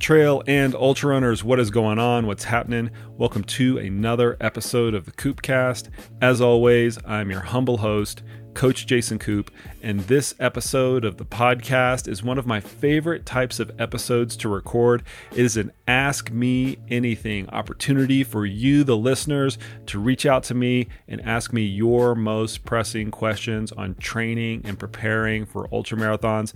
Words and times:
Trail 0.00 0.42
and 0.46 0.74
ultra 0.74 1.10
runners, 1.10 1.42
what 1.42 1.58
is 1.58 1.70
going 1.70 1.98
on? 1.98 2.26
What's 2.26 2.44
happening? 2.44 2.90
Welcome 3.16 3.44
to 3.44 3.78
another 3.78 4.36
episode 4.38 4.92
of 4.92 5.06
the 5.06 5.12
Koopcast. 5.12 5.88
As 6.20 6.42
always, 6.42 6.98
I'm 7.06 7.30
your 7.30 7.40
humble 7.40 7.78
host, 7.78 8.22
Coach 8.54 8.86
Jason 8.86 9.18
Koop, 9.18 9.50
and 9.82 10.00
this 10.00 10.34
episode 10.38 11.04
of 11.04 11.16
the 11.16 11.24
podcast 11.24 12.08
is 12.08 12.22
one 12.22 12.38
of 12.38 12.46
my 12.46 12.60
favorite 12.60 13.24
types 13.24 13.60
of 13.60 13.70
episodes 13.80 14.36
to 14.38 14.48
record. 14.48 15.02
It 15.32 15.44
is 15.44 15.56
an 15.56 15.72
Ask 15.86 16.30
Me 16.30 16.78
Anything 16.88 17.48
opportunity 17.50 18.24
for 18.24 18.44
you, 18.44 18.84
the 18.84 18.96
listeners, 18.96 19.56
to 19.86 19.98
reach 19.98 20.26
out 20.26 20.42
to 20.44 20.54
me 20.54 20.88
and 21.08 21.20
ask 21.22 21.52
me 21.52 21.62
your 21.62 22.14
most 22.14 22.64
pressing 22.64 23.10
questions 23.10 23.72
on 23.72 23.94
training 23.94 24.62
and 24.64 24.78
preparing 24.78 25.46
for 25.46 25.68
ultra 25.72 25.96
marathons. 25.96 26.52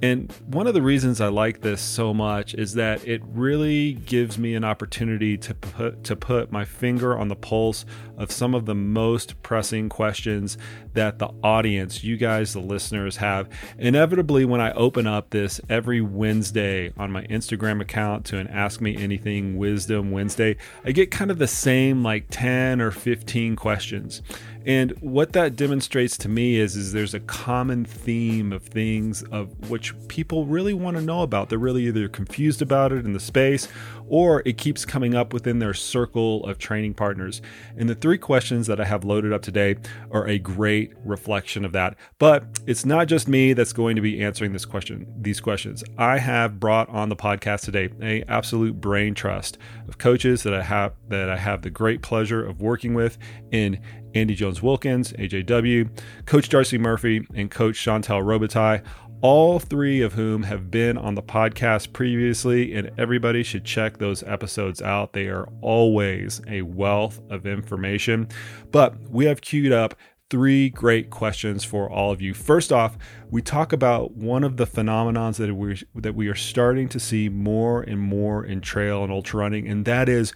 And 0.00 0.32
one 0.46 0.68
of 0.68 0.74
the 0.74 0.82
reasons 0.82 1.20
I 1.20 1.28
like 1.28 1.60
this 1.60 1.80
so 1.80 2.14
much 2.14 2.54
is 2.54 2.74
that 2.74 3.06
it 3.06 3.20
really 3.24 3.94
gives 3.94 4.38
me 4.38 4.54
an 4.54 4.62
opportunity 4.62 5.36
to 5.38 5.54
put 5.54 6.04
to 6.04 6.14
put 6.14 6.52
my 6.52 6.64
finger 6.64 7.18
on 7.18 7.26
the 7.26 7.34
pulse 7.34 7.84
of 8.18 8.30
some 8.30 8.54
of 8.54 8.66
the 8.66 8.74
most 8.74 9.40
pressing 9.42 9.88
questions 9.88 10.58
that 10.92 11.18
the 11.18 11.30
audience, 11.42 12.04
you 12.04 12.16
guys 12.16 12.52
the 12.52 12.60
listeners 12.60 13.16
have. 13.16 13.48
Inevitably 13.78 14.44
when 14.44 14.60
I 14.60 14.72
open 14.72 15.06
up 15.06 15.30
this 15.30 15.60
every 15.70 16.00
Wednesday 16.00 16.92
on 16.98 17.10
my 17.10 17.22
Instagram 17.28 17.80
account 17.80 18.26
to 18.26 18.38
an 18.38 18.48
ask 18.48 18.80
me 18.80 18.96
anything 18.96 19.56
wisdom 19.56 20.10
Wednesday, 20.10 20.56
I 20.84 20.92
get 20.92 21.10
kind 21.10 21.30
of 21.30 21.38
the 21.38 21.46
same 21.46 22.02
like 22.02 22.26
10 22.30 22.80
or 22.80 22.90
15 22.90 23.56
questions. 23.56 24.22
And 24.66 24.90
what 25.00 25.32
that 25.32 25.56
demonstrates 25.56 26.18
to 26.18 26.28
me 26.28 26.56
is, 26.56 26.76
is 26.76 26.92
there's 26.92 27.14
a 27.14 27.20
common 27.20 27.86
theme 27.86 28.52
of 28.52 28.62
things 28.62 29.22
of 29.22 29.70
which 29.70 29.94
people 30.08 30.44
really 30.44 30.74
want 30.74 30.98
to 30.98 31.02
know 31.02 31.22
about. 31.22 31.48
They're 31.48 31.58
really 31.58 31.86
either 31.86 32.06
confused 32.06 32.60
about 32.60 32.92
it 32.92 33.06
in 33.06 33.14
the 33.14 33.20
space 33.20 33.68
or 34.08 34.42
it 34.44 34.58
keeps 34.58 34.84
coming 34.84 35.14
up 35.14 35.32
within 35.32 35.58
their 35.58 35.74
circle 35.74 36.44
of 36.46 36.58
training 36.58 36.94
partners. 36.94 37.40
And 37.76 37.88
the 37.88 37.94
three 37.94 38.18
questions 38.18 38.66
that 38.66 38.80
I 38.80 38.84
have 38.84 39.04
loaded 39.04 39.32
up 39.32 39.42
today 39.42 39.76
are 40.10 40.26
a 40.26 40.38
great 40.38 40.92
reflection 41.04 41.64
of 41.64 41.72
that. 41.72 41.96
But 42.18 42.44
it's 42.66 42.84
not 42.84 43.08
just 43.08 43.28
me 43.28 43.52
that's 43.52 43.72
going 43.72 43.96
to 43.96 44.02
be 44.02 44.22
answering 44.22 44.52
this 44.52 44.64
question, 44.64 45.06
these 45.20 45.40
questions. 45.40 45.84
I 45.96 46.18
have 46.18 46.58
brought 46.58 46.88
on 46.88 47.08
the 47.08 47.16
podcast 47.16 47.62
today 47.64 47.90
a 48.02 48.22
absolute 48.30 48.80
brain 48.80 49.14
trust 49.14 49.58
of 49.88 49.98
coaches 49.98 50.42
that 50.42 50.54
I 50.54 50.62
have 50.62 50.94
that 51.08 51.30
I 51.30 51.36
have 51.36 51.62
the 51.62 51.70
great 51.70 52.02
pleasure 52.02 52.44
of 52.44 52.60
working 52.60 52.94
with 52.94 53.18
in 53.50 53.80
Andy 54.14 54.34
Jones 54.34 54.62
Wilkins, 54.62 55.12
AJW, 55.12 55.90
Coach 56.26 56.48
Darcy 56.48 56.78
Murphy, 56.78 57.26
and 57.34 57.50
Coach 57.50 57.76
Chantel 57.76 58.22
Robitaille 58.22 58.82
all 59.20 59.58
three 59.58 60.00
of 60.00 60.12
whom 60.12 60.44
have 60.44 60.70
been 60.70 60.96
on 60.96 61.14
the 61.14 61.22
podcast 61.22 61.92
previously, 61.92 62.74
and 62.74 62.90
everybody 62.96 63.42
should 63.42 63.64
check 63.64 63.98
those 63.98 64.22
episodes 64.22 64.80
out. 64.80 65.12
They 65.12 65.26
are 65.26 65.48
always 65.60 66.40
a 66.46 66.62
wealth 66.62 67.20
of 67.28 67.46
information. 67.46 68.28
But 68.70 68.98
we 69.10 69.24
have 69.26 69.40
queued 69.40 69.72
up 69.72 69.94
three 70.30 70.68
great 70.68 71.10
questions 71.10 71.64
for 71.64 71.90
all 71.90 72.12
of 72.12 72.20
you. 72.20 72.34
First 72.34 72.72
off, 72.72 72.98
we 73.30 73.42
talk 73.42 73.72
about 73.72 74.12
one 74.12 74.44
of 74.44 74.56
the 74.56 74.66
phenomenons 74.66 75.36
that 75.38 75.54
we 75.54 75.82
that 76.00 76.14
we 76.14 76.28
are 76.28 76.34
starting 76.34 76.88
to 76.90 77.00
see 77.00 77.28
more 77.28 77.82
and 77.82 77.98
more 77.98 78.44
in 78.44 78.60
trail 78.60 79.02
and 79.02 79.12
ultra 79.12 79.40
running, 79.40 79.66
and 79.66 79.84
that 79.84 80.08
is 80.08 80.32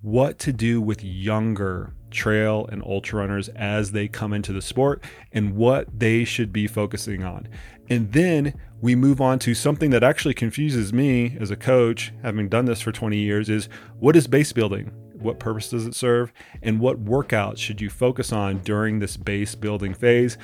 what 0.00 0.38
to 0.40 0.52
do 0.52 0.80
with 0.80 1.04
younger 1.04 1.94
trail 2.10 2.66
and 2.70 2.82
ultra 2.82 3.20
runners 3.20 3.48
as 3.50 3.92
they 3.92 4.06
come 4.06 4.32
into 4.32 4.52
the 4.52 4.60
sport 4.60 5.02
and 5.32 5.54
what 5.56 5.88
they 5.98 6.24
should 6.24 6.52
be 6.52 6.66
focusing 6.66 7.24
on. 7.24 7.48
And 7.92 8.10
then 8.10 8.54
we 8.80 8.94
move 8.94 9.20
on 9.20 9.38
to 9.40 9.54
something 9.54 9.90
that 9.90 10.02
actually 10.02 10.32
confuses 10.32 10.94
me 10.94 11.36
as 11.38 11.50
a 11.50 11.56
coach, 11.56 12.10
having 12.22 12.48
done 12.48 12.64
this 12.64 12.80
for 12.80 12.90
20 12.90 13.18
years, 13.18 13.50
is 13.50 13.68
what 13.98 14.16
is 14.16 14.26
base 14.26 14.50
building? 14.50 14.90
What 15.12 15.38
purpose 15.38 15.68
does 15.68 15.84
it 15.84 15.94
serve? 15.94 16.32
And 16.62 16.80
what 16.80 17.04
workouts 17.04 17.58
should 17.58 17.82
you 17.82 17.90
focus 17.90 18.32
on 18.32 18.60
during 18.60 18.98
this 18.98 19.18
base 19.18 19.54
building 19.54 19.92
phase? 19.92 20.38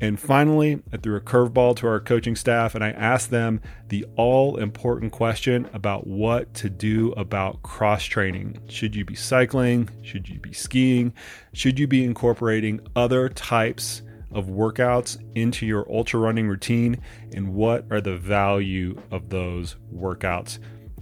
And 0.00 0.18
finally, 0.18 0.80
I 0.92 0.96
threw 0.96 1.16
a 1.16 1.20
curveball 1.20 1.74
to 1.78 1.88
our 1.88 1.98
coaching 1.98 2.36
staff 2.36 2.76
and 2.76 2.84
I 2.84 2.90
asked 2.90 3.30
them 3.30 3.60
the 3.88 4.06
all 4.14 4.58
important 4.58 5.10
question 5.10 5.68
about 5.72 6.06
what 6.06 6.54
to 6.54 6.70
do 6.70 7.10
about 7.16 7.64
cross 7.64 8.04
training. 8.04 8.60
Should 8.68 8.94
you 8.94 9.04
be 9.04 9.16
cycling? 9.16 9.88
Should 10.02 10.28
you 10.28 10.38
be 10.38 10.52
skiing? 10.52 11.14
Should 11.52 11.80
you 11.80 11.88
be 11.88 12.04
incorporating 12.04 12.80
other 12.94 13.28
types 13.28 14.02
of 14.34 14.46
workouts 14.46 15.18
into 15.34 15.66
your 15.66 15.90
ultra 15.92 16.20
running 16.20 16.48
routine? 16.48 17.00
And 17.34 17.54
what 17.54 17.86
are 17.90 18.00
the 18.00 18.16
value 18.16 19.00
of 19.10 19.30
those 19.30 19.76
workouts? 19.94 20.58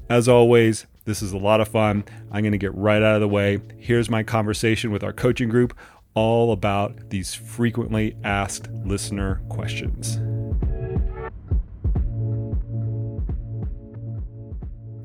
As 0.08 0.28
always, 0.28 0.86
this 1.04 1.22
is 1.22 1.32
a 1.32 1.38
lot 1.38 1.60
of 1.60 1.68
fun. 1.68 2.04
I'm 2.30 2.42
going 2.42 2.52
to 2.52 2.58
get 2.58 2.74
right 2.74 3.02
out 3.02 3.14
of 3.14 3.20
the 3.20 3.28
way. 3.28 3.58
Here's 3.78 4.10
my 4.10 4.22
conversation 4.22 4.90
with 4.90 5.02
our 5.02 5.12
coaching 5.12 5.48
group 5.48 5.76
all 6.14 6.52
about 6.52 7.10
these 7.10 7.34
frequently 7.34 8.16
asked 8.24 8.68
listener 8.84 9.40
questions. 9.48 10.20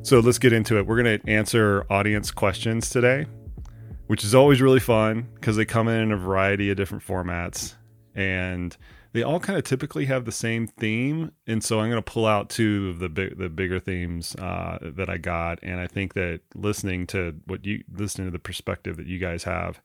So 0.02 0.20
let's 0.20 0.38
get 0.38 0.54
into 0.54 0.78
it. 0.78 0.86
We're 0.86 1.02
going 1.02 1.20
to 1.20 1.30
answer 1.30 1.86
audience 1.90 2.30
questions 2.30 2.90
today, 2.90 3.26
which 4.08 4.24
is 4.24 4.36
always 4.36 4.62
really 4.62 4.80
fun 4.80 5.28
because 5.36 5.56
they 5.56 5.66
come 5.66 5.88
in 5.88 6.00
in 6.00 6.12
a 6.12 6.18
variety 6.18 6.70
of 6.70 6.78
different 6.78 7.04
formats 7.04 7.74
and 8.16 8.76
they 9.16 9.24
all 9.24 9.40
kind 9.40 9.58
of 9.58 9.64
typically 9.64 10.06
have 10.06 10.26
the 10.26 10.32
same 10.32 10.68
theme. 10.68 11.32
And 11.48 11.64
so 11.64 11.80
I'm 11.80 11.90
going 11.90 12.04
to 12.04 12.12
pull 12.12 12.26
out 12.26 12.50
two 12.50 12.90
of 12.90 13.00
the 13.00 13.08
big, 13.10 13.38
the 13.38 13.50
bigger 13.50 13.80
themes 13.80 14.36
uh, 14.36 14.78
that 14.82 15.10
I 15.10 15.18
got. 15.18 15.60
And 15.64 15.80
I 15.80 15.88
think 15.88 16.16
that 16.16 16.42
listening 16.54 17.08
to 17.08 17.36
what 17.46 17.66
you 17.66 17.84
listening 17.94 18.28
to 18.28 18.32
the 18.32 18.40
perspective 18.40 18.98
that 18.98 19.08
you 19.08 19.20
guys 19.20 19.44
have 19.44 19.80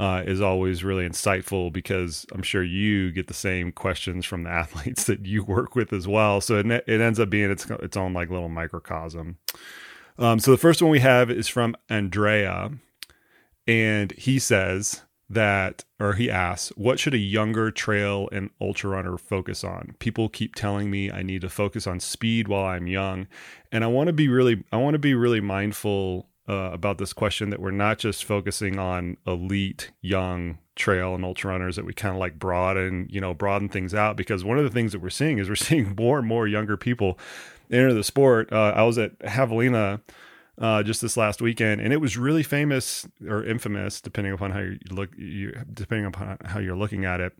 uh, 0.00 0.22
is 0.26 0.40
always 0.40 0.84
really 0.84 1.08
insightful 1.08 1.72
because 1.72 2.24
I'm 2.32 2.42
sure 2.42 2.62
you 2.62 3.10
get 3.10 3.26
the 3.26 3.34
same 3.34 3.72
questions 3.72 4.24
from 4.24 4.44
the 4.44 4.50
athletes 4.62 5.04
that 5.04 5.26
you 5.26 5.44
work 5.44 5.74
with 5.74 5.92
as 5.92 6.06
well. 6.08 6.40
So 6.40 6.58
it, 6.58 6.66
it 6.66 7.00
ends 7.00 7.20
up 7.20 7.30
being 7.30 7.50
its 7.50 7.64
its 7.70 7.96
own 7.96 8.12
like 8.12 8.30
little 8.30 8.48
microcosm. 8.48 9.38
Um, 10.18 10.40
so 10.40 10.50
the 10.50 10.58
first 10.58 10.82
one 10.82 10.90
we 10.90 10.98
have 10.98 11.30
is 11.30 11.46
from 11.46 11.76
Andrea, 11.88 12.72
and 13.68 14.10
he 14.12 14.40
says 14.40 15.02
that, 15.30 15.84
or 16.00 16.14
he 16.14 16.30
asks, 16.30 16.68
what 16.76 16.98
should 16.98 17.14
a 17.14 17.18
younger 17.18 17.70
trail 17.70 18.28
and 18.32 18.50
ultra 18.60 18.90
runner 18.90 19.18
focus 19.18 19.62
on? 19.62 19.94
People 19.98 20.28
keep 20.28 20.54
telling 20.54 20.90
me 20.90 21.10
I 21.10 21.22
need 21.22 21.42
to 21.42 21.48
focus 21.48 21.86
on 21.86 22.00
speed 22.00 22.48
while 22.48 22.64
I'm 22.64 22.86
young, 22.86 23.26
and 23.70 23.84
I 23.84 23.88
want 23.88 24.06
to 24.08 24.12
be 24.12 24.28
really, 24.28 24.64
I 24.72 24.76
want 24.76 24.94
to 24.94 24.98
be 24.98 25.14
really 25.14 25.40
mindful 25.40 26.28
uh, 26.48 26.70
about 26.72 26.98
this 26.98 27.12
question 27.12 27.50
that 27.50 27.60
we're 27.60 27.70
not 27.70 27.98
just 27.98 28.24
focusing 28.24 28.78
on 28.78 29.18
elite 29.26 29.90
young 30.00 30.58
trail 30.76 31.14
and 31.14 31.24
ultra 31.24 31.50
runners 31.50 31.76
that 31.76 31.84
we 31.84 31.92
kind 31.92 32.14
of 32.14 32.20
like 32.20 32.38
broaden 32.38 33.06
you 33.10 33.20
know 33.20 33.34
broaden 33.34 33.68
things 33.68 33.92
out 33.92 34.16
because 34.16 34.44
one 34.44 34.56
of 34.56 34.64
the 34.64 34.70
things 34.70 34.92
that 34.92 35.02
we're 35.02 35.10
seeing 35.10 35.38
is 35.38 35.48
we're 35.48 35.54
seeing 35.56 35.94
more 35.98 36.18
and 36.18 36.26
more 36.26 36.46
younger 36.46 36.76
people 36.76 37.18
enter 37.70 37.92
the 37.92 38.04
sport 38.04 38.50
uh, 38.52 38.72
i 38.74 38.82
was 38.82 38.96
at 38.96 39.18
javelina 39.18 40.00
uh, 40.60 40.82
just 40.82 41.00
this 41.00 41.16
last 41.16 41.40
weekend 41.40 41.80
and 41.80 41.92
it 41.92 42.00
was 42.00 42.16
really 42.16 42.42
famous 42.42 43.06
or 43.28 43.44
infamous 43.44 44.00
depending 44.00 44.32
upon 44.32 44.50
how 44.50 44.60
you 44.60 44.78
look 44.90 45.10
you 45.16 45.52
depending 45.72 46.06
upon 46.06 46.36
how 46.44 46.58
you're 46.58 46.76
looking 46.76 47.04
at 47.04 47.20
it 47.20 47.32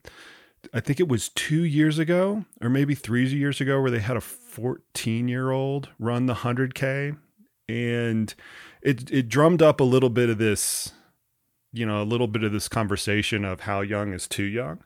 i 0.72 0.80
think 0.80 1.00
it 1.00 1.08
was 1.08 1.28
two 1.30 1.64
years 1.64 1.98
ago 1.98 2.44
or 2.60 2.68
maybe 2.68 2.94
three 2.94 3.26
years 3.26 3.60
ago 3.60 3.80
where 3.80 3.90
they 3.90 3.98
had 3.98 4.16
a 4.16 4.20
14 4.20 5.28
year 5.28 5.50
old 5.50 5.88
run 5.98 6.26
the 6.26 6.34
100k 6.34 7.16
and 7.68 8.34
it 8.82 9.10
it 9.10 9.28
drummed 9.28 9.62
up 9.62 9.80
a 9.80 9.84
little 9.84 10.10
bit 10.10 10.30
of 10.30 10.38
this, 10.38 10.92
you 11.72 11.84
know, 11.84 12.02
a 12.02 12.04
little 12.04 12.26
bit 12.26 12.44
of 12.44 12.52
this 12.52 12.68
conversation 12.68 13.44
of 13.44 13.60
how 13.60 13.80
young 13.80 14.12
is 14.12 14.26
too 14.26 14.44
young. 14.44 14.82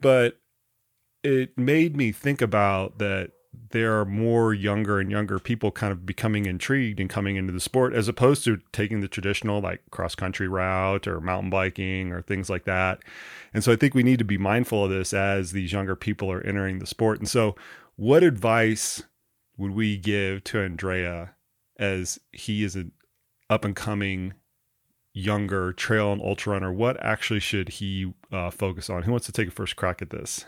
But 0.00 0.38
it 1.22 1.56
made 1.56 1.96
me 1.96 2.12
think 2.12 2.42
about 2.42 2.98
that 2.98 3.30
there 3.70 3.98
are 3.98 4.04
more 4.04 4.52
younger 4.54 5.00
and 5.00 5.10
younger 5.10 5.38
people 5.38 5.70
kind 5.70 5.92
of 5.92 6.06
becoming 6.06 6.46
intrigued 6.46 7.00
and 7.00 7.08
coming 7.08 7.36
into 7.36 7.52
the 7.52 7.60
sport 7.60 7.94
as 7.94 8.08
opposed 8.08 8.44
to 8.44 8.60
taking 8.72 9.00
the 9.00 9.08
traditional 9.08 9.60
like 9.60 9.82
cross 9.90 10.14
country 10.14 10.48
route 10.48 11.06
or 11.06 11.20
mountain 11.20 11.50
biking 11.50 12.12
or 12.12 12.22
things 12.22 12.48
like 12.50 12.64
that. 12.64 13.00
And 13.54 13.62
so 13.64 13.72
I 13.72 13.76
think 13.76 13.94
we 13.94 14.02
need 14.02 14.18
to 14.18 14.24
be 14.24 14.38
mindful 14.38 14.84
of 14.84 14.90
this 14.90 15.12
as 15.12 15.52
these 15.52 15.72
younger 15.72 15.96
people 15.96 16.30
are 16.30 16.42
entering 16.42 16.78
the 16.78 16.86
sport. 16.86 17.18
And 17.18 17.28
so 17.28 17.56
what 17.96 18.22
advice 18.22 19.02
would 19.56 19.72
we 19.72 19.96
give 19.96 20.44
to 20.44 20.60
Andrea 20.60 21.34
as 21.78 22.18
he 22.32 22.64
is 22.64 22.76
an 22.76 22.92
up 23.50 23.64
and 23.64 23.76
coming 23.76 24.34
younger 25.14 25.72
trail 25.72 26.12
and 26.12 26.22
ultra 26.22 26.54
runner, 26.54 26.72
what 26.72 27.02
actually 27.02 27.40
should 27.40 27.68
he 27.68 28.12
uh, 28.30 28.50
focus 28.50 28.88
on? 28.88 29.02
Who 29.02 29.10
wants 29.10 29.26
to 29.26 29.32
take 29.32 29.48
a 29.48 29.52
first 29.52 29.76
crack 29.76 30.00
at 30.00 30.10
this? 30.10 30.44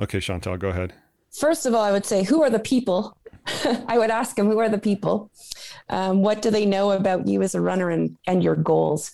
Okay, 0.00 0.18
Chantel, 0.18 0.58
go 0.58 0.68
ahead. 0.68 0.94
First 1.32 1.66
of 1.66 1.74
all, 1.74 1.82
I 1.82 1.92
would 1.92 2.06
say, 2.06 2.22
who 2.22 2.42
are 2.42 2.50
the 2.50 2.58
people? 2.58 3.16
I 3.88 3.98
would 3.98 4.10
ask 4.10 4.38
him, 4.38 4.46
who 4.46 4.58
are 4.58 4.68
the 4.68 4.78
people? 4.78 5.30
Um, 5.88 6.22
what 6.22 6.42
do 6.42 6.50
they 6.50 6.66
know 6.66 6.92
about 6.92 7.26
you 7.26 7.42
as 7.42 7.54
a 7.54 7.60
runner 7.60 7.90
and, 7.90 8.16
and 8.26 8.42
your 8.42 8.56
goals? 8.56 9.10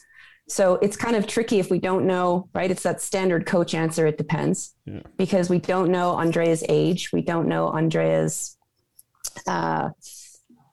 So 0.49 0.75
it's 0.77 0.97
kind 0.97 1.15
of 1.15 1.27
tricky 1.27 1.59
if 1.59 1.71
we 1.71 1.79
don't 1.79 2.07
know, 2.07 2.49
right? 2.55 2.71
It's 2.71 2.83
that 2.83 3.03
standard 3.03 3.47
coach 3.47 3.75
answer. 3.75 4.07
It 4.07 4.17
depends 4.17 4.75
yeah. 4.87 5.01
because 5.17 5.51
we 5.51 5.59
don't 5.59 5.91
know 5.91 6.17
Andrea's 6.17 6.65
age. 6.69 7.11
We 7.13 7.21
don't 7.21 7.49
know 7.49 7.69
Andrea's 7.69 8.57
uh, 9.47 9.91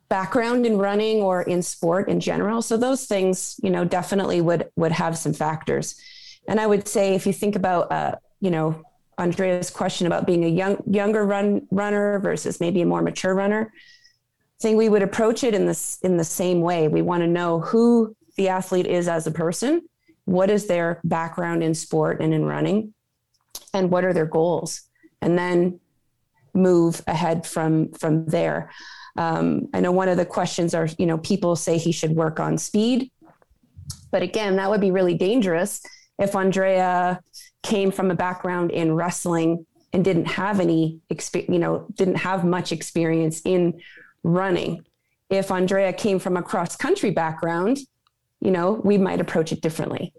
background 0.07 0.65
in 0.65 0.77
running 0.77 1.17
or 1.17 1.41
in 1.41 1.61
sport 1.61 2.09
in 2.09 2.21
general. 2.21 2.61
So 2.61 2.77
those 2.77 3.05
things, 3.05 3.59
you 3.61 3.69
know, 3.69 3.83
definitely 3.83 4.39
would 4.39 4.69
would 4.77 4.93
have 4.93 5.17
some 5.17 5.33
factors. 5.33 5.99
And 6.47 6.59
I 6.59 6.67
would 6.67 6.87
say 6.87 7.15
if 7.15 7.25
you 7.25 7.33
think 7.33 7.55
about, 7.55 7.91
uh, 7.91 8.15
you 8.39 8.51
know, 8.51 8.81
Andrea's 9.17 9.69
question 9.69 10.07
about 10.07 10.25
being 10.25 10.43
a 10.43 10.49
young 10.49 10.81
younger 10.85 11.25
run 11.25 11.67
runner 11.71 12.19
versus 12.19 12.59
maybe 12.59 12.81
a 12.81 12.85
more 12.85 13.01
mature 13.01 13.33
runner, 13.33 13.71
I 13.73 14.61
think 14.61 14.77
we 14.77 14.89
would 14.89 15.01
approach 15.01 15.43
it 15.43 15.53
in 15.53 15.65
this 15.65 15.99
in 16.01 16.17
the 16.17 16.23
same 16.23 16.61
way. 16.61 16.87
We 16.87 17.01
want 17.01 17.21
to 17.21 17.27
know 17.27 17.59
who 17.59 18.15
the 18.37 18.49
athlete 18.49 18.87
is 18.87 19.07
as 19.07 19.27
a 19.27 19.31
person, 19.31 19.81
what 20.25 20.49
is 20.49 20.67
their 20.67 20.99
background 21.03 21.63
in 21.63 21.73
sport 21.73 22.21
and 22.21 22.33
in 22.33 22.45
running, 22.45 22.93
and 23.73 23.89
what 23.89 24.03
are 24.03 24.13
their 24.13 24.25
goals, 24.25 24.81
and 25.21 25.37
then 25.37 25.79
move 26.53 27.01
ahead 27.07 27.45
from 27.45 27.91
from 27.93 28.25
there. 28.25 28.71
Um, 29.17 29.69
I 29.73 29.79
know 29.79 29.93
one 29.93 30.09
of 30.09 30.17
the 30.17 30.25
questions 30.25 30.73
are, 30.73 30.89
you 30.97 31.05
know, 31.05 31.17
people 31.17 31.55
say 31.55 31.77
he 31.77 31.93
should 31.93 32.11
work 32.11 32.39
on 32.39 32.57
speed, 32.57 33.11
but 34.11 34.21
again, 34.21 34.57
that 34.57 34.69
would 34.69 34.81
be 34.81 34.91
really 34.91 35.13
dangerous 35.13 35.81
if 36.19 36.35
Andrea 36.35 37.21
came 37.65 37.91
from 37.91 38.11
a 38.11 38.15
background 38.15 38.71
in 38.71 38.93
wrestling 38.93 39.65
and 39.91 40.05
didn't 40.05 40.25
have 40.25 40.59
any 40.59 41.01
experience, 41.09 41.51
you 41.51 41.59
know, 41.59 41.87
didn't 41.95 42.15
have 42.15 42.45
much 42.45 42.71
experience 42.71 43.41
in 43.43 43.81
running. 44.23 44.85
If 45.29 45.51
Andrea 45.51 45.91
came 45.91 46.19
from 46.19 46.37
a 46.37 46.43
cross 46.43 46.75
country 46.75 47.11
background, 47.11 47.79
you 48.39 48.51
know, 48.51 48.73
we 48.83 48.97
might 48.97 49.19
approach 49.19 49.51
it 49.51 49.61
differently. 49.61 50.13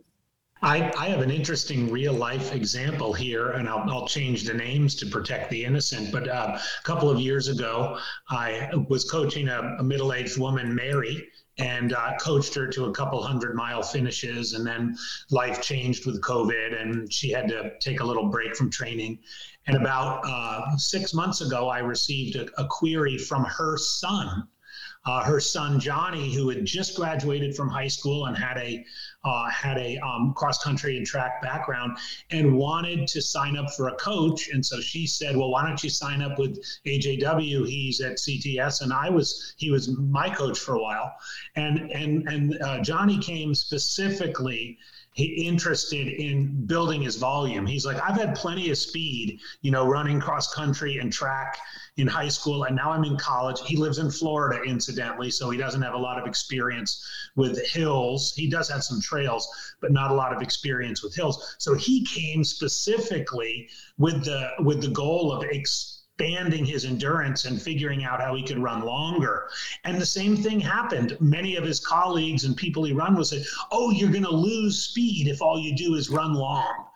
I, 0.63 0.91
I, 0.99 1.09
have 1.09 1.21
an 1.21 1.31
interesting 1.31 1.91
real 1.91 2.15
life 2.15 2.55
example 2.55 3.13
here, 3.13 3.51
and 3.51 3.69
I'll, 3.69 3.89
I'll 3.91 4.09
change 4.09 4.45
the 4.45 4.55
names 4.55 4.95
to 4.97 5.07
protect 5.07 5.51
the 5.51 5.63
innocent. 5.65 6.11
But 6.11 6.29
uh, 6.29 6.59
a 6.59 6.83
couple 6.83 7.11
of 7.11 7.21
years 7.21 7.49
ago, 7.49 7.99
I 8.31 8.71
was 8.89 9.09
coaching 9.09 9.49
a, 9.49 9.77
a 9.79 9.85
middle 9.85 10.15
aged 10.15 10.39
woman, 10.39 10.75
Mary, 10.75 11.29
and 11.59 11.93
uh, 11.93 12.17
coached 12.21 12.55
her 12.55 12.67
to 12.69 12.87
a 12.87 12.93
couple 12.93 13.23
hundred 13.23 13.55
mile 13.55 13.83
finishes. 13.83 14.53
And 14.53 14.67
then 14.67 14.97
life 15.31 15.63
changed 15.63 16.07
with 16.07 16.21
COVID, 16.23 16.81
and 16.81 17.13
she 17.13 17.31
had 17.31 17.49
to 17.49 17.73
take 17.81 18.01
a 18.01 18.05
little 18.05 18.29
break 18.29 18.57
from 18.57 18.71
training. 18.71 19.19
And 19.67 19.77
about 19.77 20.23
uh, 20.25 20.77
six 20.77 21.13
months 21.15 21.41
ago, 21.41 21.69
I 21.69 21.79
received 21.79 22.37
a, 22.37 22.47
a 22.61 22.67
query 22.67 23.19
from 23.19 23.45
her 23.45 23.77
son 23.79 24.47
uh, 25.07 25.23
her 25.23 25.39
son 25.39 25.79
Johnny, 25.79 26.35
who 26.35 26.49
had 26.49 26.65
just 26.65 26.97
graduated 26.97 27.55
from 27.55 27.69
high 27.69 27.89
school 27.89 28.27
and 28.27 28.37
had 28.37 28.59
a 28.59 28.85
uh, 29.27 29.51
had 29.51 29.77
a 29.79 29.99
um, 29.99 30.33
cross 30.35 30.63
country 30.63 30.97
and 30.97 31.07
track 31.07 31.43
background, 31.43 31.99
and 32.31 32.57
wanted 32.57 33.09
to 33.09 33.21
sign 33.21 33.57
up 33.57 33.71
for 33.75 33.89
a 33.89 33.95
coach. 33.97 34.49
And 34.51 34.65
so 34.65 34.81
she 34.81 35.07
said, 35.07 35.37
"Well, 35.37 35.51
why 35.51 35.67
don't 35.67 35.83
you 35.83 35.91
sign 35.91 36.23
up 36.23 36.39
with 36.39 36.63
AJW? 36.87 37.67
He's 37.67 38.01
at 38.01 38.19
CTS, 38.19 38.83
and 38.83 38.93
I 38.93 39.11
was 39.11 39.55
he 39.57 39.71
was 39.71 39.89
my 39.89 40.31
coach 40.31 40.59
for 40.59 40.77
a 40.77 40.83
while." 40.83 41.15
And 41.57 41.91
and 41.91 42.29
and 42.29 42.63
uh, 42.63 42.81
Johnny 42.81 43.19
came 43.19 43.55
specifically 43.55 44.79
interested 45.25 46.09
in 46.09 46.67
building 46.67 47.03
his 47.03 47.17
volume. 47.17 47.67
He's 47.67 47.87
like, 47.87 47.97
I've 48.03 48.17
had 48.17 48.35
plenty 48.35 48.71
of 48.71 48.79
speed, 48.79 49.41
you 49.63 49.71
know, 49.71 49.87
running 49.87 50.21
cross 50.21 50.53
country 50.53 50.99
and 50.99 51.13
track 51.13 51.59
in 51.97 52.07
high 52.07 52.29
school, 52.29 52.65
and 52.65 52.77
now 52.77 52.91
I'm 52.91 53.05
in 53.05 53.17
college. 53.17 53.61
He 53.65 53.77
lives 53.77 53.99
in 53.99 54.11
Florida, 54.11 54.63
incidentally, 54.63 55.31
so 55.31 55.49
he 55.49 55.57
doesn't 55.57 55.81
have 55.81 55.95
a 55.95 55.99
lot 55.99 56.21
of 56.21 56.27
experience 56.27 57.03
with 57.35 57.67
hills. 57.67 58.35
He 58.37 58.51
does 58.51 58.69
have 58.69 58.85
some 58.85 59.01
trails, 59.01 59.49
but 59.81 59.93
not 59.93 60.11
a 60.11 60.15
lot 60.15 60.35
of 60.37 60.43
experience 60.43 61.03
with 61.03 61.15
hills. 61.15 61.57
So 61.59 61.75
he 61.75 62.05
came 62.05 62.45
specifically 62.45 63.71
with 63.97 64.25
the 64.25 64.51
with 64.61 64.83
the 64.83 64.89
goal 64.89 65.33
of 65.33 65.45
expanding 66.19 66.65
his 66.65 66.85
endurance 66.85 67.45
and 67.45 67.61
figuring 67.61 68.05
out 68.05 68.23
how 68.23 68.35
he 68.35 68.43
could 68.43 68.59
run 68.59 68.83
longer. 68.83 69.49
And 69.85 70.01
the 70.01 70.07
same 70.07 70.37
thing 70.37 70.61
happened. 70.61 71.17
Many 71.21 71.57
of 71.57 71.65
his 71.65 71.79
colleagues 71.79 72.45
and 72.45 72.57
people 72.57 72.85
he 72.85 72.93
run 72.93 73.17
with 73.17 73.29
said, 73.29 73.45
"Oh, 73.71 73.91
you're 73.91 74.11
going 74.11 74.25
to 74.25 74.35
lose 74.35 74.83
speed 74.83 75.29
if 75.29 75.43
all 75.43 75.59
you 75.59 75.77
do 75.77 75.95
is 75.95 76.09
run 76.09 76.35
long." 76.35 76.87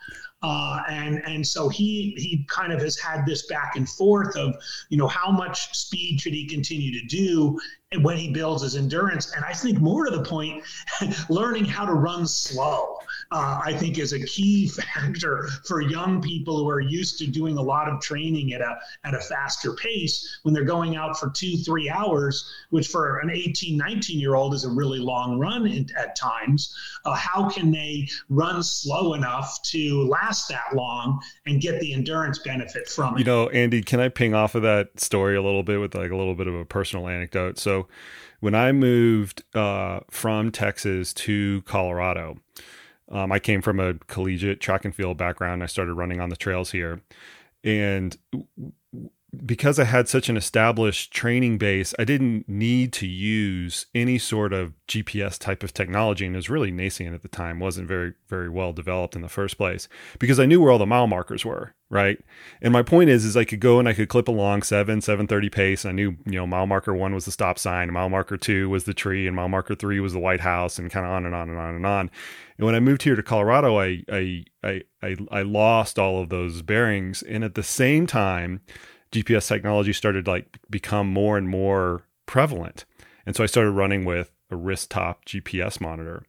Uh, 0.43 0.83
and 0.89 1.23
and 1.27 1.47
so 1.47 1.69
he 1.69 2.15
he 2.17 2.47
kind 2.49 2.73
of 2.73 2.81
has 2.81 2.99
had 2.99 3.27
this 3.27 3.47
back 3.47 3.77
and 3.77 3.87
forth 3.87 4.35
of 4.37 4.57
you 4.89 4.97
know 4.97 5.07
how 5.09 5.31
much 5.31 5.77
speed 5.77 6.19
should 6.19 6.33
he 6.33 6.47
continue 6.47 6.99
to 6.99 7.07
do 7.09 7.61
when 8.01 8.17
he 8.17 8.33
builds 8.33 8.63
his 8.63 8.75
endurance 8.75 9.35
and 9.35 9.45
I 9.45 9.53
think 9.53 9.81
more 9.81 10.07
to 10.07 10.17
the 10.17 10.25
point 10.25 10.65
learning 11.29 11.67
how 11.67 11.85
to 11.85 11.93
run 11.93 12.27
slow 12.27 13.00
uh, 13.33 13.61
I 13.65 13.73
think 13.73 13.99
is 13.99 14.13
a 14.13 14.25
key 14.25 14.69
factor 14.69 15.49
for 15.67 15.81
young 15.81 16.21
people 16.21 16.59
who 16.59 16.69
are 16.69 16.81
used 16.81 17.19
to 17.19 17.27
doing 17.27 17.57
a 17.59 17.63
lot 17.63 17.89
of 17.89 18.01
training 18.01 18.53
at 18.53 18.61
a 18.61 18.77
at 19.05 19.15
a 19.15 19.21
faster 19.21 19.73
pace 19.75 20.41
when 20.43 20.53
they're 20.53 20.65
going 20.65 20.97
out 20.97 21.19
for 21.19 21.31
two 21.31 21.57
three 21.59 21.89
hours, 21.89 22.53
which 22.71 22.89
for 22.89 23.19
an 23.19 23.31
18 23.31 23.77
19 23.77 24.19
year 24.19 24.35
old 24.35 24.55
is 24.55 24.65
a 24.65 24.71
really 24.71 24.99
long 24.99 25.39
run 25.39 25.67
in, 25.67 25.87
at 25.97 26.17
times. 26.17 26.77
Uh, 27.05 27.15
how 27.15 27.49
can 27.49 27.71
they 27.71 28.09
run 28.29 28.63
slow 28.63 29.15
enough 29.15 29.63
to 29.63 30.07
last 30.09 30.49
that 30.49 30.75
long 30.75 31.21
and 31.47 31.61
get 31.61 31.81
the 31.81 31.93
endurance 31.93 32.39
benefit 32.41 32.89
from 32.89 33.15
it? 33.15 33.21
You 33.21 33.25
know, 33.25 33.49
Andy, 33.51 33.83
can 33.83 34.01
I 34.01 34.09
ping 34.09 34.35
off 34.35 34.55
of 34.55 34.63
that 34.63 34.99
story 35.01 35.37
a 35.37 35.43
little 35.43 35.63
bit 35.63 35.81
with 35.81 35.95
like 35.95 36.11
a 36.11 36.17
little 36.17 36.35
bit 36.35 36.47
of 36.47 36.55
a 36.55 36.65
personal 36.65 37.09
anecdote? 37.09 37.59
So 37.59 37.89
when 38.41 38.55
I 38.55 38.73
moved 38.73 39.45
uh, 39.55 40.01
from 40.11 40.51
Texas 40.51 41.13
to 41.15 41.63
Colorado, 41.63 42.39
um, 43.11 43.33
I 43.33 43.39
came 43.39 43.63
from 43.63 43.81
a 43.81 43.95
collegiate 44.07 44.61
track 44.61 44.85
and 44.85 44.95
field 44.95 45.17
background. 45.17 45.63
I 45.63 45.67
started 45.67 45.95
running 45.95 46.21
on 46.21 46.29
the 46.29 46.37
trails 46.37 46.71
here. 46.71 47.01
And 47.65 48.17
because 49.45 49.79
I 49.79 49.85
had 49.85 50.09
such 50.09 50.29
an 50.29 50.37
established 50.37 51.13
training 51.13 51.59
base, 51.59 51.95
I 51.99 52.05
didn't 52.05 52.49
need 52.49 52.93
to 52.95 53.07
use 53.07 53.87
any 53.95 54.19
sort 54.19 54.53
of 54.53 54.75
GPS 54.89 55.39
type 55.39 55.63
of 55.63 55.73
technology. 55.73 56.27
And 56.27 56.35
it 56.35 56.39
was 56.39 56.51
really 56.51 56.73
nascent 56.73 57.15
at 57.15 57.23
the 57.23 57.29
time, 57.29 57.61
wasn't 57.61 57.87
very, 57.87 58.15
very 58.29 58.49
well 58.49 58.73
developed 58.73 59.15
in 59.15 59.23
the 59.23 59.29
first 59.29 59.57
place 59.57 59.89
because 60.19 60.41
I 60.41 60.47
knew 60.47 60.61
where 60.61 60.73
all 60.73 60.79
the 60.79 60.87
mile 60.87 61.07
markers 61.07 61.45
were. 61.45 61.75
Right. 61.93 62.19
And 62.63 62.73
my 62.73 62.85
point 62.85 63.11
is, 63.11 63.25
is 63.25 63.37
I 63.37 63.45
could 63.45 63.59
go 63.59 63.81
and 63.81 63.89
I 63.89 63.95
could 63.95 64.09
clip 64.09 64.29
along 64.29 64.63
seven, 64.63 65.01
730 65.01 65.51
pace. 65.51 65.85
I 65.85 65.91
knew, 65.91 66.17
you 66.25 66.39
know, 66.39 66.47
mile 66.47 66.67
marker 66.67 66.95
one 66.95 67.15
was 67.15 67.25
the 67.25 67.33
stop 67.33 67.59
sign, 67.59 67.93
mile 67.93 68.09
marker 68.09 68.37
two 68.37 68.71
was 68.71 68.85
the 68.85 68.95
tree, 68.95 69.27
and 69.27 69.35
mile 69.35 69.49
marker 69.49 69.75
three 69.75 69.99
was 69.99 70.13
the 70.13 70.21
White 70.21 70.39
House, 70.39 70.79
and 70.79 70.89
kind 70.89 71.05
of 71.05 71.11
on 71.11 71.27
and 71.27 71.35
on 71.35 71.49
and 71.49 71.59
on 71.59 71.75
and 71.75 71.85
on. 71.85 72.11
And 72.59 72.67
when 72.67 72.77
I 72.77 72.81
moved 72.81 73.03
here 73.03 73.17
to 73.17 73.25
Colorado, 73.25 73.81
I, 73.81 74.05
I, 74.09 74.45
I, 74.63 74.83
I, 75.03 75.17
I 75.33 75.43
lost 75.43 75.99
all 75.99 76.23
of 76.23 76.29
those 76.29 76.63
bearings. 76.63 77.25
And 77.25 77.43
at 77.43 77.57
the 77.57 77.65
same 77.65 78.07
time, 78.07 78.61
GPS 79.13 79.49
technology 79.49 79.93
started 79.93 80.27
like 80.27 80.59
become 80.69 81.09
more 81.09 81.37
and 81.37 81.49
more 81.49 82.03
prevalent. 82.27 82.85
And 83.27 83.35
so 83.35 83.43
I 83.43 83.47
started 83.47 83.73
running 83.73 84.05
with 84.05 84.31
a 84.51 84.57
wrist 84.57 84.91
top 84.91 85.25
GPS 85.25 85.81
monitor. 85.81 86.25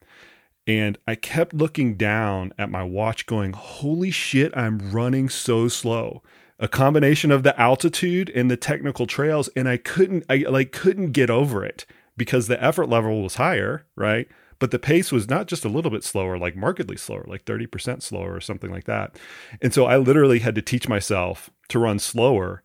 And 0.68 0.98
I 1.08 1.16
kept 1.16 1.54
looking 1.54 1.96
down 1.96 2.54
at 2.58 2.70
my 2.70 2.84
watch 2.84 3.26
going, 3.26 3.54
"Holy 3.54 4.12
shit, 4.12 4.56
I'm 4.56 4.92
running 4.92 5.30
so 5.30 5.68
slow." 5.68 6.22
A 6.60 6.68
combination 6.68 7.32
of 7.32 7.42
the 7.42 7.60
altitude 7.60 8.30
and 8.30 8.50
the 8.50 8.58
technical 8.58 9.08
trails 9.08 9.50
and 9.56 9.68
I 9.68 9.78
couldn't 9.78 10.24
I 10.30 10.46
like 10.48 10.72
couldn't 10.72 11.12
get 11.12 11.32
over 11.32 11.66
it 11.66 11.86
because 12.16 12.48
the 12.48 12.64
effort 12.64 12.88
level 12.88 13.24
was 13.24 13.36
higher, 13.36 13.86
right? 13.96 14.28
But 14.60 14.70
the 14.70 14.78
pace 14.78 15.12
was 15.12 15.28
not 15.28 15.48
just 15.48 15.66
a 15.66 15.70
little 15.70 15.90
bit 15.90 16.04
slower, 16.04 16.38
like 16.38 16.56
markedly 16.56 16.96
slower, 16.96 17.26
like 17.28 17.46
30% 17.46 18.04
slower 18.04 18.36
or 18.36 18.40
something 18.40 18.70
like 18.70 18.84
that. 18.84 19.18
And 19.60 19.74
so 19.74 19.86
I 19.86 19.98
literally 19.98 20.38
had 20.38 20.54
to 20.54 20.62
teach 20.62 20.88
myself 20.88 21.50
to 21.70 21.80
run 21.80 21.98
slower 21.98 22.62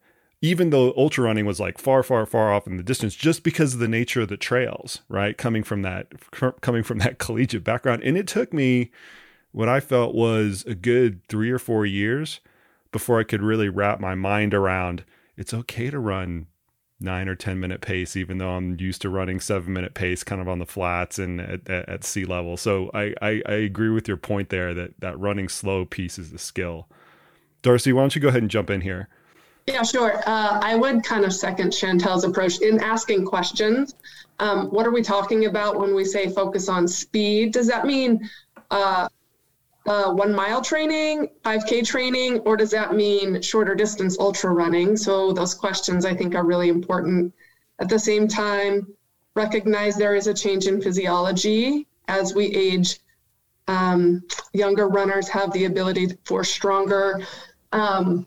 even 0.47 0.71
though 0.71 0.95
ultra 0.97 1.25
running 1.25 1.45
was 1.45 1.59
like 1.59 1.77
far 1.77 2.05
far 2.05 2.25
far 2.25 2.53
off 2.53 2.69
in 2.69 2.77
the 2.77 2.83
distance 2.83 3.17
just 3.17 3.43
because 3.43 3.75
of 3.75 3.81
the 3.81 3.89
nature 3.89 4.21
of 4.21 4.29
the 4.29 4.37
trails 4.37 5.01
right 5.09 5.37
coming 5.37 5.65
from 5.65 5.83
that 5.83 6.07
coming 6.61 6.85
from 6.85 6.99
that 7.01 7.19
collegiate 7.19 7.65
background. 7.65 8.03
And 8.05 8.17
it 8.17 8.27
took 8.29 8.53
me 8.53 8.91
what 9.51 9.69
i 9.69 9.81
felt 9.81 10.15
was 10.15 10.65
a 10.67 10.75
good 10.75 11.27
3 11.29 11.51
or 11.51 11.59
4 11.59 11.85
years 11.85 12.41
before 12.93 13.19
i 13.19 13.25
could 13.25 13.43
really 13.43 13.69
wrap 13.69 14.01
my 14.01 14.15
mind 14.15 14.55
around 14.55 15.05
it's 15.37 15.53
okay 15.53 15.91
to 15.91 15.99
run 15.99 16.47
9 17.01 17.29
or 17.29 17.35
10 17.35 17.59
minute 17.59 17.81
pace 17.81 18.17
even 18.17 18.39
though 18.39 18.51
i'm 18.51 18.79
used 18.79 19.03
to 19.03 19.09
running 19.09 19.41
7 19.41 19.73
minute 19.73 19.95
pace 19.95 20.23
kind 20.23 20.41
of 20.41 20.49
on 20.49 20.61
the 20.61 20.67
flats 20.67 21.19
and 21.19 21.41
at, 21.41 21.69
at, 21.69 21.89
at 21.89 22.05
sea 22.05 22.25
level. 22.25 22.57
So 22.57 22.91
I, 22.95 23.15
I 23.21 23.43
i 23.47 23.53
agree 23.53 23.91
with 23.91 24.07
your 24.07 24.17
point 24.17 24.51
there 24.51 24.73
that 24.75 25.01
that 25.01 25.19
running 25.19 25.49
slow 25.49 25.85
piece 25.85 26.19
is 26.19 26.33
a 26.33 26.39
skill. 26.39 26.89
Darcy 27.63 27.93
why 27.93 28.03
don't 28.03 28.15
you 28.15 28.23
go 28.23 28.29
ahead 28.29 28.43
and 28.43 28.51
jump 28.51 28.71
in 28.71 28.83
here 28.83 29.09
yeah, 29.67 29.83
sure. 29.83 30.17
Uh, 30.27 30.61
I 30.63 30.77
would 30.77 31.03
kind 31.03 31.25
of 31.25 31.33
second 31.33 31.71
Chantel's 31.71 32.25
approach 32.25 32.61
in 32.61 32.81
asking 32.81 33.25
questions. 33.25 33.95
Um, 34.39 34.69
what 34.69 34.87
are 34.87 34.93
we 34.93 35.03
talking 35.03 35.47
about 35.47 35.79
when 35.79 35.95
we 35.95 36.05
say 36.05 36.29
focus 36.29 36.69
on 36.69 36.87
speed? 36.87 37.53
Does 37.53 37.67
that 37.67 37.85
mean 37.85 38.29
uh, 38.71 39.09
uh, 39.87 40.13
one 40.13 40.35
mile 40.35 40.63
training, 40.63 41.29
5K 41.45 41.87
training, 41.87 42.41
or 42.41 42.57
does 42.57 42.71
that 42.71 42.95
mean 42.95 43.43
shorter 43.43 43.75
distance 43.75 44.19
ultra 44.19 44.51
running? 44.51 44.97
So, 44.97 45.33
those 45.33 45.55
questions 45.55 46.05
I 46.05 46.15
think 46.15 46.35
are 46.35 46.45
really 46.45 46.69
important. 46.69 47.33
At 47.79 47.89
the 47.89 47.99
same 47.99 48.29
time, 48.29 48.87
recognize 49.35 49.97
there 49.97 50.15
is 50.15 50.27
a 50.27 50.35
change 50.35 50.67
in 50.67 50.81
physiology 50.81 51.87
as 52.09 52.35
we 52.35 52.47
age 52.47 53.01
um, 53.69 54.23
younger 54.53 54.89
runners 54.89 55.29
have 55.29 55.53
the 55.53 55.65
ability 55.65 56.17
for 56.25 56.45
stronger 56.45 57.21
um, 57.73 58.27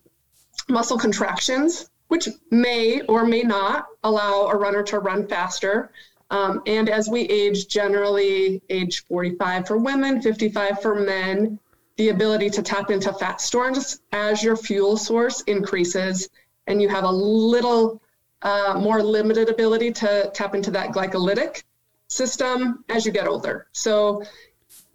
muscle 0.69 0.97
contractions, 0.97 1.89
which 2.07 2.27
may 2.51 3.01
or 3.01 3.25
may 3.25 3.41
not 3.41 3.87
allow 4.03 4.47
a 4.47 4.55
runner 4.55 4.83
to 4.83 4.99
run 4.99 5.27
faster. 5.27 5.91
Um, 6.31 6.61
and 6.65 6.89
as 6.89 7.09
we 7.09 7.21
age, 7.21 7.67
generally 7.67 8.61
age 8.69 9.05
45 9.05 9.67
for 9.67 9.77
women, 9.77 10.21
55 10.21 10.81
for 10.81 10.95
men, 10.95 11.59
the 11.97 12.09
ability 12.09 12.49
to 12.51 12.61
tap 12.61 12.91
into 12.91 13.11
fat 13.13 13.41
stores 13.41 14.01
as 14.13 14.41
your 14.41 14.55
fuel 14.55 14.95
source 14.95 15.41
increases 15.41 16.29
and 16.67 16.81
you 16.81 16.87
have 16.87 17.03
a 17.03 17.11
little 17.11 18.01
uh, 18.41 18.79
more 18.81 19.03
limited 19.03 19.49
ability 19.49 19.91
to 19.91 20.31
tap 20.33 20.55
into 20.55 20.71
that 20.71 20.91
glycolytic 20.91 21.63
system 22.07 22.85
as 22.87 23.05
you 23.05 23.11
get 23.11 23.27
older. 23.27 23.67
So, 23.73 24.23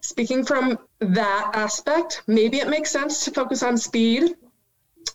speaking 0.00 0.44
from 0.44 0.78
that 1.00 1.50
aspect, 1.52 2.22
maybe 2.26 2.58
it 2.58 2.68
makes 2.68 2.90
sense 2.90 3.24
to 3.24 3.30
focus 3.32 3.62
on 3.62 3.76
speed 3.76 4.36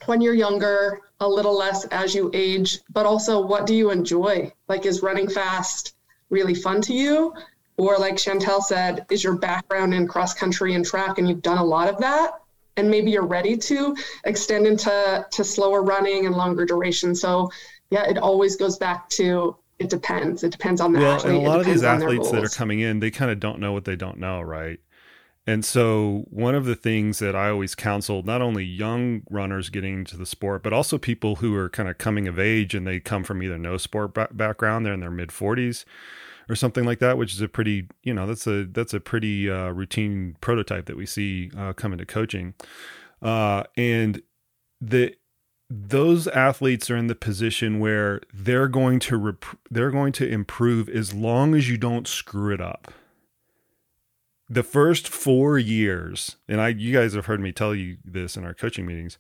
when 0.10 0.20
you're 0.22 0.34
younger, 0.34 1.00
a 1.20 1.30
little 1.30 1.56
less 1.56 1.86
as 1.86 2.16
you 2.16 2.32
age, 2.34 2.80
but 2.92 3.06
also 3.06 3.40
what 3.40 3.68
do 3.68 3.76
you 3.76 3.92
enjoy? 3.92 4.52
Like, 4.68 4.86
is 4.86 5.04
running 5.04 5.30
fast 5.30 5.96
really 6.32 6.56
fun 6.56 6.82
to 6.82 6.94
you? 6.94 7.34
Or, 7.78 7.98
like 7.98 8.16
Chantel 8.16 8.62
said, 8.62 9.06
is 9.10 9.24
your 9.24 9.38
background 9.38 9.94
in 9.94 10.08
cross 10.08 10.34
country 10.34 10.74
and 10.74 10.84
track 10.84 11.18
and 11.20 11.30
you've 11.30 11.44
done 11.44 11.60
a 11.60 11.64
lot 11.64 11.88
of 11.88 11.98
that? 12.00 12.42
And 12.76 12.90
maybe 12.90 13.12
you're 13.12 13.26
ready 13.26 13.56
to 13.56 13.96
extend 14.26 14.66
into 14.66 15.26
to 15.32 15.44
slower 15.44 15.84
running 15.84 16.26
and 16.26 16.36
longer 16.36 16.66
duration. 16.66 17.14
So, 17.16 17.52
yeah, 17.92 18.10
it 18.10 18.18
always 18.18 18.56
goes 18.58 18.78
back 18.78 19.10
to 19.12 19.56
it 19.78 19.90
depends. 19.90 20.44
It 20.44 20.52
depends 20.52 20.82
on 20.82 20.92
the 20.92 21.00
well, 21.00 21.16
athlete. 21.16 21.36
and 21.36 21.46
a 21.46 21.50
lot 21.50 21.60
of 21.62 21.66
these 21.66 21.84
athletes 21.84 22.32
that 22.32 22.44
are 22.44 22.50
coming 22.50 22.82
in, 22.82 23.00
they 23.00 23.12
kind 23.12 23.32
of 23.32 23.40
don't 23.40 23.60
know 23.60 23.72
what 23.72 23.86
they 23.86 23.96
don't 23.96 24.18
know, 24.18 24.42
right? 24.42 24.80
And 25.50 25.66
so, 25.66 26.26
one 26.30 26.54
of 26.54 26.66
the 26.66 26.76
things 26.76 27.18
that 27.18 27.36
I 27.36 27.50
always 27.50 27.74
counsel 27.74 28.22
not 28.22 28.40
only 28.40 28.64
young 28.64 29.24
runners 29.32 29.72
getting 29.72 29.96
into 29.96 30.16
the 30.16 30.28
sport, 30.28 30.62
but 30.62 30.74
also 30.74 31.00
people 31.00 31.38
who 31.38 31.56
are 31.56 31.70
kind 31.70 31.90
of 31.90 31.98
coming 31.98 32.28
of 32.28 32.38
age 32.38 32.76
and 32.76 32.86
they 32.86 33.00
come 33.00 33.24
from 33.24 33.42
either 33.42 33.58
no 33.58 33.76
sport 33.78 34.14
background, 34.14 34.86
they're 34.86 34.94
in 34.94 35.00
their 35.00 35.10
mid 35.10 35.30
40s 35.30 35.86
or 36.48 36.56
something 36.56 36.86
like 36.86 37.00
that, 37.00 37.18
which 37.18 37.34
is 37.34 37.42
a 37.42 37.48
pretty, 37.48 37.88
you 38.04 38.14
know, 38.14 38.28
that's 38.28 38.46
a 38.46 38.66
that's 38.66 38.94
a 38.94 39.00
pretty 39.00 39.50
uh, 39.50 39.70
routine 39.70 40.36
prototype 40.40 40.86
that 40.86 40.96
we 40.96 41.08
see 41.08 41.50
uh, 41.58 41.74
come 41.74 41.94
into 41.94 42.06
coaching. 42.06 42.54
Uh, 43.20 43.64
and 43.76 44.22
the 44.80 45.16
those 45.68 46.28
athletes 46.28 46.92
are 46.92 46.98
in 46.98 47.08
the 47.08 47.16
position 47.16 47.80
where 47.80 48.22
they're 48.32 48.68
going 48.68 49.00
to 49.00 49.18
rep- 49.18 49.58
they're 49.72 49.90
going 49.90 50.12
to 50.12 50.30
improve 50.30 50.88
as 50.90 51.16
long 51.16 51.56
as 51.56 51.68
you 51.68 51.78
don't 51.80 52.08
screw 52.08 52.54
it 52.54 52.62
up. 52.62 52.94
The 54.50 54.64
first 54.64 55.08
4 55.08 55.60
years, 55.60 56.38
and 56.48 56.60
I 56.60 56.70
you 56.70 56.94
guys 56.94 57.14
have 57.14 57.28
heard 57.28 57.40
me 57.40 57.52
tell 57.52 57.76
you 57.76 57.98
this 58.04 58.36
in 58.36 58.44
our 58.44 58.54
coaching 58.54 58.86
meetings, 58.86 59.18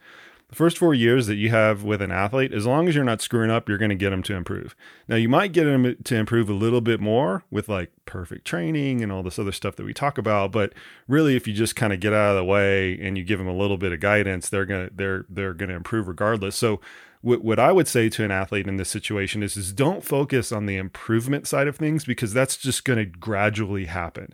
the 0.49 0.55
first 0.55 0.79
four 0.79 0.95
years 0.95 1.27
that 1.27 1.35
you 1.35 1.51
have 1.51 1.83
with 1.83 2.01
an 2.01 2.11
athlete, 2.11 2.51
as 2.51 2.65
long 2.65 2.87
as 2.87 2.95
you're 2.95 3.03
not 3.03 3.21
screwing 3.21 3.51
up, 3.51 3.69
you're 3.69 3.77
going 3.77 3.89
to 3.89 3.95
get 3.95 4.09
them 4.09 4.23
to 4.23 4.33
improve. 4.33 4.75
Now, 5.07 5.15
you 5.15 5.29
might 5.29 5.51
get 5.51 5.65
them 5.65 5.95
to 6.03 6.15
improve 6.15 6.49
a 6.49 6.53
little 6.53 6.81
bit 6.81 6.99
more 6.99 7.43
with 7.51 7.69
like 7.69 7.91
perfect 8.05 8.45
training 8.45 9.03
and 9.03 9.11
all 9.11 9.21
this 9.21 9.37
other 9.37 9.51
stuff 9.51 9.75
that 9.75 9.85
we 9.85 9.93
talk 9.93 10.17
about. 10.17 10.51
But 10.51 10.73
really, 11.07 11.35
if 11.35 11.47
you 11.47 11.53
just 11.53 11.75
kind 11.75 11.93
of 11.93 11.99
get 11.99 12.13
out 12.13 12.31
of 12.31 12.37
the 12.37 12.43
way 12.43 12.99
and 12.99 13.15
you 13.15 13.23
give 13.23 13.37
them 13.37 13.47
a 13.47 13.55
little 13.55 13.77
bit 13.77 13.93
of 13.93 13.99
guidance, 13.99 14.49
they're 14.49 14.65
gonna 14.65 14.89
they're 14.91 15.25
they're 15.29 15.53
gonna 15.53 15.75
improve 15.75 16.07
regardless. 16.07 16.55
So, 16.55 16.81
what 17.21 17.43
what 17.43 17.59
I 17.59 17.71
would 17.71 17.87
say 17.87 18.09
to 18.09 18.23
an 18.23 18.31
athlete 18.31 18.67
in 18.67 18.77
this 18.77 18.89
situation 18.89 19.43
is 19.43 19.55
is 19.55 19.71
don't 19.71 20.03
focus 20.03 20.51
on 20.51 20.65
the 20.65 20.77
improvement 20.77 21.47
side 21.47 21.67
of 21.67 21.75
things 21.75 22.05
because 22.05 22.33
that's 22.33 22.57
just 22.57 22.85
going 22.85 22.97
to 22.97 23.05
gradually 23.05 23.85
happen 23.85 24.33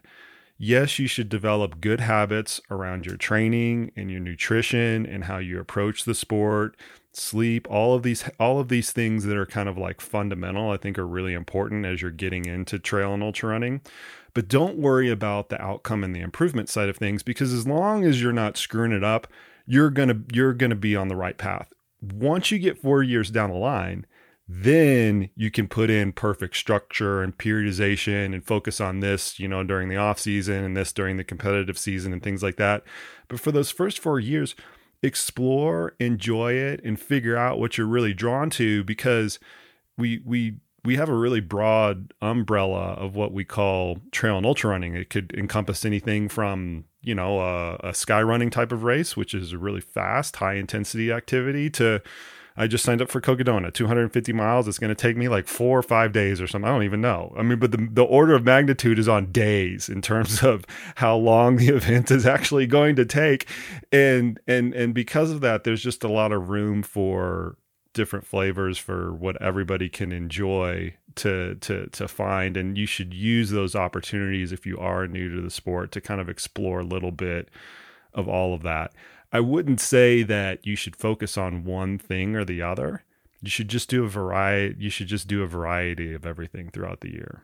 yes, 0.57 1.00
you 1.00 1.07
should 1.07 1.29
develop 1.29 1.81
good 1.81 2.00
habits 2.00 2.62
around 2.71 3.05
your 3.05 3.17
training 3.17 3.91
and 3.95 4.09
your 4.09 4.19
nutrition 4.19 5.05
and 5.05 5.25
how 5.25 5.38
you 5.38 5.59
approach 5.59 6.05
the 6.05 6.15
sport, 6.15 6.77
sleep, 7.12 7.67
all 7.69 7.93
of 7.95 8.03
these 8.03 8.29
all 8.39 8.59
of 8.59 8.67
these 8.67 8.91
things 8.91 9.25
that 9.25 9.38
are 9.38 9.45
kind 9.45 9.69
of 9.69 9.77
like 9.77 10.01
fundamental, 10.01 10.71
I 10.71 10.77
think 10.77 11.00
are 11.00 11.07
really 11.07 11.33
important 11.33 11.85
as 11.85 12.01
you're 12.01 12.12
getting 12.12 12.45
into 12.45 12.79
trail 12.79 13.13
and 13.13 13.24
ultra 13.24 13.50
running. 13.50 13.81
But 14.33 14.50
don't 14.50 14.77
worry 14.77 15.09
about 15.09 15.47
the 15.50 15.62
outcome 15.62 16.03
and 16.03 16.13
the 16.13 16.19
improvement 16.19 16.67
side 16.67 16.89
of 16.89 16.97
things 16.97 17.24
because 17.24 17.53
as 17.53 17.65
long 17.65 18.03
as 18.03 18.21
you're 18.21 18.33
not 18.33 18.57
screwing 18.57 18.91
it 18.91 19.03
up, 19.03 19.27
you're 19.65 19.89
going 19.89 20.09
to 20.09 20.21
you're 20.33 20.53
going 20.53 20.71
to 20.71 20.75
be 20.75 20.95
on 20.95 21.07
the 21.07 21.15
right 21.15 21.38
path. 21.38 21.71
Once 22.01 22.51
you 22.51 22.59
get 22.59 22.81
4 22.81 23.01
years 23.01 23.31
down 23.31 23.50
the 23.50 23.55
line, 23.55 24.05
then 24.47 25.29
you 25.35 25.49
can 25.49 25.67
put 25.67 25.89
in 25.89 26.11
perfect 26.11 26.55
structure 26.55 27.23
and 27.23 27.37
periodization 27.37 28.25
and 28.33 28.45
focus 28.45 28.79
on 28.79 28.99
this 28.99 29.39
you 29.39 29.47
know 29.47 29.63
during 29.63 29.89
the 29.89 29.97
off 29.97 30.19
season 30.19 30.63
and 30.63 30.77
this 30.77 30.93
during 30.93 31.17
the 31.17 31.23
competitive 31.23 31.77
season 31.77 32.13
and 32.13 32.21
things 32.21 32.43
like 32.43 32.57
that. 32.57 32.83
But 33.27 33.39
for 33.39 33.51
those 33.51 33.71
first 33.71 33.99
4 33.99 34.19
years 34.19 34.55
explore 35.01 35.95
enjoy 35.99 36.53
it 36.53 36.81
and 36.83 36.99
figure 36.99 37.37
out 37.37 37.59
what 37.59 37.77
you're 37.77 37.87
really 37.87 38.13
drawn 38.13 38.49
to 38.49 38.83
because 38.83 39.39
we 39.97 40.21
we 40.25 40.57
we 40.83 40.95
have 40.95 41.09
a 41.09 41.15
really 41.15 41.39
broad 41.41 42.13
umbrella 42.21 42.93
of 42.93 43.15
what 43.15 43.33
we 43.33 43.43
call 43.43 43.97
trail 44.11 44.37
and 44.37 44.45
ultra 44.45 44.69
running. 44.69 44.93
It 44.95 45.09
could 45.09 45.33
encompass 45.35 45.83
anything 45.83 46.29
from 46.29 46.85
you 47.01 47.15
know 47.15 47.39
a, 47.39 47.89
a 47.89 47.93
sky 47.93 48.21
running 48.21 48.49
type 48.49 48.71
of 48.71 48.83
race 48.83 49.15
which 49.15 49.33
is 49.33 49.53
a 49.53 49.57
really 49.57 49.81
fast 49.81 50.37
high 50.37 50.55
intensity 50.55 51.11
activity 51.11 51.69
to 51.71 52.01
I 52.57 52.67
just 52.67 52.85
signed 52.85 53.01
up 53.01 53.09
for 53.09 53.19
Cocodona, 53.19 53.74
250 53.74 54.31
miles. 54.31 54.67
It's 54.67 54.79
going 54.79 54.89
to 54.89 54.95
take 54.95 55.17
me 55.17 55.27
like 55.27 55.47
four 55.47 55.77
or 55.77 55.83
five 55.83 56.13
days 56.13 56.39
or 56.39 56.47
something. 56.47 56.69
I 56.69 56.74
don't 56.74 56.83
even 56.83 57.01
know. 57.01 57.33
I 57.38 57.43
mean, 57.43 57.59
but 57.59 57.71
the, 57.71 57.88
the 57.91 58.03
order 58.03 58.33
of 58.33 58.45
magnitude 58.45 58.97
is 58.97 59.09
on 59.09 59.31
days 59.31 59.89
in 59.89 60.01
terms 60.01 60.41
of 60.41 60.65
how 60.95 61.17
long 61.17 61.57
the 61.57 61.67
event 61.75 62.12
is 62.12 62.25
actually 62.25 62.65
going 62.65 62.95
to 62.95 63.05
take. 63.05 63.47
And, 63.91 64.39
and, 64.47 64.74
and 64.74 64.93
because 64.93 65.31
of 65.31 65.41
that, 65.41 65.65
there's 65.65 65.83
just 65.83 66.03
a 66.03 66.12
lot 66.12 66.31
of 66.31 66.50
room 66.50 66.81
for 66.81 67.57
different 67.93 68.25
flavors 68.25 68.77
for 68.77 69.13
what 69.13 69.41
everybody 69.41 69.89
can 69.89 70.12
enjoy 70.12 70.93
to 71.15 71.55
to 71.55 71.88
to 71.88 72.09
find 72.09 72.57
and 72.57 72.77
you 72.77 72.85
should 72.85 73.13
use 73.13 73.51
those 73.51 73.74
opportunities 73.74 74.51
if 74.51 74.65
you 74.65 74.77
are 74.77 75.07
new 75.07 75.33
to 75.33 75.41
the 75.41 75.50
sport 75.50 75.93
to 75.93 76.01
kind 76.01 76.19
of 76.19 76.27
explore 76.27 76.81
a 76.81 76.83
little 76.83 77.12
bit 77.12 77.50
of 78.13 78.27
all 78.27 78.53
of 78.53 78.63
that. 78.63 78.93
I 79.32 79.39
wouldn't 79.39 79.82
say 79.82 80.24
that 80.24 80.65
you 80.65 80.75
should 80.75 80.96
focus 80.96 81.38
on 81.38 81.63
one 81.63 81.98
thing 81.98 82.36
or 82.36 82.46
the 82.46 82.62
other. 82.62 83.03
You 83.41 83.50
should 83.50 83.67
just 83.67 83.89
do 83.89 84.03
a 84.03 84.08
variety. 84.08 84.75
You 84.79 84.89
should 84.89 85.08
just 85.08 85.27
do 85.27 85.44
a 85.44 85.48
variety 85.48 86.13
of 86.13 86.25
everything 86.25 86.70
throughout 86.70 87.01
the 87.01 87.12
year. 87.12 87.44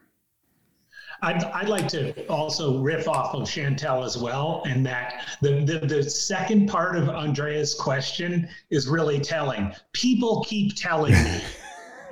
I'd, 1.24 1.44
I'd 1.44 1.70
like 1.70 1.88
to 1.90 2.26
also 2.28 2.80
riff 2.80 3.08
off 3.08 3.36
of 3.36 3.44
Chantel 3.44 4.04
as 4.04 4.18
well, 4.18 4.64
and 4.66 4.84
that 4.88 5.28
the, 5.42 5.64
the, 5.64 5.86
the 5.86 6.04
second 6.10 6.68
part 6.68 6.96
of 6.96 7.10
Andrea's 7.10 7.76
question 7.76 8.50
is 8.72 8.88
really 8.88 9.20
telling. 9.20 9.72
People 9.94 10.44
keep 10.48 10.76
telling 10.76 11.14
me 11.14 11.42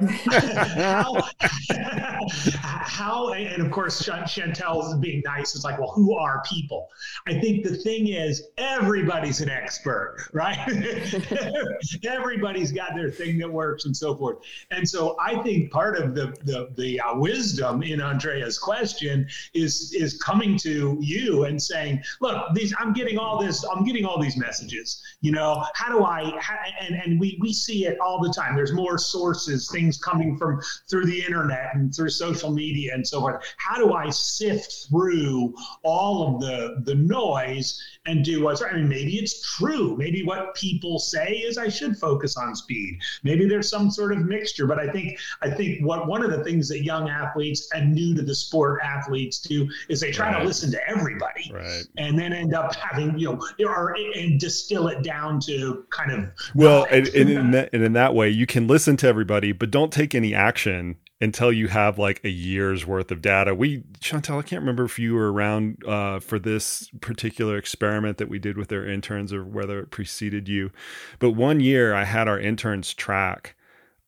how, 0.07 1.21
how, 2.61 3.33
and 3.33 3.61
of 3.61 3.71
course, 3.71 4.01
Chantel 4.01 4.87
is 4.87 4.95
being 4.99 5.21
nice. 5.25 5.55
It's 5.55 5.63
like, 5.63 5.79
well, 5.79 5.91
who 5.91 6.15
are 6.15 6.41
people? 6.49 6.89
I 7.27 7.39
think 7.39 7.63
the 7.63 7.75
thing 7.75 8.07
is, 8.07 8.49
everybody's 8.57 9.41
an 9.41 9.49
expert, 9.49 10.17
right? 10.33 10.57
Everybody's 12.05 12.71
got 12.71 12.95
their 12.95 13.11
thing 13.11 13.37
that 13.39 13.51
works 13.51 13.85
and 13.85 13.95
so 13.95 14.15
forth. 14.15 14.37
And 14.71 14.87
so 14.87 15.17
I 15.19 15.41
think 15.43 15.71
part 15.71 15.97
of 15.97 16.15
the 16.15 16.27
the, 16.43 16.69
the 16.77 16.99
uh, 17.01 17.17
wisdom 17.17 17.83
in 17.83 18.01
Andrea's 18.01 18.57
question 18.57 19.27
is 19.53 19.93
is 19.93 20.21
coming 20.21 20.57
to 20.59 20.97
you 21.01 21.45
and 21.45 21.61
saying, 21.61 22.01
look, 22.21 22.53
these 22.53 22.73
I'm 22.79 22.93
getting 22.93 23.17
all 23.17 23.41
this, 23.41 23.65
I'm 23.65 23.83
getting 23.83 24.05
all 24.05 24.19
these 24.19 24.37
messages. 24.37 25.01
You 25.21 25.31
know, 25.31 25.63
how 25.73 25.91
do 25.91 26.03
I? 26.05 26.37
How, 26.39 26.57
and 26.79 26.95
and 26.95 27.19
we 27.19 27.37
we 27.41 27.53
see 27.53 27.85
it 27.85 27.99
all 27.99 28.21
the 28.21 28.33
time. 28.33 28.55
There's 28.55 28.73
more 28.73 28.97
sources, 28.97 29.69
things 29.69 29.88
things 29.89 29.97
coming 30.03 30.37
from 30.37 30.61
through 30.89 31.05
the 31.05 31.23
internet 31.23 31.75
and 31.75 31.93
through 31.93 32.09
social 32.09 32.51
media 32.51 32.93
and 32.93 33.07
so 33.07 33.19
forth. 33.21 33.43
How 33.57 33.77
do 33.77 33.93
I 33.93 34.09
sift 34.09 34.87
through 34.89 35.53
all 35.83 36.35
of 36.35 36.41
the 36.41 36.81
the 36.83 36.95
noise 36.95 37.81
and 38.05 38.23
do 38.23 38.43
what's 38.43 38.61
right? 38.61 38.73
I 38.73 38.77
mean, 38.77 38.89
maybe 38.89 39.17
it's 39.17 39.55
true. 39.57 39.97
Maybe 39.97 40.23
what 40.23 40.55
people 40.55 40.99
say 40.99 41.33
is 41.33 41.57
I 41.57 41.69
should 41.69 41.97
focus 41.97 42.37
on 42.37 42.55
speed. 42.55 42.99
Maybe 43.23 43.47
there's 43.47 43.69
some 43.69 43.91
sort 43.91 44.11
of 44.11 44.19
mixture. 44.19 44.67
But 44.67 44.79
I 44.79 44.91
think 44.91 45.19
I 45.41 45.49
think 45.49 45.85
what 45.85 46.07
one 46.07 46.23
of 46.23 46.31
the 46.31 46.43
things 46.43 46.67
that 46.69 46.83
young 46.83 47.09
athletes 47.09 47.69
and 47.73 47.93
new 47.93 48.15
to 48.15 48.21
the 48.21 48.35
sport 48.35 48.81
athletes 48.83 49.39
do 49.39 49.67
is 49.89 49.99
they 49.99 50.11
try 50.11 50.31
right. 50.31 50.39
to 50.39 50.45
listen 50.45 50.71
to 50.71 50.89
everybody, 50.89 51.51
right. 51.53 51.83
and 51.97 52.17
then 52.17 52.33
end 52.33 52.53
up 52.53 52.75
having 52.75 53.17
you 53.17 53.39
know 53.59 53.67
or 53.67 53.95
and 54.15 54.39
distill 54.39 54.87
it 54.87 55.03
down 55.03 55.39
to 55.39 55.85
kind 55.89 56.11
of 56.11 56.29
well, 56.55 56.85
and, 56.89 57.07
and, 57.09 57.29
in 57.29 57.51
that, 57.51 57.69
and 57.73 57.83
in 57.83 57.93
that 57.93 58.13
way 58.13 58.29
you 58.29 58.45
can 58.45 58.67
listen 58.67 58.97
to 58.97 59.07
everybody, 59.07 59.51
but 59.51 59.71
don't 59.71 59.78
take 59.87 60.13
any 60.13 60.33
action 60.33 60.97
until 61.21 61.51
you 61.51 61.67
have 61.67 61.99
like 61.99 62.21
a 62.23 62.29
year's 62.29 62.85
worth 62.85 63.11
of 63.11 63.21
data. 63.21 63.53
We, 63.53 63.81
Chantel, 63.99 64.39
I 64.39 64.41
can't 64.41 64.61
remember 64.61 64.85
if 64.85 64.97
you 64.97 65.15
were 65.15 65.31
around 65.31 65.83
uh, 65.85 66.19
for 66.19 66.39
this 66.39 66.89
particular 67.01 67.57
experiment 67.57 68.17
that 68.17 68.29
we 68.29 68.39
did 68.39 68.57
with 68.57 68.71
our 68.71 68.85
interns 68.85 69.33
or 69.33 69.43
whether 69.43 69.79
it 69.79 69.91
preceded 69.91 70.47
you. 70.47 70.71
But 71.19 71.31
one 71.31 71.59
year 71.59 71.93
I 71.93 72.05
had 72.05 72.27
our 72.27 72.39
interns 72.39 72.93
track 72.93 73.55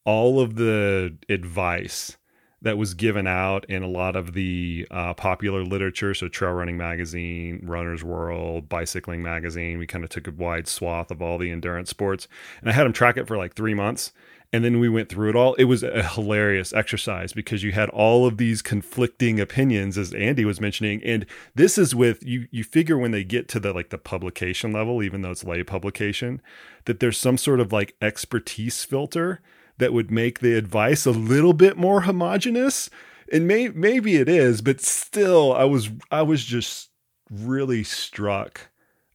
all 0.05 0.39
of 0.39 0.55
the 0.55 1.15
advice 1.29 2.17
that 2.63 2.77
was 2.77 2.93
given 2.93 3.25
out 3.25 3.65
in 3.65 3.81
a 3.81 3.87
lot 3.87 4.15
of 4.15 4.33
the 4.33 4.87
uh, 4.91 5.13
popular 5.15 5.63
literature. 5.63 6.13
So, 6.13 6.27
Trail 6.27 6.51
Running 6.53 6.77
Magazine, 6.77 7.59
Runner's 7.63 8.03
World, 8.03 8.69
Bicycling 8.69 9.23
Magazine. 9.23 9.79
We 9.79 9.87
kind 9.87 10.03
of 10.03 10.11
took 10.11 10.27
a 10.27 10.31
wide 10.31 10.67
swath 10.67 11.09
of 11.09 11.21
all 11.21 11.37
the 11.37 11.51
endurance 11.51 11.89
sports. 11.89 12.27
And 12.61 12.69
I 12.69 12.73
had 12.73 12.85
them 12.85 12.93
track 12.93 13.17
it 13.17 13.27
for 13.27 13.37
like 13.37 13.55
three 13.55 13.73
months. 13.73 14.11
And 14.53 14.65
then 14.65 14.79
we 14.79 14.89
went 14.89 15.07
through 15.07 15.29
it 15.29 15.35
all. 15.35 15.53
It 15.53 15.63
was 15.63 15.81
a 15.81 16.03
hilarious 16.03 16.73
exercise 16.73 17.31
because 17.31 17.63
you 17.63 17.71
had 17.71 17.89
all 17.89 18.25
of 18.25 18.35
these 18.35 18.61
conflicting 18.61 19.39
opinions, 19.39 19.97
as 19.97 20.13
Andy 20.13 20.43
was 20.43 20.59
mentioning. 20.59 21.01
And 21.05 21.25
this 21.55 21.77
is 21.77 21.95
with 21.95 22.21
you, 22.25 22.47
you 22.51 22.65
figure 22.65 22.97
when 22.97 23.11
they 23.11 23.23
get 23.23 23.47
to 23.49 23.61
the 23.61 23.71
like 23.71 23.91
the 23.91 23.97
publication 23.97 24.73
level, 24.73 25.01
even 25.01 25.21
though 25.21 25.31
it's 25.31 25.45
lay 25.45 25.63
publication, 25.63 26.41
that 26.83 26.99
there's 26.99 27.17
some 27.17 27.37
sort 27.37 27.61
of 27.61 27.71
like 27.71 27.95
expertise 28.01 28.83
filter 28.83 29.39
that 29.77 29.93
would 29.93 30.11
make 30.11 30.39
the 30.39 30.55
advice 30.55 31.05
a 31.05 31.11
little 31.11 31.53
bit 31.53 31.77
more 31.77 32.01
homogenous. 32.01 32.89
And 33.31 33.47
may, 33.47 33.69
maybe 33.69 34.17
it 34.17 34.27
is, 34.27 34.61
but 34.61 34.81
still, 34.81 35.53
I 35.53 35.63
was 35.63 35.89
I 36.11 36.23
was 36.23 36.43
just 36.43 36.89
really 37.29 37.85
struck 37.85 38.70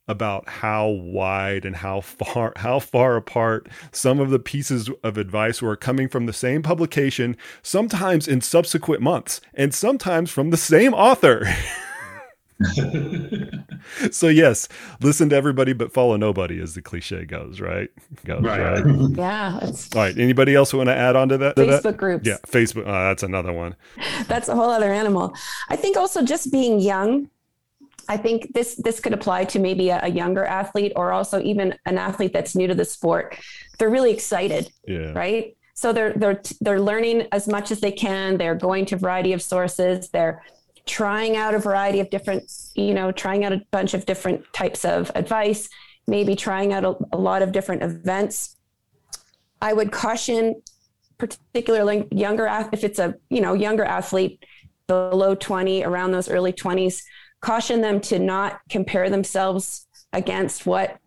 about 0.08 0.48
how 0.48 0.88
wide 0.88 1.64
and 1.64 1.76
how 1.76 2.00
far 2.00 2.52
how 2.56 2.78
far 2.78 3.16
apart 3.16 3.68
some 3.92 4.20
of 4.20 4.30
the 4.30 4.38
pieces 4.38 4.90
of 5.02 5.18
advice 5.18 5.60
were 5.60 5.76
coming 5.76 6.08
from 6.08 6.26
the 6.26 6.32
same 6.32 6.62
publication 6.62 7.36
sometimes 7.62 8.28
in 8.28 8.40
subsequent 8.40 9.02
months 9.02 9.40
and 9.54 9.74
sometimes 9.74 10.30
from 10.30 10.50
the 10.50 10.56
same 10.56 10.94
author 10.94 11.44
so 14.10 14.28
yes, 14.28 14.68
listen 15.00 15.28
to 15.28 15.36
everybody 15.36 15.72
but 15.72 15.92
follow 15.92 16.16
nobody, 16.16 16.60
as 16.60 16.74
the 16.74 16.82
cliche 16.82 17.24
goes, 17.24 17.60
right? 17.60 17.90
Goes, 18.24 18.42
right. 18.42 18.82
right? 18.82 19.10
Yeah. 19.14 19.60
All 19.62 19.72
right. 19.94 20.16
Anybody 20.16 20.54
else 20.54 20.72
want 20.72 20.88
to 20.88 20.94
add 20.94 21.16
on 21.16 21.28
to 21.28 21.38
that? 21.38 21.56
Facebook 21.56 21.82
that? 21.82 21.96
groups. 21.96 22.26
Yeah, 22.26 22.38
Facebook. 22.46 22.84
Oh, 22.86 22.92
that's 22.92 23.22
another 23.22 23.52
one. 23.52 23.76
that's 24.26 24.48
a 24.48 24.54
whole 24.54 24.70
other 24.70 24.92
animal. 24.92 25.34
I 25.68 25.76
think 25.76 25.96
also 25.96 26.22
just 26.22 26.50
being 26.50 26.80
young. 26.80 27.28
I 28.08 28.16
think 28.16 28.52
this 28.54 28.76
this 28.76 29.00
could 29.00 29.12
apply 29.12 29.44
to 29.46 29.58
maybe 29.58 29.90
a, 29.90 30.00
a 30.04 30.08
younger 30.08 30.44
athlete 30.44 30.92
or 30.96 31.12
also 31.12 31.40
even 31.40 31.74
an 31.86 31.98
athlete 31.98 32.32
that's 32.32 32.54
new 32.54 32.66
to 32.66 32.74
the 32.74 32.84
sport. 32.84 33.38
They're 33.78 33.90
really 33.90 34.12
excited, 34.12 34.70
yeah. 34.86 35.12
right? 35.12 35.56
So 35.74 35.92
they're 35.92 36.12
they're 36.14 36.40
they're 36.60 36.80
learning 36.80 37.28
as 37.32 37.48
much 37.48 37.70
as 37.70 37.80
they 37.80 37.92
can. 37.92 38.38
They're 38.38 38.54
going 38.54 38.86
to 38.86 38.94
a 38.94 38.98
variety 38.98 39.32
of 39.32 39.42
sources. 39.42 40.08
They're 40.08 40.42
trying 40.86 41.36
out 41.36 41.54
a 41.54 41.58
variety 41.58 42.00
of 42.00 42.08
different, 42.10 42.50
you 42.74 42.94
know, 42.94 43.12
trying 43.12 43.44
out 43.44 43.52
a 43.52 43.60
bunch 43.70 43.92
of 43.92 44.06
different 44.06 44.44
types 44.52 44.84
of 44.84 45.10
advice, 45.14 45.68
maybe 46.06 46.36
trying 46.36 46.72
out 46.72 46.84
a, 46.84 46.96
a 47.12 47.18
lot 47.18 47.42
of 47.42 47.52
different 47.52 47.82
events. 47.82 48.56
I 49.60 49.72
would 49.72 49.90
caution, 49.90 50.62
particularly 51.18 52.06
younger, 52.12 52.46
if 52.72 52.84
it's 52.84 52.98
a, 52.98 53.16
you 53.30 53.40
know, 53.40 53.52
younger 53.52 53.84
athlete 53.84 54.44
below 54.86 55.34
20, 55.34 55.82
around 55.82 56.12
those 56.12 56.28
early 56.28 56.52
20s, 56.52 57.02
caution 57.46 57.80
them 57.80 58.00
to 58.00 58.18
not 58.18 58.60
compare 58.68 59.08
themselves 59.08 59.86
against 60.12 60.66
what 60.66 60.98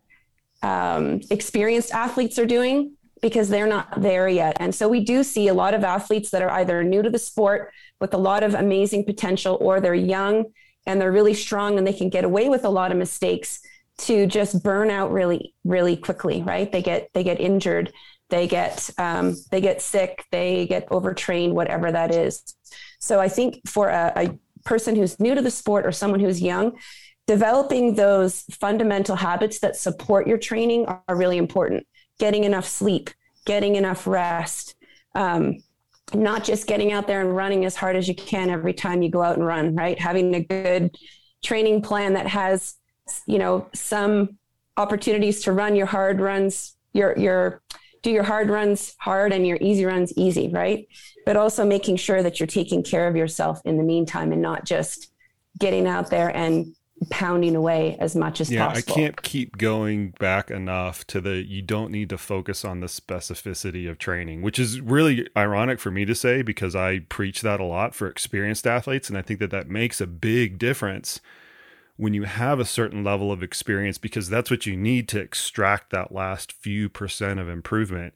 um, 0.62 1.20
experienced 1.30 1.92
athletes 1.92 2.40
are 2.40 2.46
doing 2.46 2.94
because 3.22 3.50
they're 3.50 3.68
not 3.68 4.02
there 4.02 4.30
yet. 4.30 4.56
And 4.62 4.74
so 4.74 4.88
we 4.88 5.02
do 5.04 5.22
see 5.24 5.50
a 5.50 5.54
lot 5.54 5.74
of 5.74 5.84
athletes 5.84 6.30
that 6.30 6.42
are 6.42 6.52
either 6.52 6.82
new 6.82 7.02
to 7.02 7.10
the 7.10 7.20
sport 7.20 7.74
with 8.00 8.14
a 8.14 8.18
lot 8.18 8.44
of 8.44 8.54
amazing 8.54 9.04
potential, 9.04 9.58
or 9.60 9.82
they're 9.82 9.94
young 9.94 10.46
and 10.86 11.02
they're 11.02 11.12
really 11.12 11.34
strong 11.34 11.78
and 11.78 11.86
they 11.86 11.92
can 11.94 12.10
get 12.10 12.24
away 12.24 12.48
with 12.48 12.64
a 12.64 12.70
lot 12.70 12.92
of 12.94 12.98
mistakes 12.98 13.60
to 13.98 14.26
just 14.26 14.64
burn 14.64 14.90
out 14.90 15.12
really, 15.12 15.54
really 15.66 15.98
quickly, 15.98 16.42
right? 16.44 16.72
They 16.72 16.82
get 16.82 17.10
they 17.14 17.24
get 17.26 17.42
injured, 17.42 17.92
they 18.30 18.48
get 18.48 18.90
um, 18.98 19.36
they 19.52 19.60
get 19.60 19.82
sick, 19.82 20.24
they 20.32 20.66
get 20.68 20.88
overtrained, 20.90 21.54
whatever 21.54 21.92
that 21.92 22.16
is. 22.16 22.56
So 23.00 23.20
I 23.20 23.28
think 23.28 23.68
for 23.68 23.90
a, 23.90 24.14
a 24.16 24.40
person 24.66 24.96
who's 24.96 25.20
new 25.20 25.36
to 25.36 25.42
the 25.42 25.52
sport 25.52 25.86
or 25.86 25.92
someone 25.92 26.20
who's 26.20 26.42
young, 26.42 26.78
developing 27.28 27.96
those 27.96 28.42
fundamental 28.52 29.16
habits 29.16 29.60
that 29.60 29.76
support 29.76 30.28
your 30.28 30.38
training 30.38 30.86
are 30.86 31.16
really 31.16 31.38
important. 31.38 31.86
Getting 32.20 32.44
enough 32.44 32.68
sleep, 32.68 33.10
getting 33.46 33.76
enough 33.76 34.08
rest, 34.08 34.76
um, 35.16 35.58
not 36.14 36.44
just 36.44 36.68
getting 36.68 36.92
out 36.92 37.08
there 37.08 37.22
and 37.22 37.36
running 37.36 37.66
as 37.66 37.76
hard 37.76 37.96
as 37.96 38.08
you 38.08 38.16
can 38.16 38.50
every 38.50 38.74
time 38.74 39.02
you 39.02 39.10
go 39.10 39.22
out 39.22 39.38
and 39.38 39.46
run, 39.46 39.76
right? 39.76 40.00
Having 40.00 40.36
a 40.36 40.44
good 40.44 40.96
training 41.44 41.82
plan 41.82 42.14
that 42.14 42.28
has, 42.28 42.76
you 43.26 43.38
know, 43.38 43.68
some 43.74 44.38
opportunities 44.78 45.44
to 45.44 45.52
run 45.52 45.76
your 45.76 45.86
hard 45.86 46.20
runs, 46.20 46.76
your 46.94 47.18
your 47.18 47.62
do 48.02 48.12
your 48.12 48.24
hard 48.24 48.50
runs 48.50 48.96
hard 49.00 49.34
and 49.34 49.46
your 49.46 49.58
easy 49.62 49.86
runs 49.86 50.14
easy, 50.18 50.48
right? 50.50 50.88
But 51.30 51.38
also 51.38 51.64
making 51.64 51.98
sure 51.98 52.24
that 52.24 52.40
you're 52.40 52.48
taking 52.48 52.82
care 52.82 53.08
of 53.08 53.16
yourself 53.16 53.62
in 53.64 53.78
the 53.78 53.84
meantime 53.84 54.32
and 54.32 54.42
not 54.42 54.66
just 54.66 55.12
getting 55.60 55.86
out 55.86 56.10
there 56.10 56.36
and 56.36 56.74
pounding 57.12 57.56
away 57.56 57.98
as 58.00 58.16
much 58.16 58.42
as 58.42 58.50
yeah, 58.50 58.66
possible. 58.66 58.94
I 58.94 58.96
can't 58.96 59.22
keep 59.22 59.60
going 59.60 60.16
back 60.18 60.50
enough 60.50 61.06
to 61.06 61.22
the 61.22 61.46
you 61.46 61.62
don't 61.62 61.92
need 61.92 62.10
to 62.10 62.18
focus 62.18 62.66
on 62.66 62.80
the 62.80 62.88
specificity 62.88 63.88
of 63.88 64.00
training, 64.00 64.42
which 64.42 64.58
is 64.58 64.82
really 64.82 65.28
ironic 65.38 65.80
for 65.80 65.92
me 65.92 66.04
to 66.04 66.16
say 66.16 66.42
because 66.42 66.76
I 66.76 67.02
preach 67.10 67.42
that 67.42 67.60
a 67.60 67.64
lot 67.64 67.94
for 67.94 68.08
experienced 68.08 68.66
athletes 68.66 69.08
and 69.08 69.16
I 69.16 69.22
think 69.22 69.40
that 69.40 69.52
that 69.52 69.70
makes 69.70 70.02
a 70.02 70.08
big 70.08 70.58
difference 70.58 71.22
when 71.96 72.16
you 72.16 72.24
have 72.24 72.60
a 72.60 72.66
certain 72.66 73.04
level 73.04 73.32
of 73.32 73.44
experience 73.44 74.00
because 74.00 74.30
that's 74.30 74.50
what 74.50 74.66
you 74.66 74.76
need 74.76 75.08
to 75.10 75.20
extract 75.20 75.92
that 75.92 76.12
last 76.12 76.52
few 76.54 76.90
percent 76.90 77.40
of 77.40 77.48
improvement. 77.48 78.16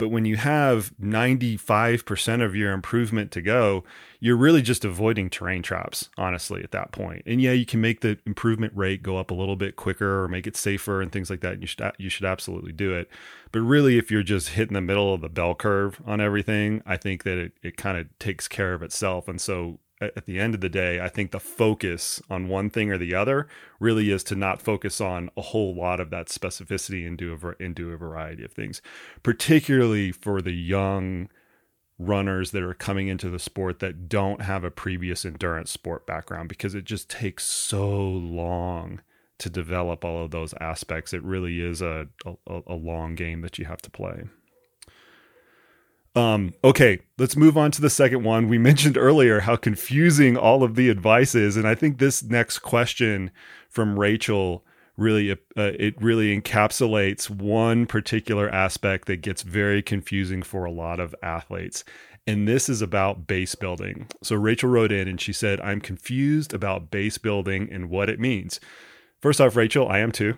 But 0.00 0.08
when 0.08 0.24
you 0.24 0.36
have 0.36 0.92
95% 0.98 2.42
of 2.42 2.56
your 2.56 2.72
improvement 2.72 3.30
to 3.32 3.42
go, 3.42 3.84
you're 4.18 4.34
really 4.34 4.62
just 4.62 4.82
avoiding 4.82 5.28
terrain 5.28 5.60
traps, 5.60 6.08
honestly, 6.16 6.62
at 6.64 6.70
that 6.70 6.90
point. 6.90 7.22
And 7.26 7.38
yeah, 7.38 7.52
you 7.52 7.66
can 7.66 7.82
make 7.82 8.00
the 8.00 8.18
improvement 8.24 8.72
rate 8.74 9.02
go 9.02 9.18
up 9.18 9.30
a 9.30 9.34
little 9.34 9.56
bit 9.56 9.76
quicker 9.76 10.24
or 10.24 10.28
make 10.28 10.46
it 10.46 10.56
safer 10.56 11.02
and 11.02 11.12
things 11.12 11.28
like 11.28 11.42
that. 11.42 11.60
You 11.60 11.66
should 11.66 11.92
you 11.98 12.08
should 12.08 12.24
absolutely 12.24 12.72
do 12.72 12.94
it. 12.94 13.10
But 13.52 13.60
really, 13.60 13.98
if 13.98 14.10
you're 14.10 14.22
just 14.22 14.48
hitting 14.50 14.72
the 14.72 14.80
middle 14.80 15.12
of 15.12 15.20
the 15.20 15.28
bell 15.28 15.54
curve 15.54 16.00
on 16.06 16.18
everything, 16.18 16.82
I 16.86 16.96
think 16.96 17.24
that 17.24 17.36
it, 17.36 17.52
it 17.62 17.76
kind 17.76 17.98
of 17.98 18.06
takes 18.18 18.48
care 18.48 18.72
of 18.72 18.82
itself. 18.82 19.28
And 19.28 19.38
so 19.38 19.80
at 20.00 20.24
the 20.24 20.38
end 20.38 20.54
of 20.54 20.60
the 20.60 20.68
day, 20.68 21.00
I 21.00 21.08
think 21.08 21.30
the 21.30 21.40
focus 21.40 22.22
on 22.30 22.48
one 22.48 22.70
thing 22.70 22.90
or 22.90 22.96
the 22.96 23.14
other 23.14 23.46
really 23.78 24.10
is 24.10 24.24
to 24.24 24.34
not 24.34 24.62
focus 24.62 25.00
on 25.00 25.30
a 25.36 25.42
whole 25.42 25.74
lot 25.74 26.00
of 26.00 26.10
that 26.10 26.28
specificity 26.28 27.06
and 27.06 27.18
do 27.18 27.34
a, 27.34 27.62
and 27.62 27.74
do 27.74 27.92
a 27.92 27.96
variety 27.96 28.44
of 28.44 28.52
things, 28.52 28.80
particularly 29.22 30.10
for 30.10 30.40
the 30.40 30.52
young 30.52 31.28
runners 31.98 32.52
that 32.52 32.62
are 32.62 32.72
coming 32.72 33.08
into 33.08 33.28
the 33.28 33.38
sport 33.38 33.78
that 33.80 34.08
don't 34.08 34.40
have 34.40 34.64
a 34.64 34.70
previous 34.70 35.26
endurance 35.26 35.70
sport 35.70 36.06
background 36.06 36.48
because 36.48 36.74
it 36.74 36.84
just 36.84 37.10
takes 37.10 37.44
so 37.44 38.00
long 38.00 39.02
to 39.36 39.50
develop 39.50 40.02
all 40.04 40.24
of 40.24 40.30
those 40.30 40.54
aspects. 40.60 41.12
It 41.12 41.22
really 41.22 41.60
is 41.60 41.82
a, 41.82 42.08
a, 42.24 42.60
a 42.66 42.74
long 42.74 43.14
game 43.14 43.42
that 43.42 43.58
you 43.58 43.66
have 43.66 43.82
to 43.82 43.90
play. 43.90 44.24
Um, 46.16 46.54
okay, 46.64 47.00
let's 47.18 47.36
move 47.36 47.56
on 47.56 47.70
to 47.72 47.80
the 47.80 47.90
second 47.90 48.24
one. 48.24 48.48
We 48.48 48.58
mentioned 48.70 48.96
earlier 48.96 49.40
how 49.40 49.56
confusing 49.56 50.36
all 50.36 50.62
of 50.62 50.74
the 50.74 50.88
advice 50.88 51.34
is, 51.34 51.56
and 51.56 51.66
I 51.66 51.74
think 51.74 51.98
this 51.98 52.22
next 52.22 52.60
question 52.60 53.30
from 53.68 53.98
Rachel 53.98 54.64
really 54.96 55.32
uh, 55.32 55.36
it 55.56 56.00
really 56.00 56.38
encapsulates 56.38 57.30
one 57.30 57.86
particular 57.86 58.50
aspect 58.50 59.06
that 59.06 59.22
gets 59.22 59.42
very 59.42 59.82
confusing 59.82 60.42
for 60.42 60.64
a 60.64 60.70
lot 60.70 61.00
of 61.00 61.14
athletes. 61.22 61.84
And 62.26 62.46
this 62.46 62.68
is 62.68 62.82
about 62.82 63.26
base 63.26 63.54
building. 63.54 64.06
So 64.22 64.36
Rachel 64.36 64.68
wrote 64.68 64.92
in 64.92 65.08
and 65.08 65.20
she 65.20 65.32
said, 65.32 65.60
I'm 65.62 65.80
confused 65.80 66.52
about 66.52 66.90
base 66.90 67.16
building 67.16 67.68
and 67.72 67.88
what 67.88 68.10
it 68.10 68.20
means. 68.20 68.60
First 69.20 69.40
off, 69.40 69.56
Rachel, 69.56 69.88
I 69.88 69.98
am 69.98 70.12
too. 70.12 70.36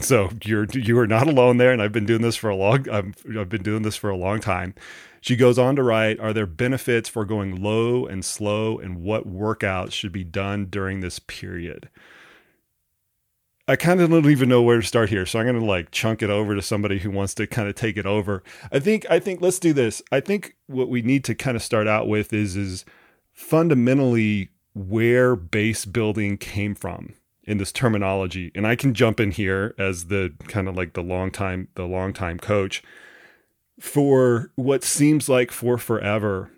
So 0.00 0.30
you're 0.44 0.66
you 0.72 0.98
are 0.98 1.06
not 1.06 1.28
alone 1.28 1.58
there, 1.58 1.72
and 1.72 1.80
I've 1.80 1.92
been 1.92 2.06
doing 2.06 2.22
this 2.22 2.36
for 2.36 2.50
a 2.50 2.56
long 2.56 2.88
I've, 2.88 3.14
I've 3.38 3.48
been 3.48 3.62
doing 3.62 3.82
this 3.82 3.96
for 3.96 4.10
a 4.10 4.16
long 4.16 4.40
time. 4.40 4.74
She 5.20 5.36
goes 5.36 5.58
on 5.58 5.76
to 5.76 5.82
write, 5.82 6.20
"Are 6.20 6.32
there 6.32 6.46
benefits 6.46 7.08
for 7.08 7.24
going 7.24 7.62
low 7.62 8.04
and 8.06 8.24
slow, 8.24 8.78
and 8.78 9.02
what 9.02 9.26
workouts 9.26 9.92
should 9.92 10.12
be 10.12 10.24
done 10.24 10.66
during 10.66 11.00
this 11.00 11.18
period?" 11.18 11.88
I 13.66 13.76
kind 13.76 14.00
of 14.00 14.10
don't 14.10 14.28
even 14.30 14.50
know 14.50 14.60
where 14.60 14.80
to 14.80 14.86
start 14.86 15.08
here, 15.08 15.24
so 15.24 15.38
I'm 15.38 15.46
going 15.46 15.58
to 15.58 15.64
like 15.64 15.90
chunk 15.90 16.22
it 16.22 16.28
over 16.28 16.54
to 16.54 16.60
somebody 16.60 16.98
who 16.98 17.10
wants 17.10 17.32
to 17.36 17.46
kind 17.46 17.66
of 17.68 17.74
take 17.74 17.96
it 17.96 18.04
over. 18.04 18.42
I 18.70 18.80
think 18.80 19.06
I 19.08 19.18
think 19.20 19.40
let's 19.40 19.58
do 19.58 19.72
this. 19.72 20.02
I 20.12 20.20
think 20.20 20.56
what 20.66 20.90
we 20.90 21.00
need 21.02 21.24
to 21.24 21.34
kind 21.34 21.56
of 21.56 21.62
start 21.62 21.86
out 21.86 22.08
with 22.08 22.32
is 22.32 22.56
is 22.56 22.84
fundamentally 23.32 24.50
where 24.74 25.34
base 25.36 25.84
building 25.84 26.36
came 26.36 26.74
from 26.74 27.14
in 27.46 27.58
this 27.58 27.72
terminology 27.72 28.50
and 28.54 28.66
i 28.66 28.74
can 28.74 28.94
jump 28.94 29.20
in 29.20 29.30
here 29.30 29.74
as 29.78 30.06
the 30.06 30.32
kind 30.48 30.68
of 30.68 30.76
like 30.76 30.94
the 30.94 31.02
long 31.02 31.30
time 31.30 31.68
the 31.74 31.86
long 31.86 32.12
time 32.12 32.38
coach. 32.38 32.82
For 33.80 34.52
what 34.54 34.84
seems 34.84 35.28
like 35.28 35.50
for 35.50 35.78
forever 35.78 36.50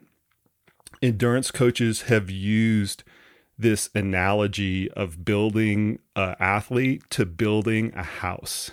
endurance 1.03 1.51
coaches 1.51 2.03
have 2.03 2.31
used 2.31 3.05
this 3.59 3.89
analogy 3.95 4.91
of 4.93 5.25
building 5.25 5.99
an 6.15 6.37
athlete 6.39 7.03
to 7.11 7.25
building 7.25 7.93
a 7.95 8.03
house 8.03 8.71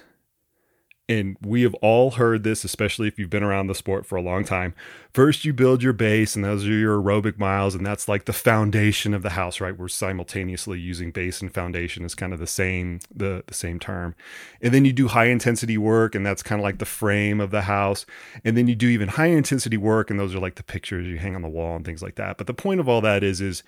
and 1.09 1.35
we 1.41 1.63
have 1.63 1.73
all 1.75 2.11
heard 2.11 2.43
this, 2.43 2.63
especially 2.63 3.09
if 3.09 3.19
you've 3.19 3.29
been 3.29 3.43
around 3.43 3.67
the 3.67 3.75
sport 3.75 4.05
for 4.05 4.15
a 4.15 4.21
long 4.21 4.45
time. 4.45 4.73
First, 5.13 5.43
you 5.43 5.51
build 5.51 5.83
your 5.83 5.91
base, 5.91 6.35
and 6.35 6.45
those 6.45 6.65
are 6.65 6.71
your 6.71 6.97
aerobic 6.97 7.37
miles, 7.37 7.75
and 7.75 7.85
that's 7.85 8.07
like 8.07 8.23
the 8.23 8.31
foundation 8.33 9.13
of 9.13 9.21
the 9.21 9.31
house, 9.31 9.59
right? 9.59 9.77
We're 9.77 9.89
simultaneously 9.89 10.79
using 10.79 11.11
base 11.11 11.41
and 11.41 11.53
foundation 11.53 12.05
as 12.05 12.15
kind 12.15 12.31
of 12.31 12.39
the 12.39 12.47
same 12.47 12.99
the 13.13 13.43
the 13.45 13.53
same 13.53 13.79
term, 13.79 14.15
and 14.61 14.73
then 14.73 14.85
you 14.85 14.93
do 14.93 15.09
high 15.09 15.25
intensity 15.25 15.77
work, 15.77 16.15
and 16.15 16.25
that's 16.25 16.41
kind 16.41 16.59
of 16.59 16.63
like 16.63 16.79
the 16.79 16.85
frame 16.85 17.41
of 17.41 17.51
the 17.51 17.63
house, 17.63 18.05
and 18.45 18.55
then 18.55 18.67
you 18.67 18.75
do 18.75 18.87
even 18.87 19.09
higher 19.09 19.37
intensity 19.37 19.77
work, 19.77 20.09
and 20.09 20.17
those 20.17 20.33
are 20.33 20.39
like 20.39 20.55
the 20.55 20.63
pictures 20.63 21.07
you 21.07 21.17
hang 21.17 21.35
on 21.35 21.41
the 21.41 21.49
wall 21.49 21.75
and 21.75 21.85
things 21.85 22.01
like 22.01 22.15
that. 22.15 22.37
But 22.37 22.47
the 22.47 22.53
point 22.53 22.79
of 22.79 22.87
all 22.87 23.01
that 23.01 23.23
is, 23.23 23.41
is 23.41 23.61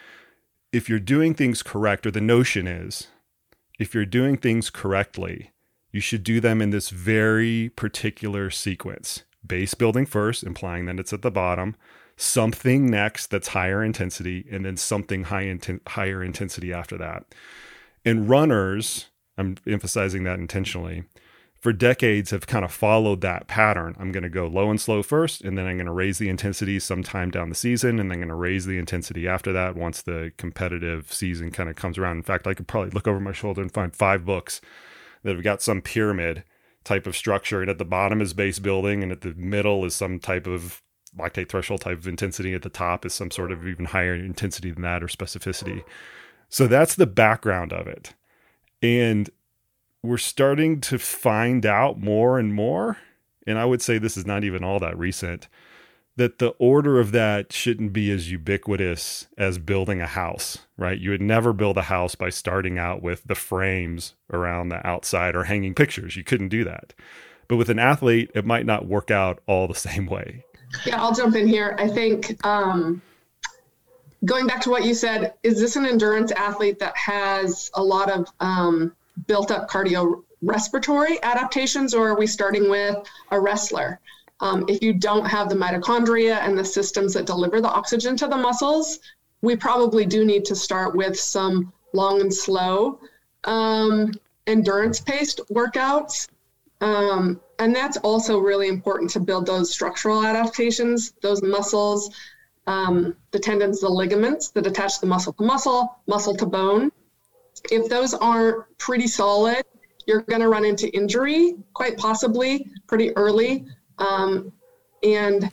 if 0.71 0.87
you're 0.87 0.99
doing 0.99 1.33
things 1.33 1.61
correct, 1.63 2.05
or 2.05 2.11
the 2.11 2.21
notion 2.21 2.65
is, 2.65 3.07
if 3.77 3.93
you're 3.93 4.05
doing 4.05 4.37
things 4.37 4.69
correctly 4.69 5.51
you 5.95 6.01
should 6.01 6.25
do 6.25 6.41
them 6.41 6.61
in 6.61 6.71
this 6.71 6.89
very 6.89 7.71
particular 7.77 8.49
sequence 8.49 9.23
base 9.47 9.73
building 9.73 10.05
first, 10.05 10.43
implying 10.43 10.87
that 10.87 10.99
it's 10.99 11.13
at 11.13 11.21
the 11.21 11.31
bottom, 11.31 11.73
something 12.17 12.91
next 12.91 13.27
that's 13.27 13.49
higher 13.49 13.81
intensity, 13.81 14.45
and 14.51 14.65
then 14.65 14.75
something 14.75 15.23
high 15.23 15.45
inten- 15.45 15.79
higher 15.87 16.21
intensity 16.21 16.73
after 16.73 16.97
that. 16.97 17.23
And 18.03 18.27
runners, 18.27 19.05
I'm 19.37 19.55
emphasizing 19.65 20.25
that 20.25 20.37
intentionally, 20.37 21.05
for 21.61 21.71
decades 21.71 22.31
have 22.31 22.45
kind 22.45 22.65
of 22.65 22.73
followed 22.73 23.21
that 23.21 23.47
pattern. 23.47 23.95
I'm 23.97 24.11
going 24.11 24.23
to 24.23 24.29
go 24.29 24.47
low 24.47 24.69
and 24.69 24.81
slow 24.81 25.01
first, 25.01 25.43
and 25.43 25.57
then 25.57 25.65
I'm 25.65 25.77
going 25.77 25.85
to 25.85 25.93
raise 25.93 26.17
the 26.17 26.27
intensity 26.27 26.77
sometime 26.81 27.31
down 27.31 27.47
the 27.47 27.55
season, 27.55 28.01
and 28.01 28.11
then 28.11 28.15
I'm 28.15 28.19
going 28.19 28.27
to 28.27 28.35
raise 28.35 28.65
the 28.65 28.77
intensity 28.77 29.29
after 29.29 29.53
that 29.53 29.77
once 29.77 30.01
the 30.01 30.33
competitive 30.35 31.13
season 31.13 31.51
kind 31.51 31.69
of 31.69 31.77
comes 31.77 31.97
around. 31.97 32.17
In 32.17 32.23
fact, 32.23 32.47
I 32.47 32.53
could 32.53 32.67
probably 32.67 32.89
look 32.89 33.07
over 33.07 33.21
my 33.21 33.31
shoulder 33.31 33.61
and 33.61 33.71
find 33.71 33.95
five 33.95 34.25
books 34.25 34.59
that 35.25 35.35
have 35.35 35.43
got 35.43 35.61
some 35.61 35.81
pyramid 35.81 36.43
type 36.83 37.07
of 37.07 37.17
structure. 37.17 37.59
And 37.59 37.69
at 37.69 37.79
the 37.79 37.83
bottom 37.83 38.21
is 38.21 38.33
base 38.33 38.59
building, 38.59 39.03
and 39.03 39.11
at 39.11 39.21
the 39.21 39.33
middle 39.33 39.83
is 39.83 39.95
some 39.95 40.19
type 40.19 40.47
of 40.47 40.81
lactate 41.17 41.49
threshold 41.49 41.81
type 41.81 41.97
of 41.97 42.07
intensity. 42.07 42.53
At 42.53 42.61
the 42.61 42.69
top 42.69 43.05
is 43.05 43.13
some 43.13 43.31
sort 43.31 43.51
of 43.51 43.67
even 43.67 43.85
higher 43.85 44.13
intensity 44.13 44.71
than 44.71 44.83
that 44.83 45.03
or 45.03 45.07
specificity. 45.07 45.83
So 46.47 46.67
that's 46.67 46.95
the 46.95 47.07
background 47.07 47.73
of 47.73 47.87
it. 47.87 48.13
And 48.81 49.29
we're 50.03 50.17
starting 50.17 50.79
to 50.81 50.99
find 50.99 51.65
out 51.65 51.99
more 51.99 52.37
and 52.37 52.53
more. 52.53 52.97
And 53.47 53.57
I 53.57 53.65
would 53.65 53.81
say 53.81 53.97
this 53.97 54.17
is 54.17 54.27
not 54.27 54.43
even 54.43 54.63
all 54.63 54.79
that 54.79 54.97
recent 54.97 55.47
that 56.17 56.39
the 56.39 56.49
order 56.59 56.99
of 56.99 57.11
that 57.11 57.51
shouldn't 57.51 57.91
be 57.91 58.09
as 58.09 58.31
ubiquitous 58.31 59.27
as 59.37 59.57
building 59.57 60.01
a 60.01 60.07
house, 60.07 60.59
right? 60.77 60.97
You 60.97 61.09
would 61.09 61.21
never 61.21 61.51
build 61.51 61.77
a 61.77 61.83
house 61.83 62.15
by 62.15 62.29
starting 62.29 62.77
out 62.79 63.01
with 63.01 63.23
the 63.25 63.35
frames 63.35 64.13
around 64.31 64.69
the 64.69 64.85
outside 64.87 65.35
or 65.35 65.43
hanging 65.43 65.73
pictures. 65.73 66.15
You 66.15 66.23
couldn't 66.23 66.49
do 66.49 66.63
that. 66.63 66.93
But 67.47 67.57
with 67.57 67.69
an 67.69 67.79
athlete, 67.79 68.31
it 68.33 68.45
might 68.45 68.65
not 68.65 68.87
work 68.87 69.11
out 69.11 69.39
all 69.45 69.67
the 69.67 69.75
same 69.75 70.05
way. 70.05 70.45
Yeah, 70.85 71.01
I'll 71.01 71.13
jump 71.13 71.35
in 71.35 71.47
here. 71.47 71.75
I 71.77 71.87
think 71.87 72.43
um, 72.45 73.01
going 74.23 74.47
back 74.47 74.61
to 74.61 74.69
what 74.69 74.83
you 74.83 74.93
said, 74.93 75.33
is 75.43 75.59
this 75.59 75.75
an 75.75 75.85
endurance 75.85 76.31
athlete 76.31 76.79
that 76.79 76.95
has 76.97 77.69
a 77.73 77.83
lot 77.83 78.09
of 78.09 78.27
um, 78.39 78.93
built 79.27 79.51
up 79.51 79.69
cardio 79.69 80.23
respiratory 80.41 81.21
adaptations, 81.23 81.93
or 81.93 82.09
are 82.09 82.17
we 82.17 82.27
starting 82.27 82.69
with 82.69 82.97
a 83.31 83.39
wrestler? 83.39 83.99
Um, 84.41 84.65
if 84.67 84.81
you 84.83 84.93
don't 84.93 85.25
have 85.25 85.49
the 85.49 85.55
mitochondria 85.55 86.37
and 86.39 86.57
the 86.57 86.65
systems 86.65 87.13
that 87.13 87.25
deliver 87.25 87.61
the 87.61 87.69
oxygen 87.69 88.17
to 88.17 88.27
the 88.27 88.37
muscles, 88.37 88.99
we 89.41 89.55
probably 89.55 90.05
do 90.05 90.25
need 90.25 90.45
to 90.45 90.55
start 90.55 90.95
with 90.95 91.17
some 91.17 91.71
long 91.93 92.19
and 92.21 92.33
slow 92.33 92.99
um, 93.45 94.11
endurance 94.47 94.99
paced 94.99 95.39
workouts. 95.51 96.27
Um, 96.81 97.39
and 97.59 97.73
that's 97.73 97.97
also 97.97 98.37
really 98.39 98.67
important 98.67 99.09
to 99.11 99.19
build 99.19 99.45
those 99.45 99.71
structural 99.71 100.25
adaptations, 100.25 101.13
those 101.21 101.41
muscles, 101.41 102.13
um, 102.67 103.15
the 103.31 103.39
tendons, 103.39 103.79
the 103.79 103.89
ligaments 103.89 104.49
that 104.49 104.67
attach 104.67 104.99
the 104.99 105.07
muscle 105.07 105.33
to 105.33 105.43
muscle, 105.43 105.97
muscle 106.07 106.35
to 106.35 106.45
bone. 106.45 106.91
If 107.71 107.87
those 107.87 108.13
aren't 108.13 108.65
pretty 108.77 109.07
solid, 109.07 109.63
you're 110.05 110.21
going 110.21 110.41
to 110.41 110.49
run 110.49 110.65
into 110.65 110.93
injury 110.95 111.55
quite 111.73 111.97
possibly 111.97 112.69
pretty 112.87 113.15
early 113.15 113.65
um, 113.97 114.51
and 115.03 115.51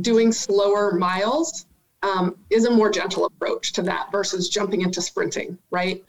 doing 0.00 0.32
slower 0.32 0.92
miles 0.92 1.66
um, 2.02 2.36
is 2.50 2.64
a 2.64 2.70
more 2.70 2.90
gentle 2.90 3.26
approach 3.26 3.72
to 3.74 3.82
that 3.82 4.10
versus 4.10 4.48
jumping 4.48 4.82
into 4.82 5.00
sprinting, 5.00 5.58
right? 5.70 6.02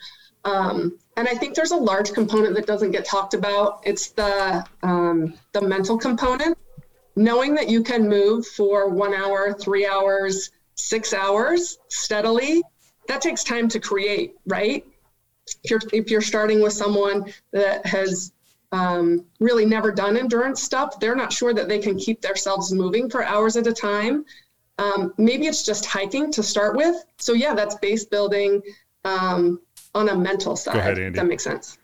Um, 0.45 0.97
and 1.15 1.27
I 1.27 1.35
think 1.35 1.55
there's 1.55 1.71
a 1.71 1.77
large 1.77 2.11
component 2.11 2.55
that 2.55 2.65
doesn't 2.65 2.91
get 2.91 3.05
talked 3.05 3.33
about. 3.33 3.81
It's 3.85 4.11
the 4.11 4.65
um, 4.81 5.35
the 5.53 5.61
mental 5.61 5.97
component. 5.97 6.57
Knowing 7.15 7.53
that 7.53 7.69
you 7.69 7.83
can 7.83 8.09
move 8.09 8.45
for 8.45 8.89
one 8.89 9.13
hour, 9.13 9.53
three 9.53 9.85
hours, 9.85 10.49
six 10.73 11.13
hours 11.13 11.77
steadily, 11.87 12.63
that 13.07 13.21
takes 13.21 13.43
time 13.43 13.67
to 13.69 13.79
create, 13.79 14.35
right? 14.47 14.83
If 15.63 15.69
you're 15.69 15.81
if 15.91 16.09
you're 16.09 16.21
starting 16.21 16.61
with 16.61 16.73
someone 16.73 17.31
that 17.51 17.85
has 17.85 18.31
um, 18.73 19.23
really 19.39 19.65
never 19.65 19.91
done 19.91 20.17
endurance 20.17 20.61
stuff, 20.61 20.99
they're 20.99 21.15
not 21.15 21.31
sure 21.31 21.53
that 21.53 21.69
they 21.69 21.79
can 21.79 21.97
keep 21.97 22.21
themselves 22.21 22.73
moving 22.73 23.09
for 23.09 23.23
hours 23.23 23.55
at 23.55 23.67
a 23.67 23.73
time. 23.73 24.25
Um, 24.79 25.13
maybe 25.17 25.45
it's 25.45 25.63
just 25.63 25.85
hiking 25.85 26.31
to 26.31 26.41
start 26.41 26.75
with. 26.75 26.95
So 27.19 27.33
yeah, 27.33 27.53
that's 27.53 27.75
base 27.75 28.05
building 28.05 28.61
um, 29.05 29.61
on 29.93 30.09
a 30.09 30.15
mental 30.15 30.55
side. 30.55 30.75
Ahead, 30.75 31.13
that 31.13 31.27
makes 31.27 31.43
sense. 31.43 31.77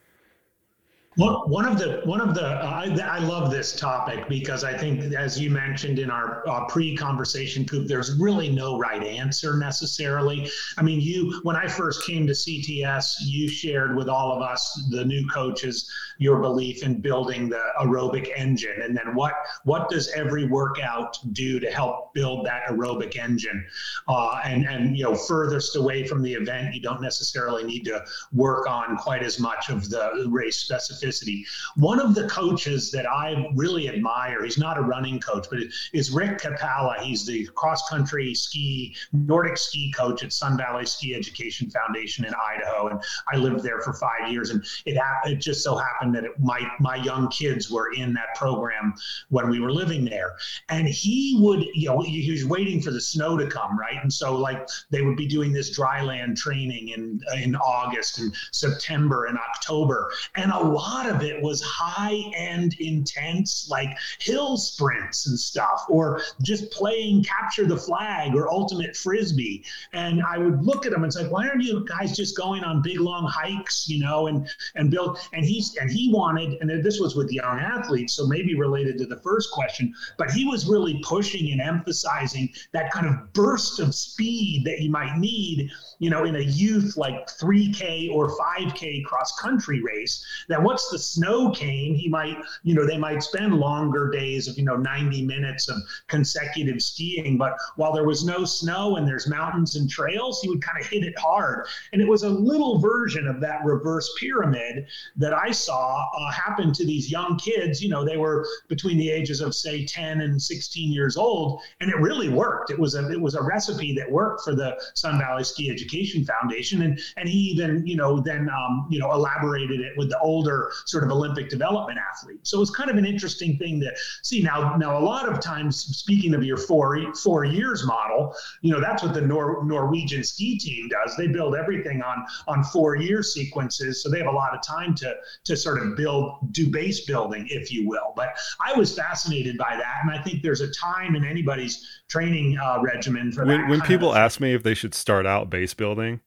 One, 1.16 1.34
one 1.50 1.66
of 1.66 1.78
the 1.78 2.02
one 2.06 2.22
of 2.22 2.34
the 2.34 2.46
uh, 2.46 2.66
I, 2.66 3.18
I, 3.18 3.20
love 3.20 3.52
this 3.52 3.76
topic 3.76 4.30
because 4.30 4.64
I 4.64 4.78
think 4.78 5.14
as 5.14 5.38
you 5.38 5.50
mentioned 5.50 6.00
in 6.00 6.10
our 6.10 6.48
uh, 6.48 6.66
pre-conversation 6.68 7.66
Koop 7.66 7.88
there's 7.88 8.18
really 8.18 8.48
no 8.48 8.78
right 8.78 9.04
answer 9.04 9.58
necessarily. 9.58 10.50
I 10.78 10.82
mean 10.82 11.02
you 11.02 11.42
when 11.44 11.58
I 11.58 11.68
first 11.68 12.06
came 12.06 12.26
to 12.28 12.32
CTS 12.32 13.16
you 13.22 13.50
shared 13.50 13.98
with 13.98 14.08
all 14.08 14.32
of 14.32 14.42
us 14.42 14.82
the 14.92 15.04
new 15.04 15.28
coaches 15.28 15.92
your 16.20 16.40
belief 16.40 16.84
in 16.84 17.02
building 17.02 17.50
the 17.50 17.62
aerobic 17.82 18.30
engine 18.38 18.82
and 18.84 18.96
then 18.96 19.16
what 19.16 19.34
what 19.64 19.90
does 19.90 20.10
every 20.10 20.46
workout 20.46 21.18
do 21.34 21.60
to 21.60 21.72
help 21.72 22.14
build 22.14 22.46
that 22.46 22.64
aerobic 22.70 23.18
engine 23.18 23.66
uh, 24.08 24.40
and 24.46 24.66
and 24.66 24.96
you 24.98 25.04
know 25.04 25.16
furthest 25.16 25.76
away 25.76 26.06
from 26.06 26.22
the 26.22 26.34
event 26.34 26.74
you 26.74 26.82
don't 26.82 27.02
necessarily 27.02 27.64
need 27.64 27.84
to 27.84 28.04
work 28.32 28.70
on 28.70 28.98
quite 28.98 29.24
as 29.24 29.40
much 29.40 29.70
of 29.70 29.90
the 29.90 30.28
race 30.30 30.64
specificity. 30.64 31.44
One 31.76 32.00
of 32.00 32.16
the 32.16 32.28
coaches 32.28 32.92
that 32.92 33.10
I 33.10 33.48
really 33.56 33.90
admire, 33.90 34.44
he's 34.44 34.58
not 34.58 34.78
a 34.78 34.82
running 34.82 35.20
coach, 35.20 35.48
but 35.50 35.60
is 35.94 36.12
Rick 36.12 36.40
Kapala. 36.40 37.00
He's 37.00 37.26
the 37.26 37.46
cross 37.56 37.88
country 37.90 38.34
ski, 38.34 38.96
Nordic 39.14 39.58
ski 39.58 39.92
coach 39.96 40.24
at 40.24 40.34
Sun 40.34 40.58
Valley 40.58 40.86
Ski 40.86 41.16
Education 41.16 41.70
Foundation 41.70 42.26
in 42.26 42.34
Idaho. 42.34 42.88
And 42.88 43.02
I 43.32 43.38
lived 43.38 43.64
there 43.64 43.82
for 43.82 43.94
five 43.94 44.32
years. 44.32 44.50
And 44.50 44.64
it, 44.86 44.98
it 45.26 45.36
just 45.36 45.64
so 45.64 45.76
happened 45.76 46.09
that 46.14 46.24
it, 46.26 46.32
my, 46.40 46.62
my 46.80 46.96
young 46.96 47.30
kids 47.30 47.70
were 47.70 47.92
in 47.94 48.14
that 48.14 48.36
program 48.36 48.94
when 49.30 49.50
we 49.50 49.60
were 49.60 49.72
living 49.72 50.06
there. 50.06 50.36
And 50.70 50.88
he 50.88 51.38
would, 51.40 51.66
you 51.74 51.90
know, 51.90 52.02
he 52.02 52.32
was 52.32 52.46
waiting 52.46 52.82
for 52.82 52.92
the 52.92 53.02
snow 53.02 53.38
to 53.38 53.48
come, 53.48 53.78
right? 53.78 53.98
And 54.02 54.12
so, 54.12 54.36
like, 54.36 54.68
they 54.90 55.02
would 55.02 55.18
be 55.18 55.28
doing 55.28 55.52
this 55.52 55.70
dry 55.70 56.02
land 56.02 56.38
training 56.38 56.90
in, 56.90 57.22
in 57.42 57.56
August 57.56 58.20
and 58.20 58.34
September 58.52 59.26
and 59.26 59.38
October. 59.38 60.12
And 60.36 60.52
a 60.52 60.60
lot 60.60 61.08
of 61.08 61.22
it 61.22 61.42
was 61.42 61.62
high 61.62 62.22
end 62.36 62.76
intense, 62.80 63.68
like 63.70 63.90
hill 64.20 64.58
sprints 64.58 65.28
and 65.28 65.40
stuff, 65.40 65.86
or 65.90 66.22
just 66.42 66.72
playing 66.72 67.24
capture 67.24 67.66
the 67.66 67.78
flag 67.78 68.36
or 68.36 68.50
ultimate 68.50 68.96
frisbee. 68.96 69.64
And 69.94 70.24
I 70.24 70.38
would 70.38 70.64
look 70.64 70.86
at 70.86 70.94
him 70.94 71.04
and 71.04 71.14
say, 71.14 71.28
why 71.28 71.48
aren't 71.48 71.64
you 71.64 71.86
guys 71.86 72.16
just 72.16 72.38
going 72.38 72.64
on 72.64 72.82
big 72.82 73.00
long 73.00 73.28
hikes, 73.28 73.88
you 73.90 74.00
know, 74.00 74.28
and 74.28 74.48
and 74.76 74.92
build 74.92 75.20
and 75.34 75.46
he's 75.46 75.76
and 75.78 75.92
he 75.92 75.99
wanted, 76.08 76.58
and 76.62 76.84
this 76.84 77.00
was 77.00 77.16
with 77.16 77.32
young 77.32 77.60
athletes, 77.60 78.14
so 78.14 78.26
maybe 78.26 78.56
related 78.56 78.98
to 79.00 79.06
the 79.06 79.18
first 79.18 79.52
question, 79.52 79.94
but 80.18 80.32
he 80.32 80.46
was 80.46 80.68
really 80.68 81.02
pushing 81.04 81.52
and 81.52 81.60
emphasizing 81.60 82.50
that 82.72 82.92
kind 82.92 83.06
of 83.08 83.34
burst 83.34 83.80
of 83.80 83.94
speed 83.94 84.64
that 84.66 84.80
you 84.82 84.90
might 84.90 85.18
need, 85.18 85.70
you 86.00 86.10
know, 86.10 86.24
in 86.24 86.38
a 86.38 86.40
youth 86.40 86.96
like 86.98 87.28
3K 87.28 88.10
or 88.12 88.36
5K 88.38 89.04
cross 89.04 89.38
country 89.38 89.82
race. 89.82 90.26
That 90.48 90.64
once 90.64 90.88
the 90.90 90.98
snow 90.98 91.52
came, 91.52 91.94
he 91.94 92.08
might, 92.08 92.38
you 92.64 92.74
know, 92.74 92.88
they 92.88 92.98
might 92.98 93.22
spend 93.22 93.54
longer 93.54 94.10
days 94.10 94.48
of, 94.48 94.58
you 94.58 94.64
know, 94.64 94.78
90 94.78 95.26
minutes 95.26 95.68
of 95.70 95.78
consecutive 96.08 96.82
skiing. 96.82 97.38
But 97.38 97.58
while 97.76 97.94
there 97.94 98.06
was 98.06 98.24
no 98.24 98.46
snow 98.46 98.96
and 98.96 99.06
there's 99.06 99.28
mountains 99.28 99.76
and 99.76 99.90
trails, 99.90 100.42
he 100.42 100.50
would 100.50 100.62
kind 100.62 100.82
of 100.82 100.88
hit 100.88 101.04
it 101.04 101.18
hard. 101.20 101.68
And 101.92 102.02
it 102.02 102.08
was 102.08 102.24
a 102.24 102.30
little 102.30 102.80
version 102.80 103.28
of 103.28 103.42
that 103.42 103.64
reverse 103.66 104.10
pyramid 104.20 104.88
that 105.18 105.34
I 105.34 105.52
saw 105.52 106.06
uh, 106.18 106.32
happen 106.32 106.72
to 106.74 106.86
these 106.86 107.12
young 107.12 107.38
kids. 107.38 107.84
You 107.84 107.90
know, 107.90 108.06
they 108.06 108.18
were 108.18 108.48
between 108.70 108.98
the 108.98 109.10
ages 109.10 109.42
of 109.42 109.54
say 109.54 109.86
10 109.86 110.22
and 110.22 110.42
16 110.42 110.92
years 110.94 111.18
old, 111.18 111.62
and 111.82 111.92
it 111.92 111.98
really 111.98 112.30
worked. 112.30 112.72
It 112.72 112.80
was 112.80 112.96
a 112.96 113.12
it 113.12 113.20
was 113.20 113.36
a 113.36 113.44
recipe 113.44 113.94
that 113.96 114.10
worked 114.10 114.44
for 114.44 114.56
the 114.56 114.82
Sun 114.94 115.20
Valley 115.20 115.44
Ski 115.44 115.70
Education 115.70 115.89
Foundation, 116.26 116.84
and 116.84 117.00
and 117.18 117.28
he 117.28 117.38
even 117.38 117.86
you 117.86 117.96
know 117.96 118.20
then 118.20 118.50
um, 118.50 118.88
you 118.90 119.00
know 119.00 119.12
elaborated 119.12 119.82
it 119.82 119.94
with 119.98 120.10
the 120.10 120.20
older 120.20 120.72
sort 120.86 121.04
of 121.04 121.12
Olympic 121.12 121.50
development 121.50 122.00
athlete. 122.00 122.40
So 122.44 122.62
it's 122.62 122.72
kind 122.72 122.90
of 122.90 122.98
an 122.98 123.06
interesting 123.06 123.58
thing 123.58 123.80
to 123.82 123.92
see. 124.24 124.42
Now 124.42 124.76
now 124.78 124.98
a 124.98 125.04
lot 125.04 125.28
of 125.28 125.40
times, 125.40 125.78
speaking 125.78 126.34
of 126.34 126.44
your 126.44 126.58
four 126.58 127.14
four 127.16 127.46
years 127.46 127.86
model, 127.86 128.36
you 128.62 128.72
know 128.72 128.80
that's 128.80 129.04
what 129.04 129.14
the 129.14 129.22
Nor- 129.22 129.64
Norwegian 129.66 130.24
ski 130.24 130.58
team 130.58 130.90
does. 130.90 131.16
They 131.18 131.28
build 131.28 131.56
everything 131.56 132.02
on 132.02 132.26
on 132.48 132.64
four 132.64 132.96
year 132.96 133.24
sequences, 133.24 134.04
so 134.04 134.10
they 134.10 134.20
have 134.20 134.28
a 134.28 134.32
lot 134.32 134.54
of 134.54 134.62
time 134.62 134.96
to 134.96 135.16
to 135.46 135.56
sort 135.56 135.82
of 135.82 135.96
build 135.96 136.54
do 136.54 136.70
base 136.70 137.02
building, 137.06 137.48
if 137.50 137.72
you 137.72 137.88
will. 137.88 138.14
But 138.16 138.38
I 138.64 138.74
was 138.78 138.96
fascinated 138.96 139.58
by 139.58 139.76
that, 139.76 140.00
and 140.04 140.12
I 140.12 140.22
think 140.22 140.44
there's 140.44 140.62
a 140.62 140.72
time 140.72 141.16
in 141.16 141.26
anybody's 141.26 142.02
training 142.08 142.58
uh, 142.58 142.80
regimen 142.82 143.32
for 143.32 143.46
when, 143.46 143.68
when 143.68 143.82
people 143.82 144.16
ask 144.16 144.40
me 144.40 144.54
if 144.54 144.64
they 144.64 144.74
should 144.74 144.94
start 144.94 145.26
out 145.26 145.50
base 145.50 145.74
building 145.80 146.22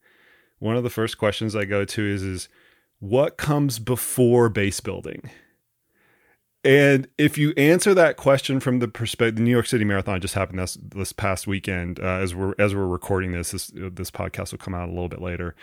one 0.59 0.77
of 0.77 0.83
the 0.83 0.91
first 0.91 1.17
questions 1.19 1.55
i 1.55 1.65
go 1.65 1.85
to 1.85 2.05
is 2.05 2.23
is 2.23 2.49
what 2.99 3.37
comes 3.37 3.79
before 3.79 4.49
base 4.49 4.81
building 4.81 5.31
and 6.65 7.09
if 7.19 7.37
you 7.37 7.53
answer 7.57 7.93
that 7.95 8.17
question 8.17 8.61
from 8.61 8.79
the 8.79 8.87
perspective, 8.87 9.37
the 9.37 9.43
New 9.43 9.51
York 9.51 9.67
City 9.67 9.85
Marathon 9.85 10.21
just 10.21 10.35
happened 10.35 10.61
this 10.61 10.79
this 10.81 11.12
past 11.12 11.49
weekend. 11.49 11.99
Uh, 11.99 12.19
as 12.21 12.37
we're 12.37 12.55
as 12.57 12.73
we're 12.73 12.87
recording 12.87 13.33
this, 13.33 13.51
this 13.51 13.73
this 13.75 14.12
podcast 14.12 14.53
will 14.53 14.59
come 14.59 14.75
out 14.75 14.88
a 14.88 14.93
little 14.93 15.09
bit 15.09 15.21
later. 15.21 15.57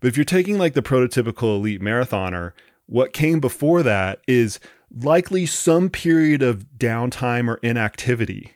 But 0.00 0.08
if 0.08 0.16
you're 0.16 0.24
taking 0.24 0.56
like 0.56 0.72
the 0.72 0.82
prototypical 0.82 1.56
elite 1.56 1.82
marathoner, 1.82 2.52
what 2.86 3.12
came 3.12 3.38
before 3.38 3.82
that 3.82 4.20
is 4.26 4.58
likely 4.90 5.44
some 5.44 5.90
period 5.90 6.42
of 6.42 6.64
downtime 6.78 7.48
or 7.48 7.56
inactivity. 7.56 8.55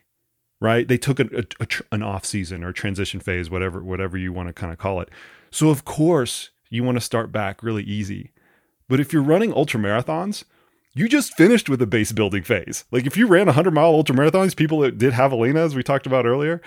Right? 0.61 0.87
They 0.87 0.97
took 0.97 1.19
an, 1.19 1.29
a, 1.35 1.63
a, 1.63 1.67
an 1.91 2.03
off 2.03 2.23
season 2.23 2.63
or 2.63 2.71
transition 2.71 3.19
phase, 3.19 3.49
whatever 3.49 3.83
whatever 3.83 4.17
you 4.17 4.31
want 4.31 4.47
to 4.47 4.53
kind 4.53 4.71
of 4.71 4.79
call 4.79 5.01
it. 5.01 5.09
So 5.49 5.69
of 5.69 5.83
course 5.83 6.51
you 6.69 6.83
want 6.83 6.95
to 6.95 7.01
start 7.01 7.31
back 7.31 7.61
really 7.61 7.83
easy. 7.83 8.31
But 8.87 8.99
if 8.99 9.11
you're 9.11 9.23
running 9.23 9.51
ultra 9.51 9.79
marathons 9.79 10.45
you 10.93 11.07
just 11.07 11.35
finished 11.35 11.69
with 11.69 11.81
a 11.81 11.87
base 11.87 12.11
building 12.11 12.43
phase. 12.43 12.85
Like 12.91 13.05
if 13.05 13.15
you 13.15 13.27
ran 13.27 13.45
100 13.45 13.71
mile 13.71 13.85
ultra 13.85 14.15
marathons, 14.15 14.55
people 14.55 14.79
that 14.81 14.97
did 14.97 15.13
Javelina, 15.13 15.65
as 15.65 15.75
we 15.75 15.83
talked 15.83 16.05
about 16.05 16.25
earlier, 16.25 16.61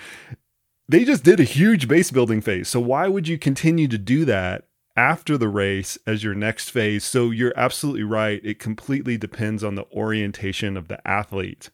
they 0.89 1.05
just 1.05 1.25
did 1.25 1.41
a 1.41 1.45
huge 1.45 1.89
base 1.89 2.11
building 2.11 2.41
phase. 2.41 2.69
So 2.69 2.81
why 2.81 3.09
would 3.09 3.29
you 3.29 3.39
continue 3.39 3.89
to 3.89 3.99
do 3.99 4.25
that 4.25 4.65
after 4.97 5.37
the 5.37 5.49
race 5.49 5.99
as 6.07 6.25
your 6.25 6.35
next 6.35 6.71
phase? 6.71 7.05
So 7.05 7.31
you're 7.31 7.53
absolutely 7.57 8.03
right. 8.03 8.41
It 8.45 8.59
completely 8.59 9.19
depends 9.19 9.63
on 9.63 9.75
the 9.75 9.87
orientation 9.93 10.77
of 10.77 10.89
the 10.89 11.07
athlete 11.07 11.71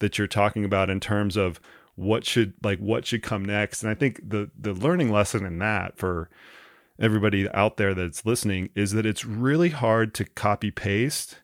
that 0.00 0.18
you're 0.18 0.26
talking 0.26 0.64
about 0.64 0.90
in 0.90 1.00
terms 1.00 1.36
of 1.36 1.60
what 1.94 2.24
should 2.24 2.54
like 2.62 2.78
what 2.78 3.06
should 3.06 3.22
come 3.22 3.44
next. 3.44 3.82
And 3.82 3.90
I 3.90 3.94
think 3.94 4.20
the 4.28 4.50
the 4.58 4.72
learning 4.72 5.10
lesson 5.10 5.44
in 5.44 5.58
that 5.58 5.98
for 5.98 6.30
everybody 7.00 7.48
out 7.50 7.76
there 7.76 7.94
that's 7.94 8.26
listening 8.26 8.70
is 8.74 8.92
that 8.92 9.06
it's 9.06 9.24
really 9.24 9.70
hard 9.70 10.14
to 10.14 10.24
copy 10.24 10.70
paste 10.70 11.42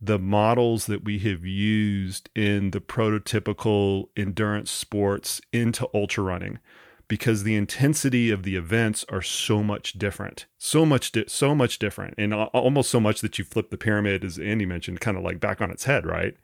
the 0.00 0.18
models 0.18 0.86
that 0.86 1.04
we 1.04 1.18
have 1.20 1.44
used 1.44 2.28
in 2.34 2.72
the 2.72 2.80
prototypical 2.80 4.08
endurance 4.16 4.70
sports 4.70 5.40
into 5.52 5.88
ultra 5.94 6.22
running 6.22 6.58
because 7.08 7.42
the 7.42 7.54
intensity 7.54 8.30
of 8.30 8.42
the 8.42 8.56
events 8.56 9.04
are 9.08 9.22
so 9.22 9.62
much 9.62 9.94
different 9.94 10.46
so 10.58 10.84
much 10.84 11.12
di- 11.12 11.24
so 11.26 11.54
much 11.54 11.78
different 11.78 12.14
and 12.18 12.34
almost 12.34 12.90
so 12.90 13.00
much 13.00 13.20
that 13.20 13.38
you 13.38 13.44
flip 13.44 13.70
the 13.70 13.78
pyramid 13.78 14.24
as 14.24 14.38
andy 14.38 14.66
mentioned 14.66 15.00
kind 15.00 15.16
of 15.16 15.22
like 15.22 15.40
back 15.40 15.60
on 15.60 15.70
its 15.70 15.84
head 15.84 16.04
right 16.04 16.36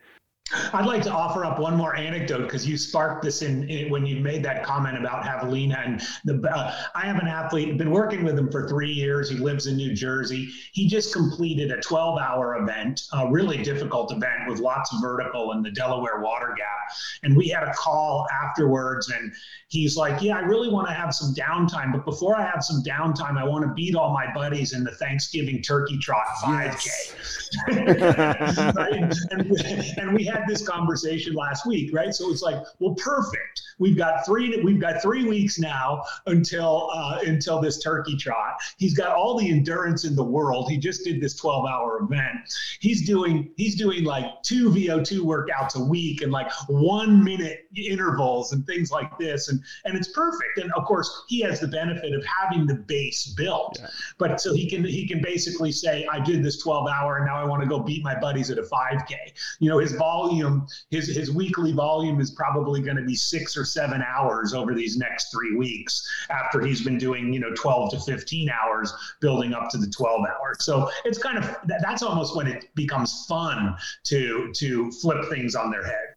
I'd 0.73 0.85
like 0.85 1.01
to 1.03 1.11
offer 1.11 1.45
up 1.45 1.59
one 1.59 1.75
more 1.75 1.95
anecdote 1.95 2.43
because 2.43 2.67
you 2.67 2.77
sparked 2.77 3.23
this 3.23 3.41
in, 3.41 3.69
in, 3.69 3.89
when 3.89 4.05
you 4.05 4.17
made 4.17 4.43
that 4.43 4.63
comment 4.63 4.97
about 4.97 5.23
Javelina 5.23 5.85
and 5.85 6.01
the. 6.25 6.49
Uh, 6.49 6.75
I 6.93 7.05
have 7.05 7.19
an 7.19 7.27
athlete 7.27 7.77
been 7.77 7.91
working 7.91 8.23
with 8.23 8.37
him 8.37 8.51
for 8.51 8.67
three 8.67 8.91
years. 8.91 9.29
He 9.29 9.37
lives 9.37 9.67
in 9.67 9.77
New 9.77 9.93
Jersey. 9.93 10.49
He 10.73 10.87
just 10.87 11.13
completed 11.13 11.71
a 11.71 11.77
12-hour 11.77 12.57
event, 12.57 13.01
a 13.13 13.31
really 13.31 13.63
difficult 13.63 14.11
event 14.11 14.47
with 14.47 14.59
lots 14.59 14.93
of 14.93 15.01
vertical 15.01 15.53
in 15.53 15.61
the 15.61 15.71
Delaware 15.71 16.19
Water 16.21 16.53
Gap, 16.57 16.97
and 17.23 17.35
we 17.35 17.47
had 17.47 17.63
a 17.63 17.73
call 17.73 18.27
afterwards, 18.43 19.09
and 19.09 19.31
he's 19.69 19.95
like, 19.95 20.21
"Yeah, 20.21 20.37
I 20.37 20.41
really 20.41 20.69
want 20.69 20.87
to 20.87 20.93
have 20.93 21.13
some 21.13 21.33
downtime, 21.33 21.93
but 21.93 22.03
before 22.03 22.37
I 22.37 22.45
have 22.45 22.63
some 22.63 22.83
downtime, 22.83 23.37
I 23.37 23.45
want 23.45 23.65
to 23.65 23.73
beat 23.73 23.95
all 23.95 24.13
my 24.13 24.33
buddies 24.33 24.73
in 24.73 24.83
the 24.83 24.91
Thanksgiving 24.91 25.61
Turkey 25.61 25.97
Trot 25.97 26.27
5K." 26.43 26.85
Yes. 26.85 27.49
right? 28.75 29.13
and, 29.31 29.97
and 29.97 30.13
we 30.13 30.23
had 30.31 30.47
this 30.47 30.67
conversation 30.67 31.33
last 31.33 31.65
week, 31.65 31.93
right? 31.93 32.13
So 32.13 32.31
it's 32.31 32.41
like, 32.41 32.63
well, 32.79 32.95
perfect. 32.95 33.61
We've 33.79 33.97
got 33.97 34.25
three. 34.25 34.61
We've 34.61 34.79
got 34.79 35.01
three 35.01 35.25
weeks 35.25 35.57
now 35.57 36.03
until 36.27 36.89
uh, 36.93 37.19
until 37.25 37.59
this 37.59 37.81
turkey 37.81 38.15
trot. 38.15 38.61
He's 38.77 38.95
got 38.95 39.15
all 39.15 39.37
the 39.37 39.49
endurance 39.49 40.05
in 40.05 40.15
the 40.15 40.23
world. 40.23 40.69
He 40.69 40.77
just 40.77 41.03
did 41.03 41.19
this 41.19 41.35
12 41.35 41.65
hour 41.65 41.99
event. 42.03 42.53
He's 42.79 43.05
doing 43.07 43.49
he's 43.57 43.75
doing 43.75 44.03
like 44.03 44.25
two 44.43 44.69
VO2 44.69 45.21
workouts 45.21 45.75
a 45.75 45.83
week 45.83 46.21
and 46.21 46.31
like 46.31 46.51
one 46.67 47.23
minute 47.23 47.65
intervals 47.75 48.53
and 48.53 48.65
things 48.67 48.91
like 48.91 49.17
this, 49.17 49.49
and 49.49 49.59
and 49.85 49.97
it's 49.97 50.09
perfect. 50.09 50.57
And 50.57 50.71
of 50.73 50.85
course, 50.85 51.23
he 51.27 51.41
has 51.41 51.59
the 51.59 51.67
benefit 51.67 52.13
of 52.13 52.23
having 52.25 52.67
the 52.67 52.75
base 52.75 53.33
built. 53.35 53.77
Yeah. 53.79 53.87
But 54.19 54.39
so 54.39 54.53
he 54.53 54.69
can 54.69 54.83
he 54.83 55.07
can 55.07 55.21
basically 55.21 55.71
say, 55.71 56.05
I 56.11 56.19
did 56.19 56.43
this 56.43 56.61
12 56.61 56.87
hour, 56.87 57.17
and 57.17 57.25
now 57.25 57.35
I 57.35 57.45
want 57.45 57.63
to 57.63 57.67
go 57.67 57.79
beat 57.79 58.03
my 58.03 58.19
buddies 58.19 58.51
at 58.51 58.59
a 58.59 58.63
5K. 58.63 59.15
You 59.59 59.69
know, 59.69 59.79
his 59.79 59.93
volume 59.93 60.20
volume, 60.21 60.67
his 60.89 61.07
his 61.07 61.31
weekly 61.31 61.71
volume 61.71 62.19
is 62.19 62.31
probably 62.31 62.81
going 62.81 62.97
to 62.97 63.03
be 63.03 63.15
six 63.15 63.57
or 63.57 63.65
seven 63.65 64.01
hours 64.01 64.53
over 64.53 64.73
these 64.73 64.97
next 64.97 65.31
three 65.31 65.55
weeks 65.55 66.07
after 66.29 66.61
he's 66.61 66.81
been 66.81 66.97
doing 66.97 67.33
you 67.33 67.39
know 67.39 67.53
12 67.55 67.91
to 67.91 67.99
15 67.99 68.49
hours 68.49 68.93
building 69.19 69.53
up 69.53 69.69
to 69.69 69.77
the 69.77 69.87
12 69.87 70.21
hours. 70.21 70.57
So 70.59 70.89
it's 71.05 71.17
kind 71.17 71.37
of 71.37 71.57
that's 71.81 72.03
almost 72.03 72.35
when 72.35 72.47
it 72.47 72.73
becomes 72.75 73.25
fun 73.27 73.75
to 74.05 74.51
to 74.53 74.91
flip 74.91 75.29
things 75.29 75.55
on 75.55 75.71
their 75.71 75.85
head. 75.85 76.10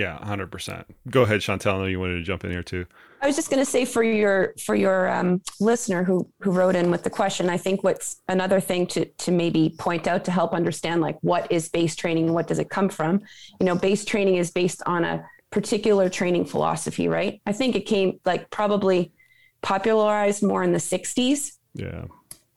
Yeah, 0.00 0.16
hundred 0.24 0.50
percent. 0.50 0.86
Go 1.10 1.22
ahead, 1.22 1.40
Chantel. 1.40 1.74
I 1.74 1.78
know 1.78 1.84
you 1.84 2.00
wanted 2.00 2.14
to 2.14 2.22
jump 2.22 2.42
in 2.44 2.50
here 2.50 2.62
too. 2.62 2.86
I 3.20 3.26
was 3.26 3.36
just 3.36 3.50
going 3.50 3.62
to 3.62 3.70
say 3.70 3.84
for 3.84 4.02
your 4.02 4.54
for 4.58 4.74
your 4.74 5.10
um, 5.10 5.42
listener 5.60 6.04
who 6.04 6.26
who 6.40 6.52
wrote 6.52 6.74
in 6.74 6.90
with 6.90 7.02
the 7.02 7.10
question, 7.10 7.50
I 7.50 7.58
think 7.58 7.84
what's 7.84 8.22
another 8.26 8.60
thing 8.60 8.86
to 8.88 9.04
to 9.04 9.30
maybe 9.30 9.74
point 9.78 10.06
out 10.06 10.24
to 10.24 10.30
help 10.30 10.54
understand 10.54 11.02
like 11.02 11.18
what 11.20 11.52
is 11.52 11.68
base 11.68 11.94
training 11.94 12.24
and 12.24 12.34
what 12.34 12.46
does 12.46 12.58
it 12.58 12.70
come 12.70 12.88
from. 12.88 13.20
You 13.60 13.66
know, 13.66 13.74
base 13.74 14.06
training 14.06 14.36
is 14.36 14.50
based 14.50 14.82
on 14.86 15.04
a 15.04 15.22
particular 15.50 16.08
training 16.08 16.46
philosophy, 16.46 17.06
right? 17.06 17.42
I 17.44 17.52
think 17.52 17.76
it 17.76 17.84
came 17.84 18.20
like 18.24 18.48
probably 18.48 19.12
popularized 19.60 20.42
more 20.42 20.62
in 20.62 20.72
the 20.72 20.78
'60s. 20.78 21.58
Yeah 21.74 22.06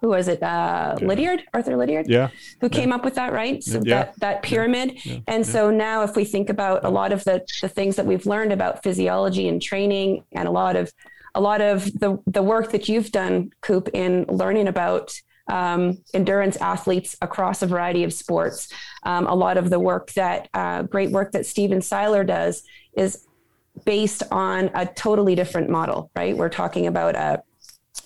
who 0.04 0.10
was 0.10 0.28
it? 0.28 0.44
Uh, 0.44 0.98
yeah. 1.00 1.08
Lydiard, 1.08 1.44
Arthur 1.54 1.78
Lydiard, 1.78 2.10
yeah, 2.10 2.30
who 2.60 2.68
came 2.68 2.92
up 2.92 3.06
with 3.06 3.16
that, 3.16 3.32
right? 3.32 3.64
So 3.64 3.82
yeah. 3.84 3.96
that 3.96 4.20
that 4.20 4.44
pyramid. 4.44 5.00
Yeah. 5.06 5.20
And 5.28 5.48
so 5.48 5.72
now, 5.72 6.04
if 6.04 6.18
we 6.18 6.26
think 6.26 6.50
about 6.50 6.84
a 6.84 6.90
lot 6.90 7.14
of 7.14 7.24
the 7.24 7.42
the 7.62 7.70
things 7.70 7.96
that 7.96 8.06
we've 8.06 8.26
learned 8.26 8.52
about 8.52 8.84
physiology 8.84 9.48
and 9.48 9.62
training, 9.62 10.26
and 10.34 10.46
a 10.46 10.52
lot 10.52 10.76
of 10.76 10.92
a 11.34 11.40
lot 11.40 11.62
of 11.62 11.86
the 12.00 12.22
the 12.28 12.44
work 12.44 12.74
that 12.74 12.90
you've 12.90 13.12
done, 13.14 13.52
Koop, 13.62 13.88
in 13.94 14.26
learning 14.28 14.68
about 14.68 15.14
um, 15.48 16.00
endurance 16.14 16.58
athletes 16.58 17.16
across 17.22 17.62
a 17.62 17.68
variety 17.68 18.04
of 18.04 18.12
sports. 18.12 18.74
Um, 19.04 19.26
a 19.26 19.36
lot 19.36 19.58
of 19.58 19.70
the 19.70 19.80
work 19.80 20.12
that 20.14 20.50
uh, 20.54 20.84
great 20.84 21.12
work 21.12 21.32
that 21.32 21.46
Stephen 21.46 21.82
Seiler 21.82 22.26
does 22.26 22.64
is 22.98 23.26
based 23.86 24.22
on 24.32 24.70
a 24.74 24.86
totally 24.86 25.34
different 25.34 25.70
model, 25.70 26.12
right? 26.14 26.36
We're 26.36 26.50
talking 26.50 26.88
about 26.88 27.16
a 27.16 27.42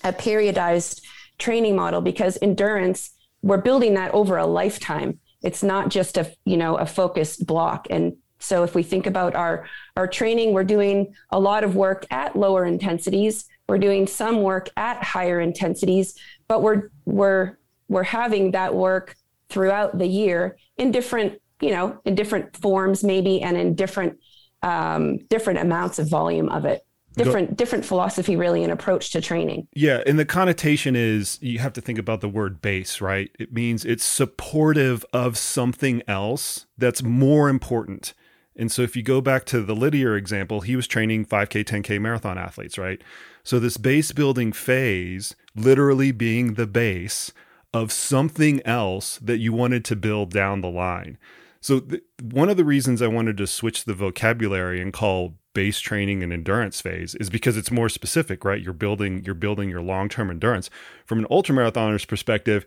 a 0.04 0.12
periodized 0.12 1.00
training 1.38 1.76
model 1.76 2.00
because 2.00 2.38
endurance 2.42 3.10
we're 3.42 3.58
building 3.58 3.94
that 3.94 4.12
over 4.14 4.36
a 4.36 4.46
lifetime. 4.46 5.20
It's 5.42 5.62
not 5.62 5.90
just 5.90 6.16
a 6.16 6.32
you 6.44 6.56
know 6.56 6.76
a 6.76 6.86
focused 6.86 7.46
block. 7.46 7.86
And 7.90 8.16
so 8.40 8.64
if 8.64 8.74
we 8.74 8.82
think 8.82 9.06
about 9.06 9.34
our 9.34 9.66
our 9.96 10.06
training 10.06 10.52
we're 10.52 10.64
doing 10.64 11.14
a 11.30 11.38
lot 11.38 11.64
of 11.64 11.76
work 11.76 12.06
at 12.10 12.36
lower 12.36 12.64
intensities. 12.64 13.46
We're 13.68 13.78
doing 13.78 14.06
some 14.06 14.42
work 14.42 14.70
at 14.76 15.02
higher 15.04 15.40
intensities 15.40 16.14
but 16.48 16.62
we're 16.62 16.90
we're 17.04 17.58
we're 17.88 18.02
having 18.02 18.50
that 18.52 18.74
work 18.74 19.14
throughout 19.50 19.98
the 19.98 20.06
year 20.06 20.56
in 20.78 20.90
different 20.90 21.40
you 21.60 21.70
know 21.70 22.00
in 22.04 22.14
different 22.14 22.56
forms 22.56 23.04
maybe 23.04 23.40
and 23.42 23.56
in 23.56 23.74
different 23.74 24.18
um, 24.62 25.18
different 25.28 25.60
amounts 25.60 26.00
of 26.00 26.08
volume 26.08 26.48
of 26.48 26.64
it 26.64 26.84
different 27.24 27.50
Go, 27.50 27.54
different 27.56 27.84
philosophy 27.84 28.36
really 28.36 28.62
and 28.62 28.72
approach 28.72 29.10
to 29.10 29.20
training. 29.20 29.68
Yeah 29.74 30.02
and 30.06 30.18
the 30.18 30.24
connotation 30.24 30.96
is 30.96 31.38
you 31.40 31.58
have 31.58 31.72
to 31.74 31.80
think 31.80 31.98
about 31.98 32.20
the 32.20 32.28
word 32.28 32.60
base 32.60 33.00
right? 33.00 33.30
It 33.38 33.52
means 33.52 33.84
it's 33.84 34.04
supportive 34.04 35.04
of 35.12 35.36
something 35.36 36.02
else 36.08 36.66
that's 36.76 37.02
more 37.02 37.48
important. 37.48 38.14
And 38.56 38.72
so 38.72 38.82
if 38.82 38.96
you 38.96 39.02
go 39.02 39.20
back 39.20 39.44
to 39.46 39.60
the 39.62 39.74
Lydiard 39.74 40.18
example 40.18 40.62
he 40.62 40.76
was 40.76 40.86
training 40.86 41.26
5k 41.26 41.64
10k 41.64 42.00
marathon 42.00 42.38
athletes 42.38 42.78
right? 42.78 43.02
So 43.44 43.58
this 43.58 43.76
base 43.76 44.12
building 44.12 44.52
phase 44.52 45.34
literally 45.54 46.12
being 46.12 46.54
the 46.54 46.66
base 46.66 47.32
of 47.74 47.92
something 47.92 48.64
else 48.66 49.18
that 49.18 49.38
you 49.38 49.52
wanted 49.52 49.84
to 49.86 49.96
build 49.96 50.30
down 50.30 50.60
the 50.60 50.70
line. 50.70 51.18
So 51.60 51.80
th- 51.80 52.02
one 52.20 52.48
of 52.48 52.56
the 52.56 52.64
reasons 52.64 53.02
I 53.02 53.08
wanted 53.08 53.36
to 53.38 53.46
switch 53.46 53.84
the 53.84 53.94
vocabulary 53.94 54.80
and 54.80 54.92
call 54.92 55.36
base 55.58 55.80
training 55.80 56.22
and 56.22 56.32
endurance 56.32 56.80
phase 56.80 57.16
is 57.16 57.28
because 57.28 57.56
it's 57.56 57.72
more 57.72 57.88
specific, 57.88 58.44
right? 58.44 58.62
You're 58.62 58.72
building 58.72 59.24
you're 59.24 59.34
building 59.34 59.68
your 59.68 59.82
long-term 59.82 60.30
endurance. 60.30 60.70
From 61.04 61.18
an 61.18 61.24
ultramarathoner's 61.32 62.04
perspective, 62.04 62.64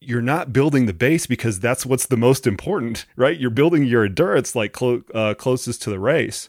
you're 0.00 0.22
not 0.22 0.52
building 0.52 0.86
the 0.86 0.92
base 0.92 1.26
because 1.26 1.58
that's 1.58 1.84
what's 1.84 2.06
the 2.06 2.16
most 2.16 2.46
important, 2.46 3.04
right? 3.16 3.36
You're 3.36 3.50
building 3.50 3.82
your 3.82 4.04
endurance 4.04 4.54
like 4.54 4.70
clo- 4.70 5.02
uh, 5.12 5.34
closest 5.34 5.82
to 5.82 5.90
the 5.90 5.98
race. 5.98 6.48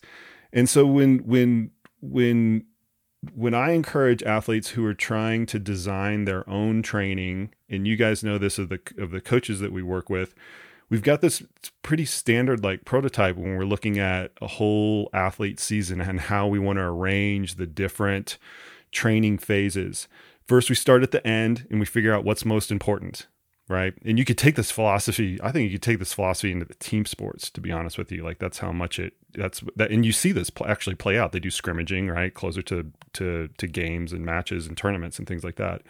And 0.51 0.69
so 0.69 0.85
when 0.85 1.17
when 1.25 1.71
when 1.99 2.65
when 3.33 3.55
I 3.55 3.71
encourage 3.71 4.21
athletes 4.21 4.69
who 4.69 4.85
are 4.85 4.93
trying 4.93 5.47
to 5.47 5.57
design 5.57 6.25
their 6.25 6.47
own 6.47 6.83
training, 6.83 7.55
and 7.67 7.87
you 7.87 7.95
guys 7.95 8.23
know 8.23 8.37
this 8.37 8.59
of 8.59 8.69
the 8.69 8.79
of 8.99 9.09
the 9.09 9.21
coaches 9.21 9.61
that 9.61 9.71
we 9.71 9.81
work 9.81 10.11
with, 10.11 10.35
we've 10.93 11.01
got 11.01 11.21
this 11.21 11.41
pretty 11.81 12.05
standard 12.05 12.63
like 12.63 12.85
prototype 12.85 13.35
when 13.35 13.57
we're 13.57 13.65
looking 13.65 13.97
at 13.97 14.31
a 14.43 14.45
whole 14.45 15.09
athlete 15.11 15.59
season 15.59 15.99
and 15.99 16.19
how 16.19 16.47
we 16.47 16.59
want 16.59 16.77
to 16.77 16.83
arrange 16.83 17.55
the 17.55 17.65
different 17.65 18.37
training 18.91 19.39
phases. 19.39 20.07
First, 20.47 20.69
we 20.69 20.75
start 20.75 21.01
at 21.01 21.09
the 21.09 21.25
end 21.25 21.65
and 21.71 21.79
we 21.79 21.87
figure 21.87 22.13
out 22.13 22.23
what's 22.23 22.45
most 22.45 22.69
important 22.69 23.25
right? 23.69 23.93
And 24.05 24.19
you 24.19 24.25
could 24.25 24.37
take 24.37 24.55
this 24.55 24.69
philosophy. 24.69 25.39
I 25.41 25.51
think 25.51 25.63
you 25.71 25.79
could 25.79 25.81
take 25.81 25.97
this 25.97 26.13
philosophy 26.13 26.51
into 26.51 26.65
the 26.65 26.75
team 26.75 27.05
sports. 27.05 27.49
To 27.49 27.61
be 27.61 27.71
honest 27.71 27.97
with 27.97 28.11
you, 28.11 28.21
like 28.21 28.37
that's 28.37 28.59
how 28.59 28.71
much 28.71 28.99
it. 28.99 29.13
That's 29.33 29.63
that, 29.77 29.89
and 29.89 30.05
you 30.05 30.11
see 30.11 30.31
this 30.31 30.51
pl- 30.51 30.67
actually 30.67 30.95
play 30.95 31.17
out. 31.17 31.31
They 31.31 31.39
do 31.39 31.49
scrimmaging, 31.49 32.07
right, 32.13 32.33
closer 32.33 32.61
to 32.61 32.91
to 33.13 33.47
to 33.57 33.67
games 33.67 34.11
and 34.11 34.23
matches 34.25 34.67
and 34.67 34.77
tournaments 34.77 35.17
and 35.17 35.27
things 35.27 35.45
like 35.45 35.55
that. 35.55 35.81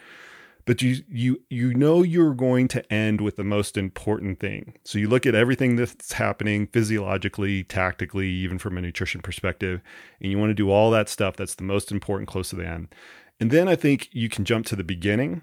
But 0.66 0.80
you 0.80 1.02
you 1.08 1.42
you 1.50 1.74
know 1.74 2.02
you're 2.02 2.34
going 2.34 2.68
to 2.68 2.92
end 2.92 3.20
with 3.20 3.36
the 3.36 3.44
most 3.44 3.76
important 3.76 4.40
thing. 4.40 4.74
So 4.84 4.98
you 4.98 5.08
look 5.08 5.26
at 5.26 5.34
everything 5.34 5.76
that's 5.76 6.12
happening 6.12 6.68
physiologically, 6.68 7.64
tactically, 7.64 8.28
even 8.28 8.58
from 8.58 8.78
a 8.78 8.80
nutrition 8.80 9.20
perspective, 9.20 9.82
and 10.20 10.30
you 10.30 10.38
want 10.38 10.50
to 10.50 10.54
do 10.54 10.70
all 10.70 10.90
that 10.90 11.08
stuff 11.08 11.36
that's 11.36 11.54
the 11.54 11.64
most 11.64 11.92
important 11.92 12.28
close 12.28 12.50
to 12.50 12.56
the 12.56 12.66
end. 12.66 12.94
And 13.40 13.50
then 13.50 13.68
I 13.68 13.76
think 13.76 14.08
you 14.12 14.28
can 14.28 14.44
jump 14.44 14.64
to 14.66 14.76
the 14.76 14.84
beginning 14.84 15.42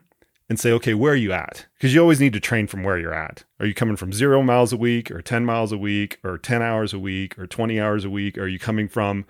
and 0.49 0.59
say, 0.59 0.71
okay, 0.71 0.93
where 0.93 1.13
are 1.13 1.15
you 1.17 1.31
at? 1.31 1.65
Because 1.75 1.93
you 1.93 2.01
always 2.01 2.19
need 2.19 2.33
to 2.33 2.39
train 2.39 2.67
from 2.67 2.83
where 2.83 2.97
you're 2.97 3.13
at. 3.13 3.45
Are 3.61 3.65
you 3.65 3.73
coming 3.73 3.95
from 3.95 4.11
zero 4.11 4.41
miles 4.41 4.73
a 4.73 4.77
week 4.77 5.09
or 5.09 5.21
10 5.21 5.45
miles 5.45 5.71
a 5.71 5.77
week 5.77 6.19
or 6.25 6.37
10 6.37 6.61
hours 6.61 6.93
a 6.93 6.99
week 6.99 7.39
or 7.39 7.47
20 7.47 7.79
hours 7.79 8.03
a 8.03 8.09
week? 8.09 8.37
Are 8.37 8.47
you 8.47 8.59
coming 8.59 8.89
from 8.89 9.25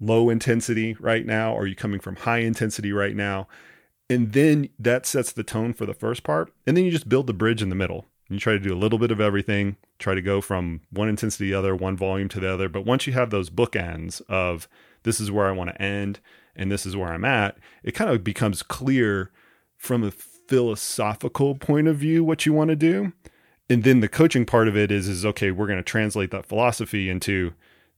low 0.00 0.28
intensity 0.28 0.94
right 1.00 1.24
now? 1.24 1.56
Are 1.56 1.66
you 1.66 1.74
coming 1.74 1.98
from 1.98 2.16
high 2.16 2.40
intensity 2.40 2.92
right 2.92 3.16
now? 3.16 3.48
And 4.08 4.32
then 4.32 4.68
that 4.78 5.06
sets 5.06 5.32
the 5.32 5.42
tone 5.42 5.72
for 5.72 5.86
the 5.86 5.94
first 5.94 6.22
part. 6.22 6.52
And 6.66 6.76
then 6.76 6.84
you 6.84 6.90
just 6.90 7.08
build 7.08 7.26
the 7.26 7.34
bridge 7.34 7.62
in 7.62 7.68
the 7.68 7.74
middle. 7.74 8.06
You 8.28 8.38
try 8.38 8.54
to 8.54 8.58
do 8.58 8.74
a 8.74 8.78
little 8.78 8.98
bit 8.98 9.10
of 9.10 9.20
everything, 9.20 9.76
try 9.98 10.14
to 10.14 10.22
go 10.22 10.40
from 10.40 10.80
one 10.90 11.08
intensity 11.08 11.46
to 11.46 11.50
the 11.50 11.58
other, 11.58 11.76
one 11.76 11.96
volume 11.96 12.28
to 12.30 12.40
the 12.40 12.52
other. 12.52 12.68
But 12.68 12.84
once 12.84 13.06
you 13.06 13.12
have 13.12 13.30
those 13.30 13.50
bookends 13.50 14.20
of 14.28 14.68
this 15.04 15.20
is 15.20 15.30
where 15.30 15.46
I 15.46 15.52
want 15.52 15.70
to 15.70 15.82
end 15.82 16.20
and 16.56 16.70
this 16.70 16.86
is 16.86 16.96
where 16.96 17.12
I'm 17.12 17.24
at, 17.24 17.58
it 17.84 17.92
kind 17.92 18.10
of 18.10 18.24
becomes 18.24 18.62
clear 18.62 19.30
from 19.76 20.02
a 20.02 20.10
philosophical 20.10 21.54
point 21.54 21.88
of 21.88 21.96
view 21.96 22.24
what 22.24 22.46
you 22.46 22.52
want 22.52 22.70
to 22.70 22.76
do 22.76 23.12
and 23.68 23.82
then 23.82 24.00
the 24.00 24.08
coaching 24.08 24.46
part 24.46 24.68
of 24.68 24.76
it 24.76 24.90
is 24.90 25.08
is 25.08 25.24
okay 25.24 25.50
we're 25.50 25.66
going 25.66 25.78
to 25.78 25.82
translate 25.82 26.30
that 26.30 26.46
philosophy 26.46 27.10
into 27.10 27.52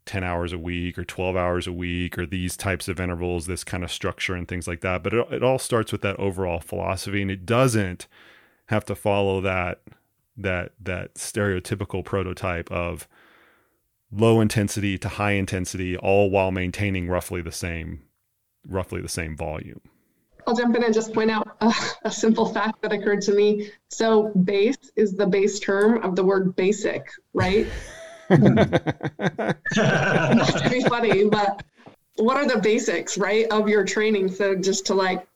10 0.09 0.25
hours 0.25 0.55
a 0.55 0.59
week 0.59 0.99
or 0.99 1.05
12 1.05 1.37
hours 1.37 1.66
a 1.66 1.73
week 1.73 2.16
or 2.16 2.25
these 2.25 2.57
types 2.57 2.88
of 2.88 2.99
intervals 2.99 3.47
this 3.47 3.62
kind 3.62 3.85
of 3.85 3.92
structure 3.92 4.35
and 4.35 4.49
things 4.49 4.66
like 4.66 4.81
that 4.81 5.03
but 5.03 5.12
it, 5.12 5.27
it 5.31 5.42
all 5.42 5.59
starts 5.59 5.92
with 5.92 6.01
that 6.01 6.18
overall 6.18 6.61
philosophy 6.61 7.21
and 7.21 7.31
it 7.31 7.44
doesn't 7.44 8.09
have 8.66 8.87
to 8.87 8.94
follow 8.94 9.42
that 9.42 9.83
that 10.35 10.73
that 10.81 11.14
stereotypical 11.16 12.03
prototype 12.03 12.73
of 12.73 13.07
low 14.11 14.40
intensity 14.40 14.97
to 14.97 15.09
high 15.09 15.33
intensity 15.33 15.94
all 15.99 16.31
while 16.31 16.51
maintaining 16.51 17.07
roughly 17.07 17.42
the 17.42 17.53
same 17.53 18.01
roughly 18.66 19.03
the 19.03 19.11
same 19.11 19.37
volume 19.37 19.83
I'll 20.47 20.57
jump 20.57 20.75
in 20.75 20.83
and 20.83 20.94
just 20.94 21.12
point 21.12 21.31
out 21.31 21.59
a, 21.61 21.71
a, 22.05 22.11
simple 22.11 22.47
fact 22.47 22.81
that 22.81 22.90
occurred 22.90 23.21
to 23.23 23.35
me. 23.35 23.71
So, 23.90 24.29
base 24.44 24.79
is 24.97 25.12
the 25.12 25.27
base 25.27 25.61
term 25.61 26.03
of 26.03 26.16
the 26.16 26.25
word 26.25 26.57
basic, 26.57 27.07
right? 27.35 27.66
To 28.31 29.57
be 30.71 30.83
funny, 30.83 31.25
but 31.29 31.62
what 32.17 32.37
are 32.37 32.47
the 32.47 32.61
basics, 32.62 33.17
right, 33.19 33.47
of 33.51 33.69
your 33.69 33.85
training? 33.85 34.31
So, 34.31 34.55
just 34.55 34.87
to 34.87 34.95
like 34.95 35.27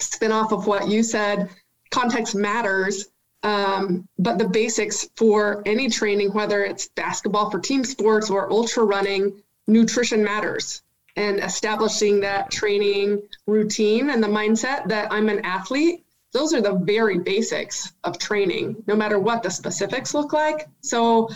spin 0.00 0.32
off 0.32 0.52
of 0.52 0.66
what 0.66 0.88
you 0.88 1.02
said, 1.02 1.50
context 1.90 2.34
matters. 2.34 3.06
Um, 3.42 4.08
but 4.18 4.38
the 4.38 4.48
basics 4.48 5.08
for 5.16 5.62
any 5.66 5.90
training, 5.90 6.32
whether 6.32 6.64
it's 6.64 6.88
basketball 6.88 7.50
for 7.50 7.58
team 7.58 7.84
sports 7.84 8.30
or 8.30 8.50
ultra 8.50 8.84
running, 8.84 9.42
nutrition 9.66 10.24
matters 10.24 10.82
and 11.16 11.38
establishing 11.40 12.20
that 12.20 12.50
training 12.50 13.22
routine 13.46 14.10
and 14.10 14.22
the 14.22 14.28
mindset 14.28 14.88
that 14.88 15.12
I'm 15.12 15.28
an 15.28 15.44
athlete, 15.44 16.04
those 16.32 16.52
are 16.52 16.60
the 16.60 16.74
very 16.74 17.18
basics 17.18 17.92
of 18.02 18.18
training, 18.18 18.82
no 18.86 18.96
matter 18.96 19.18
what 19.18 19.42
the 19.42 19.50
specifics 19.50 20.14
look 20.14 20.32
like. 20.32 20.66
So 20.80 21.28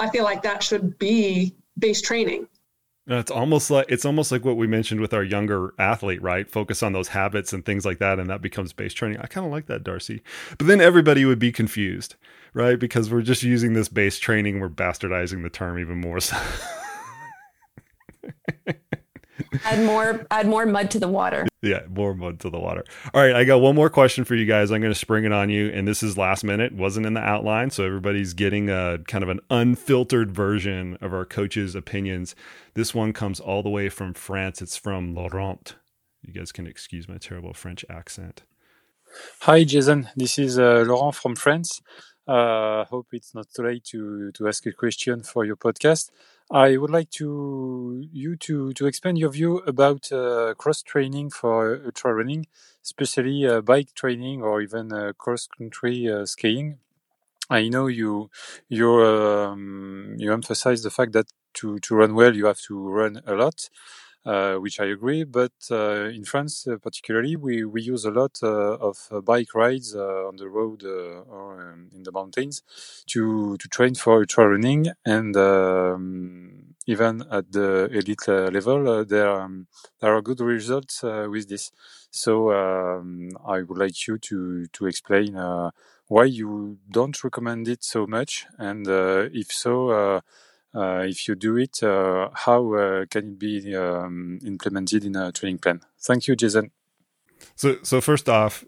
I 0.00 0.08
feel 0.10 0.24
like 0.24 0.42
that 0.42 0.62
should 0.62 0.98
be 0.98 1.54
base 1.78 2.00
training. 2.00 2.48
It's 3.06 3.30
almost 3.30 3.70
like 3.70 3.86
it's 3.88 4.04
almost 4.04 4.30
like 4.30 4.44
what 4.44 4.56
we 4.56 4.66
mentioned 4.66 5.00
with 5.00 5.12
our 5.12 5.24
younger 5.24 5.74
athlete, 5.78 6.22
right? 6.22 6.48
Focus 6.48 6.82
on 6.82 6.92
those 6.92 7.08
habits 7.08 7.52
and 7.52 7.64
things 7.64 7.84
like 7.84 7.98
that, 7.98 8.18
and 8.20 8.30
that 8.30 8.40
becomes 8.40 8.72
base 8.72 8.94
training. 8.94 9.18
I 9.18 9.26
kind 9.26 9.44
of 9.44 9.50
like 9.52 9.66
that, 9.66 9.82
Darcy. 9.82 10.22
But 10.58 10.68
then 10.68 10.80
everybody 10.80 11.24
would 11.24 11.38
be 11.38 11.50
confused, 11.50 12.14
right? 12.54 12.78
Because 12.78 13.10
we're 13.10 13.22
just 13.22 13.42
using 13.42 13.72
this 13.72 13.88
base 13.88 14.18
training, 14.18 14.60
we're 14.60 14.68
bastardizing 14.68 15.42
the 15.42 15.50
term 15.50 15.78
even 15.78 16.00
more. 16.00 16.20
So. 16.20 16.36
add 19.64 19.84
more 19.84 20.26
add 20.30 20.46
more 20.46 20.66
mud 20.66 20.90
to 20.92 20.98
the 20.98 21.08
water. 21.08 21.46
Yeah 21.62 21.80
more 21.88 22.14
mud 22.14 22.40
to 22.40 22.50
the 22.50 22.58
water. 22.58 22.84
All 23.12 23.22
right 23.22 23.34
i 23.34 23.44
got 23.44 23.60
one 23.60 23.74
more 23.74 23.90
question 23.90 24.24
for 24.24 24.34
you 24.34 24.46
guys. 24.46 24.70
I'm 24.70 24.80
going 24.80 24.92
to 24.92 24.98
spring 24.98 25.24
it 25.24 25.32
on 25.32 25.50
you 25.50 25.68
and 25.68 25.86
this 25.86 26.02
is 26.02 26.16
last 26.16 26.44
minute. 26.44 26.72
Wasn't 26.72 27.06
in 27.06 27.14
the 27.14 27.20
outline 27.20 27.70
so 27.70 27.84
everybody's 27.84 28.34
getting 28.34 28.70
a 28.70 28.98
kind 29.06 29.22
of 29.22 29.30
an 29.30 29.40
unfiltered 29.50 30.30
version 30.30 30.96
of 31.00 31.12
our 31.12 31.24
coaches 31.24 31.74
opinions. 31.74 32.34
This 32.74 32.94
one 32.94 33.12
comes 33.12 33.40
all 33.40 33.62
the 33.62 33.70
way 33.70 33.88
from 33.88 34.14
france. 34.14 34.62
It's 34.62 34.76
from 34.76 35.14
laurent. 35.14 35.76
You 36.22 36.32
guys 36.32 36.52
can 36.52 36.66
excuse 36.66 37.08
my 37.08 37.18
terrible 37.18 37.54
french 37.54 37.84
accent. 37.90 38.42
Hi 39.40 39.64
jason. 39.64 40.08
This 40.16 40.38
is 40.38 40.58
uh, 40.58 40.84
laurent 40.86 41.14
from 41.14 41.36
france. 41.36 41.80
Uh, 42.30 42.84
hope 42.84 43.08
it's 43.12 43.34
not 43.34 43.46
too 43.54 43.62
late 43.62 43.82
to, 43.82 44.30
to 44.32 44.46
ask 44.46 44.64
a 44.66 44.72
question 44.72 45.20
for 45.22 45.44
your 45.44 45.56
podcast. 45.56 46.10
I 46.52 46.76
would 46.76 46.90
like 46.90 47.10
to 47.22 48.04
you 48.12 48.36
to 48.36 48.72
to 48.72 48.86
expand 48.86 49.18
your 49.18 49.30
view 49.30 49.58
about 49.72 50.10
uh, 50.10 50.54
cross 50.58 50.82
training 50.82 51.30
for 51.30 51.80
ultra 51.84 52.12
running, 52.14 52.46
especially 52.84 53.46
uh, 53.46 53.60
bike 53.60 53.94
training 53.94 54.42
or 54.42 54.60
even 54.60 54.92
uh, 54.92 55.12
cross 55.16 55.46
country 55.46 56.08
uh, 56.08 56.26
skiing. 56.26 56.78
I 57.50 57.68
know 57.68 57.86
you 57.88 58.30
you 58.68 58.90
um, 59.12 60.16
you 60.18 60.32
emphasize 60.32 60.82
the 60.82 60.90
fact 60.90 61.12
that 61.14 61.28
to 61.54 61.78
to 61.80 61.94
run 61.96 62.14
well 62.14 62.34
you 62.36 62.46
have 62.46 62.60
to 62.68 62.74
run 62.88 63.22
a 63.26 63.34
lot. 63.34 63.68
Uh, 64.26 64.56
which 64.56 64.78
I 64.78 64.84
agree. 64.84 65.24
But 65.24 65.52
uh, 65.70 66.10
in 66.12 66.24
France, 66.24 66.66
uh, 66.68 66.76
particularly, 66.76 67.36
we, 67.36 67.64
we 67.64 67.80
use 67.80 68.04
a 68.04 68.10
lot 68.10 68.38
of 68.42 69.08
bike 69.24 69.54
rides 69.54 69.94
on 69.96 70.36
the 70.36 70.46
road 70.46 70.84
or 70.84 71.72
um, 71.72 71.88
in 71.94 72.02
the 72.02 72.12
mountains 72.12 72.62
to 73.06 73.56
to 73.56 73.68
train 73.68 73.94
for 73.94 74.20
ultra 74.20 74.46
running, 74.46 74.88
and 75.06 75.34
um, 75.38 76.74
even 76.86 77.24
at 77.32 77.50
the 77.52 77.88
elite 77.92 78.28
level, 78.28 79.06
there 79.06 79.30
um, 79.40 79.66
there 80.00 80.14
are 80.14 80.20
good 80.20 80.40
results 80.40 81.02
with 81.02 81.48
this. 81.48 81.72
So 82.10 82.52
um, 82.52 83.30
I 83.46 83.62
would 83.62 83.78
like 83.78 84.06
you 84.06 84.18
to 84.18 84.66
to 84.66 84.86
explain 84.86 85.34
why 86.08 86.24
you 86.24 86.78
don't 86.90 87.24
recommend 87.24 87.68
it 87.68 87.82
so 87.84 88.06
much, 88.06 88.44
and 88.58 88.86
if 89.34 89.50
so 89.50 89.88
uh, 89.90 90.20
if 90.74 91.28
you 91.28 91.34
do 91.34 91.56
it, 91.56 91.82
uh, 91.82 92.30
how 92.32 92.74
uh, 92.74 93.06
can 93.06 93.30
it 93.30 93.38
be 93.38 93.74
um, 93.74 94.38
implemented 94.44 95.04
in 95.04 95.16
a 95.16 95.32
training 95.32 95.58
plan? 95.58 95.80
Thank 95.98 96.28
you, 96.28 96.36
Jason. 96.36 96.70
So, 97.56 97.76
so 97.82 98.00
first 98.00 98.28
off, 98.28 98.64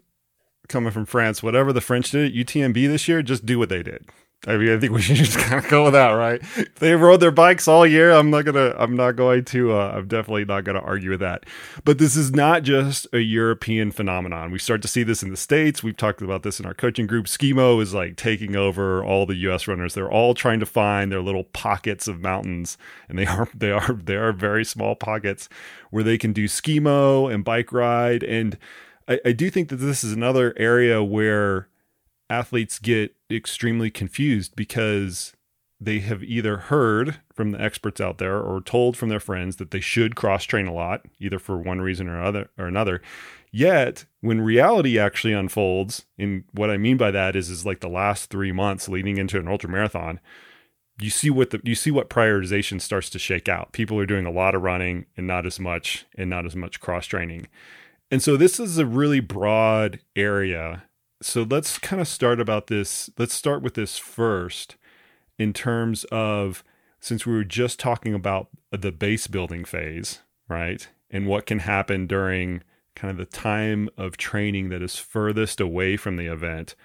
coming 0.67 0.91
from 0.91 1.05
France, 1.05 1.43
whatever 1.43 1.73
the 1.73 1.81
French 1.81 2.11
did 2.11 2.33
UTMB 2.33 2.73
this 2.87 3.07
year, 3.07 3.21
just 3.21 3.45
do 3.45 3.59
what 3.59 3.69
they 3.69 3.83
did. 3.83 4.05
I 4.45 4.57
mean, 4.57 4.75
I 4.75 4.79
think 4.79 4.91
we 4.91 5.01
should 5.01 5.15
just 5.15 5.37
kind 5.37 5.63
of 5.63 5.69
go 5.69 5.85
with 5.85 5.93
that, 5.93 6.11
right? 6.11 6.41
They 6.75 6.95
rode 6.95 7.19
their 7.19 7.31
bikes 7.31 7.67
all 7.67 7.85
year. 7.85 8.11
I'm 8.11 8.29
not 8.29 8.45
gonna. 8.45 8.75
I'm 8.77 8.95
not 8.95 9.15
going 9.15 9.45
to. 9.45 9.73
Uh, 9.73 9.93
I'm 9.95 10.07
definitely 10.07 10.45
not 10.45 10.63
going 10.63 10.75
to 10.75 10.81
argue 10.81 11.11
with 11.11 11.21
that. 11.21 11.45
But 11.83 11.97
this 11.97 12.15
is 12.15 12.31
not 12.31 12.63
just 12.63 13.07
a 13.13 13.19
European 13.19 13.91
phenomenon. 13.91 14.51
We 14.51 14.59
start 14.59 14.81
to 14.81 14.87
see 14.87 15.03
this 15.03 15.23
in 15.23 15.29
the 15.29 15.37
states. 15.37 15.83
We've 15.83 15.95
talked 15.95 16.21
about 16.21 16.43
this 16.43 16.59
in 16.59 16.65
our 16.65 16.73
coaching 16.73 17.07
group. 17.07 17.27
Skimo 17.27 17.81
is 17.81 17.93
like 17.93 18.17
taking 18.17 18.55
over 18.55 19.03
all 19.03 19.25
the 19.25 19.35
U.S. 19.35 19.67
runners. 19.67 19.93
They're 19.93 20.11
all 20.11 20.33
trying 20.33 20.59
to 20.59 20.65
find 20.65 21.11
their 21.11 21.21
little 21.21 21.45
pockets 21.45 22.07
of 22.07 22.19
mountains, 22.19 22.77
and 23.07 23.17
they 23.17 23.25
are 23.27 23.47
they 23.53 23.71
are 23.71 23.93
they 23.93 24.15
are 24.15 24.33
very 24.33 24.65
small 24.65 24.95
pockets 24.95 25.47
where 25.89 26.03
they 26.03 26.17
can 26.17 26.33
do 26.33 26.45
skimo 26.45 27.31
and 27.31 27.45
bike 27.45 27.71
ride 27.71 28.23
and 28.23 28.57
I, 29.07 29.19
I 29.25 29.31
do 29.33 29.49
think 29.49 29.69
that 29.69 29.77
this 29.77 30.03
is 30.03 30.13
another 30.13 30.53
area 30.57 31.03
where 31.03 31.67
athletes 32.33 32.79
get 32.79 33.15
extremely 33.31 33.89
confused 33.89 34.55
because 34.55 35.33
they 35.79 35.99
have 35.99 36.23
either 36.23 36.57
heard 36.57 37.19
from 37.33 37.51
the 37.51 37.61
experts 37.61 37.99
out 37.99 38.17
there 38.17 38.39
or 38.39 38.61
told 38.61 38.95
from 38.95 39.09
their 39.09 39.19
friends 39.19 39.57
that 39.57 39.71
they 39.71 39.79
should 39.79 40.15
cross 40.15 40.45
train 40.45 40.67
a 40.67 40.73
lot, 40.73 41.05
either 41.19 41.39
for 41.39 41.57
one 41.57 41.81
reason 41.81 42.07
or 42.07 42.23
other 42.23 42.49
or 42.57 42.67
another. 42.67 43.01
Yet, 43.51 44.05
when 44.21 44.41
reality 44.41 44.97
actually 44.97 45.33
unfolds, 45.33 46.05
and 46.17 46.43
what 46.53 46.69
I 46.69 46.77
mean 46.77 46.97
by 46.97 47.11
that 47.11 47.35
is 47.35 47.49
is 47.49 47.65
like 47.65 47.81
the 47.81 47.89
last 47.89 48.29
three 48.29 48.51
months 48.51 48.89
leading 48.89 49.17
into 49.17 49.39
an 49.39 49.47
ultra 49.47 49.69
marathon, 49.69 50.19
you 50.99 51.09
see 51.09 51.29
what 51.29 51.49
the 51.49 51.61
you 51.63 51.75
see 51.75 51.91
what 51.91 52.09
prioritization 52.09 52.79
starts 52.79 53.09
to 53.11 53.19
shake 53.19 53.49
out. 53.49 53.73
People 53.73 53.99
are 53.99 54.05
doing 54.05 54.25
a 54.25 54.31
lot 54.31 54.55
of 54.55 54.61
running 54.61 55.05
and 55.17 55.27
not 55.27 55.45
as 55.45 55.59
much 55.59 56.05
and 56.17 56.29
not 56.29 56.45
as 56.45 56.55
much 56.55 56.79
cross 56.79 57.05
training. 57.05 57.47
And 58.09 58.21
so 58.21 58.37
this 58.37 58.59
is 58.59 58.77
a 58.77 58.85
really 58.85 59.19
broad 59.19 59.99
area. 60.15 60.83
So 61.23 61.43
let's 61.43 61.77
kind 61.77 62.01
of 62.01 62.07
start 62.07 62.39
about 62.39 62.67
this. 62.67 63.09
Let's 63.17 63.33
start 63.33 63.61
with 63.61 63.75
this 63.75 63.97
first 63.97 64.75
in 65.39 65.53
terms 65.53 66.03
of 66.11 66.63
since 66.99 67.25
we 67.25 67.33
were 67.33 67.43
just 67.43 67.79
talking 67.79 68.13
about 68.13 68.49
the 68.71 68.91
base 68.91 69.27
building 69.27 69.65
phase, 69.65 70.19
right? 70.47 70.87
And 71.09 71.27
what 71.27 71.45
can 71.45 71.59
happen 71.59 72.07
during 72.07 72.63
kind 72.95 73.11
of 73.11 73.17
the 73.17 73.37
time 73.37 73.89
of 73.97 74.17
training 74.17 74.69
that 74.69 74.81
is 74.81 74.97
furthest 74.97 75.59
away 75.59 75.97
from 75.97 76.17
the 76.17 76.27
event. 76.27 76.75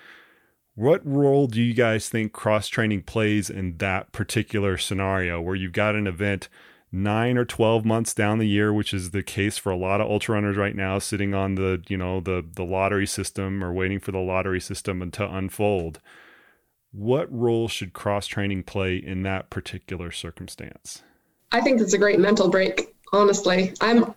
What 0.75 1.05
role 1.05 1.47
do 1.47 1.61
you 1.61 1.75
guys 1.75 2.09
think 2.09 2.33
cross 2.33 2.69
training 2.69 3.03
plays 3.03 3.51
in 3.51 3.79
that 3.79 4.13
particular 4.13 4.79
scenario 4.79 5.41
where 5.41 5.57
you've 5.57 5.73
got 5.73 5.97
an 5.97 6.07
event 6.07 6.49
nine 6.91 7.37
or 7.37 7.45
12 7.45 7.85
months 7.85 8.15
down 8.15 8.39
the 8.39 8.49
year, 8.49 8.73
which 8.73 8.95
is 8.95 9.11
the 9.11 9.23
case 9.23 9.59
for 9.59 9.71
a 9.71 9.77
lot 9.77 10.01
of 10.01 10.11
ultra 10.11 10.35
runners 10.35 10.57
right 10.57 10.75
now, 10.75 10.99
sitting 10.99 11.35
on 11.35 11.55
the, 11.55 11.83
you 11.89 11.97
know, 11.97 12.21
the, 12.21 12.45
the 12.55 12.65
lottery 12.65 13.07
system 13.07 13.63
or 13.63 13.73
waiting 13.73 14.01
for 14.01 14.13
the 14.13 14.19
lottery 14.19 14.61
system 14.61 15.11
to 15.11 15.35
unfold? 15.35 16.01
What 16.93 17.31
role 17.33 17.69
should 17.69 17.93
cross 17.93 18.27
training 18.27 18.63
play 18.63 18.97
in 18.97 19.23
that 19.23 19.51
particular 19.51 20.11
circumstance? 20.11 21.03
I 21.53 21.61
think 21.61 21.81
it's 21.81 21.93
a 21.93 21.99
great 21.99 22.19
mental 22.19 22.49
break, 22.49 22.95
honestly. 23.13 23.75
I'm 23.81 24.15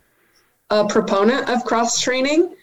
a 0.70 0.88
proponent 0.88 1.50
of 1.50 1.66
cross 1.66 2.00
training, 2.00 2.56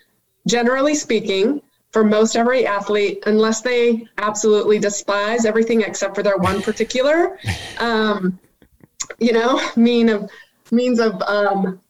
generally 0.47 0.95
speaking, 0.95 1.61
for 1.91 2.05
most 2.05 2.37
every 2.37 2.67
athlete, 2.67 3.23
unless 3.27 3.63
they 3.63 4.07
absolutely 4.19 4.79
despise 4.79 5.45
everything 5.45 5.83
except 5.83 6.15
for 6.15 6.23
their 6.23 6.37
one 6.37 6.63
particular, 6.63 7.39
um, 7.79 8.39
you 9.19 9.33
know, 9.33 9.61
mean 9.77 10.09
of 10.09 10.31
means 10.71 11.01
of 11.01 11.21
um, 11.23 11.81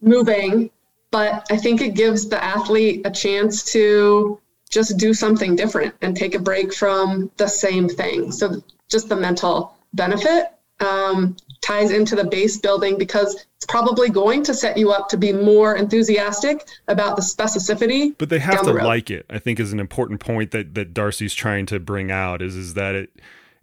moving. 0.00 0.70
But 1.10 1.46
I 1.50 1.56
think 1.56 1.80
it 1.80 1.94
gives 1.94 2.28
the 2.28 2.42
athlete 2.42 3.04
a 3.04 3.10
chance 3.10 3.64
to 3.72 4.38
just 4.70 4.96
do 4.96 5.12
something 5.12 5.56
different 5.56 5.94
and 6.02 6.16
take 6.16 6.34
a 6.34 6.38
break 6.38 6.72
from 6.72 7.30
the 7.36 7.48
same 7.48 7.88
thing. 7.88 8.30
So 8.30 8.62
just 8.88 9.08
the 9.08 9.16
mental 9.16 9.74
benefit 9.92 10.52
um, 10.80 11.36
ties 11.60 11.90
into 11.90 12.16
the 12.16 12.24
base 12.24 12.58
building 12.58 12.96
because 12.96 13.46
it's 13.56 13.66
probably 13.66 14.08
going 14.08 14.42
to 14.44 14.54
set 14.54 14.76
you 14.76 14.90
up 14.92 15.08
to 15.10 15.16
be 15.16 15.32
more 15.32 15.76
enthusiastic 15.76 16.66
about 16.88 17.16
the 17.16 17.22
specificity. 17.22 18.14
But 18.16 18.30
they 18.30 18.38
have 18.38 18.64
to 18.64 18.72
the 18.72 18.84
like 18.84 19.10
it. 19.10 19.26
I 19.28 19.38
think 19.38 19.60
is 19.60 19.72
an 19.72 19.80
important 19.80 20.20
point 20.20 20.52
that 20.52 20.74
that 20.74 20.94
Darcy's 20.94 21.34
trying 21.34 21.66
to 21.66 21.78
bring 21.78 22.10
out 22.10 22.40
is 22.40 22.56
is 22.56 22.74
that 22.74 22.94
it 22.94 23.10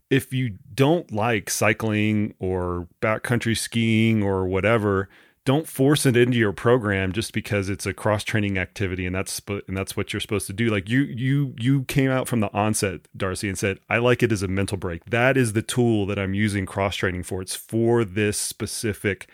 if 0.10 0.34
you 0.34 0.58
don't 0.74 1.12
like 1.12 1.49
cycling 1.49 2.34
or 2.39 2.88
backcountry 3.01 3.58
skiing 3.58 4.24
or 4.24 4.47
whatever, 4.47 5.10
don't 5.47 5.66
force 5.66 6.05
it 6.05 6.18
into 6.18 6.38
your 6.38 6.51
program 6.51 7.14
just 7.14 7.32
because 7.32 7.70
it's 7.70 7.86
a 7.86 7.93
cross 7.93 8.26
training 8.26 8.58
activity 8.58 9.05
and 9.05 9.16
that's 9.16 9.41
and 9.47 9.78
that's 9.78 9.95
what 9.95 10.12
you're 10.12 10.20
supposed 10.20 10.45
to 10.47 10.51
do. 10.51 10.68
Like 10.68 10.89
you 10.89 11.03
you 11.03 11.55
you 11.58 11.84
came 11.86 12.12
out 12.12 12.28
from 12.28 12.41
the 12.41 12.53
onset 12.53 13.08
Darcy 13.16 13.47
and 13.47 13.58
said 13.58 13.80
I 13.89 13.99
like 13.99 14.22
it 14.22 14.34
as 14.34 14.43
a 14.43 14.49
mental 14.49 14.78
break. 14.78 15.05
That 15.05 15.38
is 15.38 15.53
the 15.53 15.62
tool 15.62 16.05
that 16.08 16.20
I'm 16.20 16.34
using 16.34 16.66
cross 16.66 16.97
training 16.97 17.24
for. 17.24 17.41
It's 17.41 17.55
for 17.55 18.03
this 18.03 18.38
specific 18.38 19.30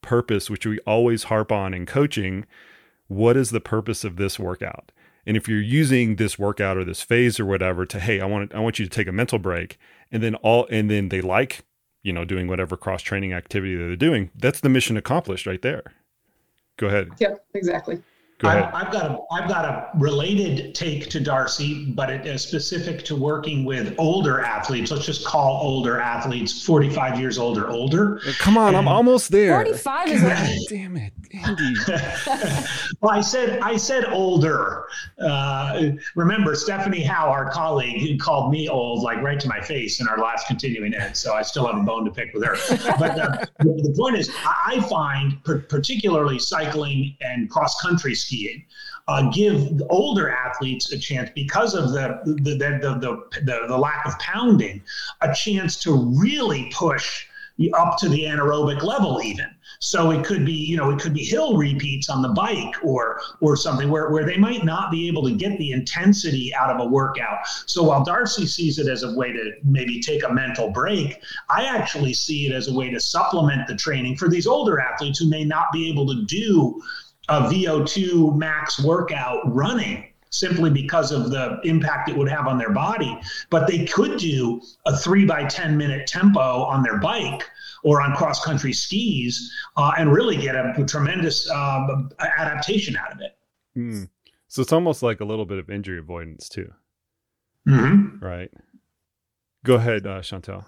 purpose 0.00 0.48
which 0.48 0.64
we 0.64 0.78
always 0.86 1.24
harp 1.24 1.52
on 1.52 1.74
in 1.74 1.84
coaching. 1.84 2.46
What 3.08 3.36
is 3.36 3.50
the 3.50 3.60
purpose 3.60 4.04
of 4.04 4.16
this 4.16 4.38
workout? 4.38 4.90
And 5.26 5.36
if 5.36 5.48
you're 5.48 5.60
using 5.60 6.16
this 6.16 6.38
workout 6.38 6.78
or 6.78 6.84
this 6.84 7.02
phase 7.02 7.38
or 7.38 7.44
whatever 7.44 7.84
to 7.84 8.00
hey 8.00 8.22
I 8.22 8.24
want 8.24 8.54
I 8.54 8.60
want 8.60 8.78
you 8.78 8.86
to 8.86 8.90
take 8.90 9.06
a 9.06 9.12
mental 9.12 9.38
break 9.38 9.78
and 10.10 10.22
then 10.22 10.34
all 10.36 10.66
and 10.70 10.90
then 10.90 11.08
they 11.08 11.20
like 11.20 11.64
you 12.02 12.12
know, 12.12 12.24
doing 12.24 12.48
whatever 12.48 12.76
cross 12.76 13.02
training 13.02 13.32
activity 13.32 13.76
that 13.76 13.84
they're 13.84 13.96
doing, 13.96 14.30
that's 14.34 14.60
the 14.60 14.68
mission 14.68 14.96
accomplished 14.96 15.46
right 15.46 15.60
there. 15.62 15.82
Go 16.78 16.86
ahead. 16.86 17.10
Yep, 17.18 17.44
exactly. 17.54 18.02
Go 18.38 18.48
ahead. 18.48 18.70
I've, 18.72 18.86
I've 18.86 18.92
got 18.92 19.10
a 19.10 19.18
I've 19.32 19.48
got 19.48 19.64
a 19.64 19.90
related 19.98 20.72
take 20.72 21.10
to 21.10 21.18
Darcy, 21.18 21.86
but 21.86 22.08
it 22.08 22.24
is 22.24 22.40
specific 22.40 23.04
to 23.06 23.16
working 23.16 23.64
with 23.64 23.96
older 23.98 24.40
athletes. 24.40 24.92
Let's 24.92 25.06
just 25.06 25.26
call 25.26 25.60
older 25.60 26.00
athletes 26.00 26.64
45 26.64 27.18
years 27.18 27.36
old 27.36 27.58
or 27.58 27.68
older. 27.68 28.20
Come 28.38 28.56
on, 28.56 28.68
and 28.68 28.76
I'm 28.76 28.86
almost 28.86 29.32
there. 29.32 29.54
45 29.54 30.08
is 30.08 30.22
God, 30.22 30.56
damn 30.68 30.96
it, 30.96 31.12
Andy. 31.32 31.74
well, 33.00 33.10
I 33.10 33.20
said 33.22 33.58
I 33.58 33.76
said 33.76 34.04
older. 34.04 34.86
Uh, 35.20 35.90
remember, 36.14 36.54
Stephanie 36.54 37.02
Howe, 37.02 37.30
our 37.30 37.50
colleague, 37.50 38.00
who 38.02 38.16
called 38.18 38.52
me 38.52 38.68
old, 38.68 39.02
like 39.02 39.20
right 39.20 39.40
to 39.40 39.48
my 39.48 39.60
face 39.60 40.00
in 40.00 40.06
our 40.06 40.18
last 40.18 40.46
continuing 40.46 40.94
ed. 40.94 41.16
So 41.16 41.34
I 41.34 41.42
still 41.42 41.66
have 41.66 41.76
a 41.76 41.82
bone 41.82 42.04
to 42.04 42.12
pick 42.12 42.32
with 42.34 42.44
her. 42.44 42.54
But 43.00 43.18
uh, 43.18 43.44
the 43.58 43.94
point 43.96 44.16
is, 44.16 44.30
I 44.44 44.80
find 44.88 45.42
particularly 45.42 46.38
cycling 46.38 47.16
and 47.20 47.50
cross 47.50 47.80
country 47.80 48.14
skiing. 48.28 48.64
Uh, 49.06 49.30
give 49.30 49.80
older 49.88 50.30
athletes 50.30 50.92
a 50.92 50.98
chance 50.98 51.30
because 51.34 51.74
of 51.74 51.92
the 51.92 52.20
the, 52.24 52.54
the 52.56 52.98
the, 53.00 53.40
the, 53.44 53.66
the 53.68 53.78
lack 53.78 54.04
of 54.06 54.18
pounding, 54.18 54.82
a 55.22 55.32
chance 55.34 55.76
to 55.76 56.12
really 56.20 56.70
push 56.74 57.26
up 57.74 57.98
to 57.98 58.08
the 58.08 58.22
anaerobic 58.22 58.82
level 58.82 59.20
even. 59.22 59.46
So 59.80 60.10
it 60.10 60.24
could 60.24 60.44
be, 60.44 60.52
you 60.52 60.76
know, 60.76 60.90
it 60.90 61.00
could 61.00 61.14
be 61.14 61.24
hill 61.24 61.56
repeats 61.56 62.08
on 62.08 62.22
the 62.22 62.28
bike 62.28 62.74
or 62.82 63.20
or 63.40 63.56
something 63.56 63.88
where, 63.90 64.10
where 64.10 64.24
they 64.24 64.36
might 64.36 64.64
not 64.64 64.90
be 64.90 65.08
able 65.08 65.22
to 65.24 65.34
get 65.34 65.56
the 65.58 65.72
intensity 65.72 66.52
out 66.54 66.70
of 66.70 66.80
a 66.80 66.88
workout. 66.88 67.46
So 67.66 67.82
while 67.84 68.04
Darcy 68.04 68.46
sees 68.46 68.78
it 68.78 68.88
as 68.88 69.02
a 69.02 69.14
way 69.14 69.32
to 69.32 69.52
maybe 69.64 70.00
take 70.00 70.24
a 70.24 70.32
mental 70.32 70.70
break, 70.70 71.20
I 71.48 71.64
actually 71.64 72.14
see 72.14 72.46
it 72.46 72.52
as 72.52 72.68
a 72.68 72.74
way 72.74 72.90
to 72.90 73.00
supplement 73.00 73.66
the 73.68 73.76
training 73.76 74.16
for 74.16 74.28
these 74.28 74.46
older 74.46 74.80
athletes 74.80 75.18
who 75.18 75.28
may 75.28 75.44
not 75.44 75.66
be 75.72 75.88
able 75.90 76.06
to 76.06 76.24
do 76.24 76.80
a 77.28 77.42
VO2 77.42 78.36
max 78.36 78.82
workout 78.82 79.42
running 79.54 80.04
simply 80.30 80.70
because 80.70 81.10
of 81.10 81.30
the 81.30 81.58
impact 81.64 82.08
it 82.08 82.16
would 82.16 82.28
have 82.28 82.46
on 82.46 82.58
their 82.58 82.72
body. 82.72 83.18
But 83.50 83.66
they 83.66 83.84
could 83.86 84.18
do 84.18 84.60
a 84.86 84.96
three 84.96 85.24
by 85.24 85.44
10 85.44 85.76
minute 85.76 86.06
tempo 86.06 86.40
on 86.40 86.82
their 86.82 86.98
bike 86.98 87.48
or 87.84 88.00
on 88.00 88.14
cross 88.14 88.44
country 88.44 88.72
skis 88.72 89.52
uh, 89.76 89.92
and 89.96 90.12
really 90.12 90.36
get 90.36 90.54
a, 90.54 90.74
a 90.76 90.84
tremendous 90.84 91.48
um, 91.50 92.10
adaptation 92.18 92.96
out 92.96 93.12
of 93.12 93.20
it. 93.20 93.38
Mm. 93.76 94.08
So 94.48 94.62
it's 94.62 94.72
almost 94.72 95.02
like 95.02 95.20
a 95.20 95.24
little 95.24 95.44
bit 95.44 95.58
of 95.58 95.70
injury 95.70 95.98
avoidance 95.98 96.48
too. 96.48 96.72
Mm-hmm. 97.66 98.24
Right. 98.24 98.50
Go 99.64 99.74
ahead, 99.74 100.06
uh, 100.06 100.20
Chantel. 100.20 100.64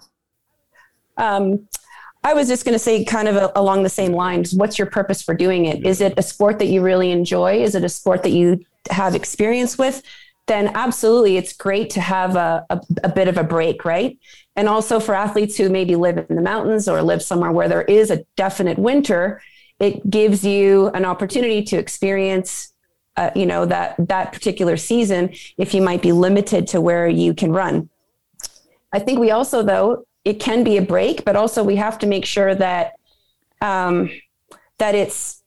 Um, 1.17 1.67
I 2.23 2.33
was 2.33 2.47
just 2.47 2.65
going 2.65 2.73
to 2.73 2.79
say, 2.79 3.03
kind 3.03 3.27
of 3.27 3.35
a, 3.35 3.51
along 3.55 3.83
the 3.83 3.89
same 3.89 4.13
lines, 4.13 4.53
what's 4.53 4.77
your 4.77 4.85
purpose 4.85 5.21
for 5.21 5.33
doing 5.33 5.65
it? 5.65 5.85
Is 5.85 6.01
it 6.01 6.13
a 6.17 6.21
sport 6.21 6.59
that 6.59 6.67
you 6.67 6.81
really 6.81 7.11
enjoy? 7.11 7.61
Is 7.61 7.73
it 7.73 7.83
a 7.83 7.89
sport 7.89 8.23
that 8.23 8.29
you 8.29 8.63
have 8.91 9.15
experience 9.15 9.77
with? 9.77 10.03
Then 10.47 10.71
absolutely, 10.75 11.37
it's 11.37 11.53
great 11.53 11.89
to 11.91 12.01
have 12.01 12.35
a, 12.35 12.65
a, 12.69 12.81
a 13.03 13.09
bit 13.09 13.27
of 13.27 13.37
a 13.37 13.43
break, 13.43 13.85
right? 13.85 14.19
And 14.55 14.67
also 14.67 14.99
for 14.99 15.15
athletes 15.15 15.57
who 15.57 15.69
maybe 15.69 15.95
live 15.95 16.17
in 16.29 16.35
the 16.35 16.41
mountains 16.41 16.87
or 16.87 17.01
live 17.01 17.23
somewhere 17.23 17.51
where 17.51 17.69
there 17.69 17.83
is 17.83 18.11
a 18.11 18.23
definite 18.35 18.77
winter, 18.77 19.41
it 19.79 20.07
gives 20.09 20.45
you 20.45 20.89
an 20.89 21.05
opportunity 21.05 21.63
to 21.63 21.77
experience 21.77 22.71
uh, 23.17 23.29
you 23.35 23.45
know 23.45 23.65
that 23.65 23.95
that 23.99 24.31
particular 24.31 24.77
season 24.77 25.33
if 25.57 25.73
you 25.73 25.81
might 25.81 26.01
be 26.01 26.13
limited 26.13 26.65
to 26.65 26.79
where 26.79 27.09
you 27.09 27.33
can 27.33 27.51
run 27.51 27.89
i 28.93 28.99
think 28.99 29.19
we 29.19 29.31
also 29.31 29.61
though 29.61 30.05
it 30.23 30.39
can 30.39 30.63
be 30.63 30.77
a 30.77 30.81
break, 30.81 31.25
but 31.25 31.35
also 31.35 31.63
we 31.63 31.75
have 31.77 31.97
to 31.99 32.07
make 32.07 32.25
sure 32.25 32.53
that 32.55 32.93
um, 33.61 34.09
that 34.77 34.95
it's 34.95 35.43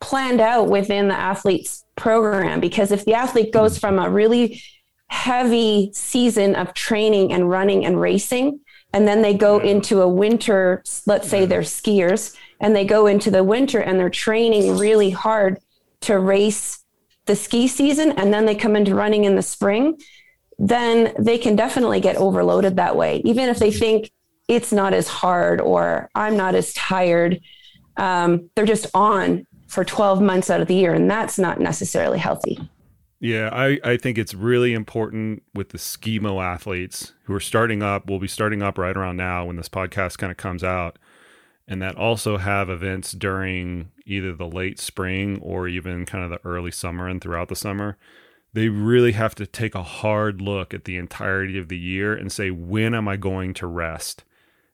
planned 0.00 0.40
out 0.40 0.68
within 0.68 1.08
the 1.08 1.18
athlete's 1.18 1.84
program. 1.96 2.60
Because 2.60 2.92
if 2.92 3.04
the 3.04 3.14
athlete 3.14 3.52
goes 3.52 3.78
from 3.78 3.98
a 3.98 4.08
really 4.08 4.62
heavy 5.08 5.90
season 5.92 6.54
of 6.54 6.74
training 6.74 7.32
and 7.32 7.48
running 7.48 7.84
and 7.84 8.00
racing, 8.00 8.60
and 8.92 9.06
then 9.06 9.22
they 9.22 9.34
go 9.34 9.58
into 9.58 10.00
a 10.00 10.08
winter, 10.08 10.82
let's 11.06 11.28
say 11.28 11.44
they're 11.44 11.60
skiers, 11.60 12.36
and 12.60 12.74
they 12.74 12.84
go 12.84 13.06
into 13.06 13.30
the 13.30 13.44
winter 13.44 13.80
and 13.80 13.98
they're 13.98 14.08
training 14.08 14.78
really 14.78 15.10
hard 15.10 15.58
to 16.02 16.18
race 16.18 16.84
the 17.26 17.36
ski 17.36 17.66
season, 17.66 18.12
and 18.12 18.32
then 18.32 18.46
they 18.46 18.54
come 18.54 18.76
into 18.76 18.94
running 18.94 19.24
in 19.24 19.34
the 19.34 19.42
spring 19.42 19.98
then 20.58 21.12
they 21.18 21.38
can 21.38 21.56
definitely 21.56 22.00
get 22.00 22.16
overloaded 22.16 22.76
that 22.76 22.96
way. 22.96 23.22
Even 23.24 23.48
if 23.48 23.58
they 23.58 23.70
think 23.70 24.10
it's 24.48 24.72
not 24.72 24.94
as 24.94 25.08
hard 25.08 25.60
or 25.60 26.08
I'm 26.14 26.36
not 26.36 26.54
as 26.54 26.72
tired, 26.74 27.40
um, 27.96 28.50
they're 28.54 28.66
just 28.66 28.86
on. 28.94 29.46
for 29.66 29.84
12 29.84 30.22
months 30.22 30.48
out 30.48 30.60
of 30.60 30.68
the 30.68 30.74
year. 30.74 30.94
And 30.94 31.10
that's 31.10 31.38
not 31.38 31.58
necessarily 31.60 32.18
healthy. 32.18 32.56
Yeah, 33.18 33.48
I, 33.52 33.80
I 33.82 33.96
think 33.96 34.16
it's 34.18 34.34
really 34.34 34.74
important 34.74 35.42
with 35.54 35.70
the 35.70 35.78
skimo 35.78 36.42
athletes 36.42 37.14
who 37.24 37.34
are 37.34 37.40
starting 37.40 37.82
up. 37.82 38.08
We'll 38.08 38.20
be 38.20 38.28
starting 38.28 38.62
up 38.62 38.78
right 38.78 38.96
around 38.96 39.16
now 39.16 39.46
when 39.46 39.56
this 39.56 39.68
podcast 39.68 40.18
kind 40.18 40.30
of 40.30 40.36
comes 40.36 40.62
out, 40.62 40.98
and 41.66 41.80
that 41.82 41.96
also 41.96 42.36
have 42.36 42.68
events 42.70 43.12
during 43.12 43.90
either 44.04 44.34
the 44.34 44.46
late 44.46 44.78
spring 44.78 45.40
or 45.42 45.66
even 45.66 46.06
kind 46.06 46.22
of 46.22 46.30
the 46.30 46.46
early 46.48 46.70
summer 46.70 47.08
and 47.08 47.20
throughout 47.20 47.48
the 47.48 47.56
summer. 47.56 47.96
They 48.56 48.70
really 48.70 49.12
have 49.12 49.34
to 49.34 49.46
take 49.46 49.74
a 49.74 49.82
hard 49.82 50.40
look 50.40 50.72
at 50.72 50.84
the 50.84 50.96
entirety 50.96 51.58
of 51.58 51.68
the 51.68 51.76
year 51.76 52.14
and 52.14 52.32
say, 52.32 52.50
when 52.50 52.94
am 52.94 53.06
I 53.06 53.18
going 53.18 53.52
to 53.52 53.66
rest? 53.66 54.24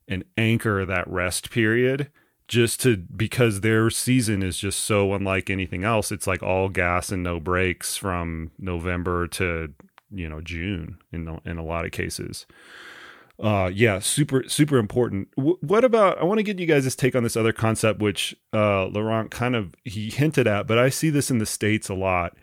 And 0.07 0.22
anchor 0.39 0.85
that 0.85 1.09
rest 1.09 1.51
period 1.51 2.09
just 2.47 2.80
to 2.83 2.97
because 2.97 3.61
their 3.61 3.91
season 3.91 4.41
is 4.41 4.57
just 4.57 4.78
so 4.85 5.14
unlike 5.14 5.51
anything 5.51 5.83
else. 5.83 6.12
It's 6.12 6.28
like 6.28 6.45
all 6.45 6.68
gas 6.68 7.11
and 7.11 7.24
no 7.24 7.41
breaks 7.41 7.97
from 7.97 8.53
November 8.57 9.26
to 9.28 9.72
you 10.12 10.28
know 10.28 10.41
June 10.41 10.99
in 11.11 11.41
in 11.45 11.59
a 11.59 11.64
lot 11.64 11.85
of 11.85 11.91
cases. 11.91 12.47
Uh, 13.43 13.68
yeah, 13.74 13.99
super 13.99 14.45
super 14.47 14.78
important. 14.78 15.28
W- 15.37 15.59
what 15.61 15.85
about? 15.85 16.18
I 16.18 16.24
want 16.24 16.39
to 16.39 16.45
get 16.45 16.61
you 16.61 16.66
guys' 16.66 16.95
take 16.95 17.16
on 17.16 17.24
this 17.24 17.37
other 17.37 17.53
concept, 17.53 17.99
which 18.01 18.37
uh, 18.53 18.85
Laurent 18.87 19.33
kind 19.33 19.57
of 19.57 19.74
he 19.85 20.09
hinted 20.11 20.47
at, 20.47 20.68
but 20.68 20.78
I 20.78 20.89
see 20.89 21.11
this 21.11 21.33
in 21.33 21.39
the 21.39 21.47
states 21.47 21.89
a 21.89 21.95
lot, 21.95 22.37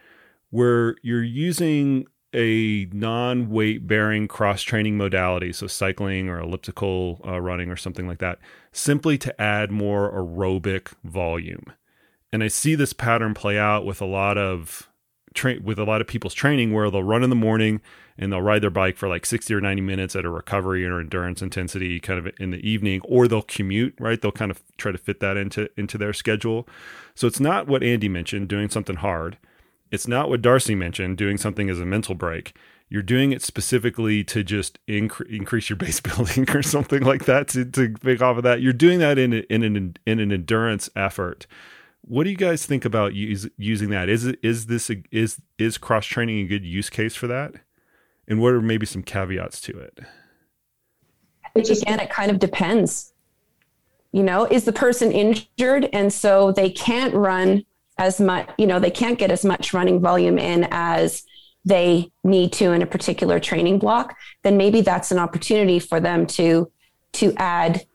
where 0.50 0.96
you're 1.02 1.24
using 1.24 2.06
a 2.34 2.88
non 2.92 3.50
weight 3.50 3.88
bearing 3.88 4.28
cross 4.28 4.62
training 4.62 4.98
modality, 4.98 5.52
so 5.52 5.68
cycling 5.68 6.30
or 6.30 6.40
elliptical 6.40 7.22
uh, 7.26 7.40
running 7.40 7.70
or 7.70 7.76
something 7.76 8.08
like 8.08 8.20
that, 8.20 8.40
simply 8.72 9.18
to 9.18 9.42
add 9.42 9.72
more 9.72 10.12
aerobic 10.12 10.94
volume. 11.04 11.74
And 12.32 12.44
I 12.44 12.48
see 12.48 12.76
this 12.76 12.94
pattern 12.94 13.34
play 13.34 13.58
out 13.58 13.86
with 13.86 14.02
a 14.02 14.06
lot 14.06 14.38
of 14.38 14.90
with 15.64 15.78
a 15.78 15.84
lot 15.84 16.02
of 16.02 16.08
people's 16.08 16.34
training 16.34 16.74
where 16.74 16.90
they'll 16.90 17.04
run 17.04 17.24
in 17.24 17.30
the 17.30 17.36
morning 17.36 17.82
and 18.18 18.32
they'll 18.32 18.42
ride 18.42 18.64
their 18.64 18.72
bike 18.72 18.98
for 18.98 19.08
like 19.08 19.26
60 19.28 19.54
or 19.54 19.62
90 19.62 19.82
minutes 19.82 20.16
at 20.16 20.26
a 20.26 20.30
recovery 20.30 20.86
or 20.86 21.00
endurance 21.00 21.42
intensity 21.42 22.00
kind 22.00 22.20
of 22.20 22.34
in 22.40 22.50
the 22.50 22.58
evening 22.68 23.00
or 23.06 23.28
they'll 23.28 23.44
commute 23.44 23.94
right? 24.00 24.20
They'll 24.20 24.32
kind 24.32 24.50
of 24.50 24.62
try 24.78 24.92
to 24.92 24.98
fit 24.98 25.20
that 25.20 25.38
into 25.38 25.70
into 25.78 25.98
their 25.98 26.14
schedule. 26.14 26.68
So 27.16 27.28
it's 27.28 27.40
not 27.40 27.68
what 27.68 27.84
andy 27.84 28.10
mentioned 28.10 28.48
doing 28.48 28.70
something 28.70 28.98
hard 28.98 29.38
it's 29.92 30.08
not 30.08 30.30
what 30.30 30.42
Darcy 30.42 30.76
mentioned, 30.76 31.18
doing 31.18 31.38
something 31.38 31.70
as 31.70 31.80
a 31.80 31.86
mental 31.86 32.16
break. 32.16 32.56
You're 32.90 33.04
doing 33.04 33.32
it 33.32 33.42
specifically 33.42 34.24
to 34.26 34.44
just 34.44 34.80
incre- 34.88 35.30
increase 35.30 35.70
your 35.70 35.78
base 35.78 36.00
building 36.02 36.50
or 36.50 36.64
something 36.64 37.04
like 37.04 37.26
that 37.26 37.48
to, 37.50 37.66
to 37.66 37.94
pick 38.02 38.22
off 38.22 38.38
of 38.38 38.44
that. 38.44 38.62
You're 38.62 38.74
doing 38.74 39.00
that 39.00 39.18
in, 39.18 39.34
a, 39.34 39.38
in, 39.50 39.64
an, 39.64 39.98
in 40.06 40.20
an 40.20 40.32
endurance 40.32 40.90
effort. 40.96 41.46
What 42.02 42.24
do 42.24 42.30
you 42.30 42.38
guys 42.38 42.66
think 42.66 42.86
about 42.86 43.14
use, 43.14 43.48
using 43.58 43.90
that? 43.90 44.10
Is 44.10 44.26
is 44.42 44.66
this 44.66 44.90
a, 44.90 45.04
is 45.12 45.40
is 45.58 45.78
cross 45.78 46.06
training 46.06 46.40
a 46.40 46.48
good 46.48 46.66
use 46.66 46.90
case 46.90 47.14
for 47.14 47.28
that? 47.28 47.54
And 48.28 48.42
what 48.42 48.54
are 48.54 48.62
maybe 48.62 48.86
some 48.86 49.04
caveats 49.04 49.60
to 49.62 49.78
it? 49.78 50.00
I 51.56 51.60
again, 51.60 52.00
it 52.00 52.10
kind 52.10 52.32
of 52.32 52.40
depends. 52.40 53.14
You 54.12 54.24
know, 54.24 54.46
is 54.46 54.64
the 54.64 54.74
person 54.74 55.12
injured 55.12 55.90
and 55.94 56.12
so 56.12 56.52
they 56.52 56.70
can't 56.70 57.14
run 57.14 57.64
as 58.00 58.20
much, 58.20 58.50
you 58.58 58.66
know, 58.66 58.80
they 58.80 58.90
can't 58.90 59.20
get 59.20 59.30
as 59.30 59.46
much 59.46 59.74
running 59.74 60.00
volume 60.00 60.40
in 60.40 60.68
as 60.72 61.24
they 61.66 62.10
need 62.24 62.54
to 62.54 62.72
in 62.72 62.82
a 62.82 62.88
particular 62.88 63.40
training 63.40 63.78
block, 63.78 64.16
then 64.44 64.58
maybe 64.58 64.82
that's 64.82 65.12
an 65.12 65.20
opportunity 65.20 65.78
for 65.78 66.00
them 66.00 66.26
to 66.26 66.72
to 67.12 67.34
add 67.38 67.86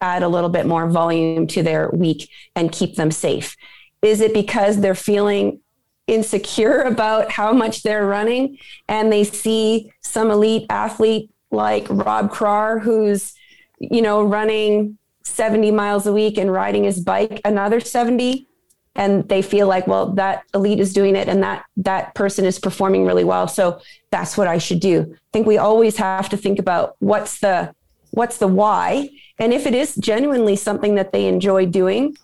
add 0.00 0.22
a 0.22 0.28
little 0.28 0.48
bit 0.48 0.66
more 0.66 0.88
volume 0.88 1.46
to 1.46 1.62
their 1.62 1.90
week 1.90 2.28
and 2.54 2.72
keep 2.72 2.96
them 2.96 3.10
safe. 3.10 3.56
Is 4.00 4.20
it 4.20 4.32
because 4.32 4.80
they're 4.80 4.94
feeling 4.94 5.60
insecure 6.06 6.82
about 6.94 7.30
how 7.30 7.52
much 7.52 7.82
they're 7.82 8.06
running 8.06 8.58
and 8.88 9.12
they 9.12 9.24
see 9.24 9.92
some 10.00 10.30
elite 10.30 10.66
athlete 10.70 11.30
like 11.50 11.86
Rob 11.90 12.30
Krar 12.30 12.78
who's 12.78 13.34
you 13.78 14.02
know 14.02 14.22
running 14.22 14.98
70 15.24 15.70
miles 15.72 16.06
a 16.06 16.12
week 16.12 16.38
and 16.38 16.52
riding 16.52 16.84
his 16.84 17.00
bike 17.00 17.40
another 17.44 17.80
70 17.80 18.48
and 18.94 19.28
they 19.28 19.42
feel 19.42 19.66
like 19.66 19.86
well 19.86 20.12
that 20.12 20.44
elite 20.54 20.80
is 20.80 20.92
doing 20.92 21.16
it 21.16 21.28
and 21.28 21.42
that 21.42 21.64
that 21.76 22.14
person 22.14 22.44
is 22.44 22.58
performing 22.58 23.04
really 23.06 23.24
well. 23.24 23.48
So 23.48 23.80
that's 24.10 24.36
what 24.36 24.48
i 24.48 24.58
should 24.58 24.80
do. 24.80 25.06
I 25.10 25.16
think 25.32 25.46
we 25.46 25.58
always 25.58 25.96
have 25.96 26.28
to 26.30 26.36
think 26.36 26.58
about 26.58 26.96
what's 26.98 27.40
the 27.40 27.74
what's 28.10 28.38
the 28.38 28.48
why. 28.48 29.08
And 29.38 29.52
if 29.52 29.66
it 29.66 29.74
is 29.74 29.94
genuinely 29.96 30.56
something 30.56 30.94
that 30.96 31.12
they 31.12 31.26
enjoy 31.26 31.66
doing 31.66 32.16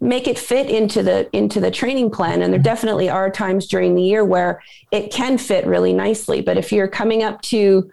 make 0.00 0.28
it 0.28 0.38
fit 0.38 0.68
into 0.68 1.02
the 1.02 1.28
into 1.36 1.60
the 1.60 1.70
training 1.70 2.10
plan. 2.10 2.42
And 2.42 2.52
there 2.52 2.58
mm-hmm. 2.58 2.64
definitely 2.64 3.08
are 3.08 3.30
times 3.30 3.66
during 3.66 3.94
the 3.94 4.02
year 4.02 4.24
where 4.24 4.62
it 4.90 5.12
can 5.12 5.38
fit 5.38 5.66
really 5.66 5.92
nicely. 5.92 6.40
But 6.40 6.58
if 6.58 6.72
you're 6.72 6.88
coming 6.88 7.22
up 7.22 7.40
to 7.42 7.90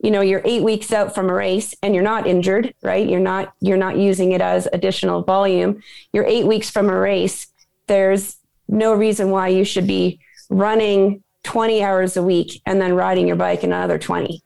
you 0.00 0.10
know 0.10 0.20
you're 0.20 0.42
eight 0.44 0.62
weeks 0.62 0.92
out 0.92 1.14
from 1.14 1.30
a 1.30 1.32
race 1.32 1.74
and 1.82 1.94
you're 1.94 2.04
not 2.04 2.26
injured 2.26 2.74
right? 2.82 3.08
You're 3.08 3.20
not 3.20 3.54
you're 3.60 3.76
not 3.76 3.96
using 3.96 4.32
it 4.32 4.40
as 4.40 4.68
additional 4.72 5.22
volume. 5.22 5.82
You're 6.12 6.26
eight 6.26 6.46
weeks 6.46 6.70
from 6.70 6.88
a 6.88 6.98
race. 6.98 7.48
There's 7.86 8.36
no 8.68 8.94
reason 8.94 9.30
why 9.30 9.48
you 9.48 9.64
should 9.64 9.86
be 9.86 10.20
running 10.50 11.22
20 11.44 11.82
hours 11.82 12.16
a 12.16 12.22
week 12.22 12.60
and 12.66 12.80
then 12.80 12.94
riding 12.94 13.26
your 13.26 13.36
bike 13.36 13.62
another 13.62 13.98
20 13.98 14.42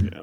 yeah. 0.00 0.22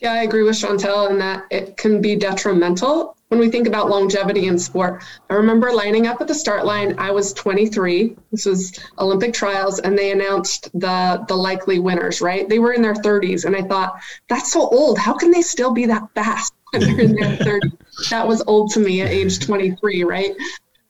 Yeah 0.00 0.12
i 0.12 0.22
agree 0.22 0.42
with 0.42 0.56
chantel 0.56 1.10
in 1.10 1.18
that 1.18 1.44
it 1.50 1.76
can 1.76 2.00
be 2.00 2.16
detrimental 2.16 3.16
when 3.30 3.38
we 3.38 3.48
think 3.48 3.68
about 3.68 3.88
longevity 3.88 4.48
in 4.48 4.58
sport. 4.58 5.04
I 5.30 5.34
remember 5.34 5.72
lining 5.72 6.08
up 6.08 6.20
at 6.20 6.26
the 6.26 6.34
start 6.34 6.66
line. 6.66 6.96
I 6.98 7.12
was 7.12 7.32
23. 7.32 8.16
This 8.32 8.44
was 8.44 8.76
Olympic 8.98 9.32
trials, 9.32 9.78
and 9.78 9.96
they 9.96 10.10
announced 10.10 10.68
the 10.74 11.24
the 11.28 11.36
likely 11.36 11.78
winners. 11.78 12.20
Right? 12.20 12.48
They 12.48 12.58
were 12.58 12.72
in 12.72 12.82
their 12.82 12.94
30s, 12.94 13.44
and 13.44 13.54
I 13.54 13.62
thought 13.62 14.00
that's 14.28 14.52
so 14.52 14.68
old. 14.68 14.98
How 14.98 15.14
can 15.14 15.30
they 15.30 15.42
still 15.42 15.72
be 15.72 15.86
that 15.86 16.02
fast 16.14 16.54
when 16.70 16.82
they're 16.82 17.00
in 17.00 17.14
their 17.14 17.36
30s? 17.60 18.10
That 18.10 18.26
was 18.26 18.42
old 18.48 18.72
to 18.72 18.80
me 18.80 19.00
at 19.00 19.10
age 19.10 19.38
23. 19.38 20.02
Right? 20.02 20.32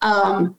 Um, 0.00 0.56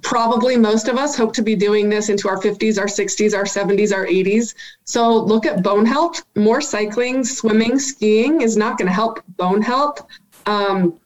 probably 0.00 0.56
most 0.56 0.88
of 0.88 0.96
us 0.96 1.14
hope 1.14 1.34
to 1.34 1.42
be 1.42 1.54
doing 1.54 1.90
this 1.90 2.08
into 2.08 2.26
our 2.26 2.38
50s, 2.38 2.78
our 2.78 2.86
60s, 2.86 3.36
our 3.36 3.44
70s, 3.44 3.94
our 3.94 4.06
80s. 4.06 4.54
So 4.84 5.14
look 5.14 5.44
at 5.44 5.62
bone 5.62 5.84
health. 5.84 6.24
More 6.36 6.62
cycling, 6.62 7.22
swimming, 7.22 7.78
skiing 7.78 8.40
is 8.40 8.56
not 8.56 8.78
going 8.78 8.88
to 8.88 8.94
help 8.94 9.22
bone 9.36 9.60
health. 9.60 10.06
Um, 10.46 10.98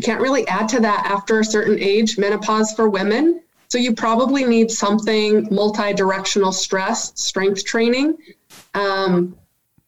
can't 0.00 0.20
really 0.20 0.46
add 0.48 0.68
to 0.70 0.80
that 0.80 1.06
after 1.06 1.40
a 1.40 1.44
certain 1.44 1.78
age, 1.78 2.18
menopause 2.18 2.72
for 2.72 2.88
women. 2.88 3.42
So 3.68 3.78
you 3.78 3.94
probably 3.94 4.44
need 4.44 4.70
something 4.70 5.48
multi-directional 5.50 6.52
stress, 6.52 7.12
strength 7.20 7.64
training, 7.64 8.16
um, 8.74 9.36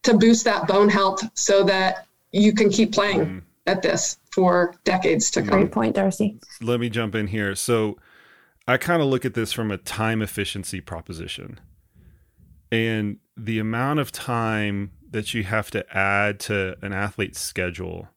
to 0.03 0.17
boost 0.17 0.45
that 0.45 0.67
bone 0.67 0.89
health 0.89 1.23
so 1.35 1.63
that 1.63 2.05
you 2.31 2.53
can 2.53 2.69
keep 2.69 2.93
playing 2.93 3.25
mm. 3.25 3.41
at 3.65 3.81
this 3.81 4.17
for 4.31 4.75
decades 4.83 5.31
to 5.31 5.41
come. 5.41 5.61
Great 5.61 5.71
point, 5.71 5.95
Darcy. 5.95 6.39
Let 6.61 6.79
me 6.79 6.89
jump 6.89 7.15
in 7.15 7.27
here. 7.27 7.55
So 7.55 7.97
I 8.67 8.77
kind 8.77 9.01
of 9.01 9.07
look 9.07 9.25
at 9.25 9.33
this 9.33 9.53
from 9.53 9.71
a 9.71 9.77
time 9.77 10.21
efficiency 10.21 10.81
proposition. 10.81 11.59
And 12.71 13.17
the 13.35 13.59
amount 13.59 13.99
of 13.99 14.11
time 14.11 14.91
that 15.09 15.33
you 15.33 15.43
have 15.43 15.71
to 15.71 15.85
add 15.95 16.39
to 16.41 16.75
an 16.81 16.91
athlete's 16.91 17.39
schedule 17.39 18.09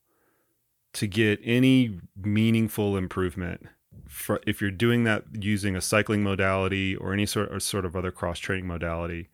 to 0.93 1.07
get 1.07 1.41
any 1.45 1.99
meaningful 2.17 2.97
improvement 2.97 3.67
for, 4.09 4.41
if 4.47 4.61
you're 4.61 4.71
doing 4.71 5.05
that 5.05 5.25
using 5.41 5.77
a 5.77 5.81
cycling 5.81 6.23
modality 6.23 6.97
or 6.97 7.13
any 7.13 7.27
sort 7.27 7.53
of, 7.53 7.63
sort 7.63 7.85
of 7.85 7.95
other 7.95 8.11
cross 8.11 8.39
training 8.39 8.67
modality 8.67 9.29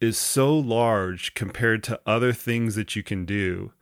is 0.00 0.18
so 0.18 0.56
large 0.56 1.34
compared 1.34 1.82
to 1.82 2.00
other 2.06 2.32
things 2.32 2.74
that 2.74 2.94
you 2.94 3.02
can 3.02 3.24
do 3.24 3.72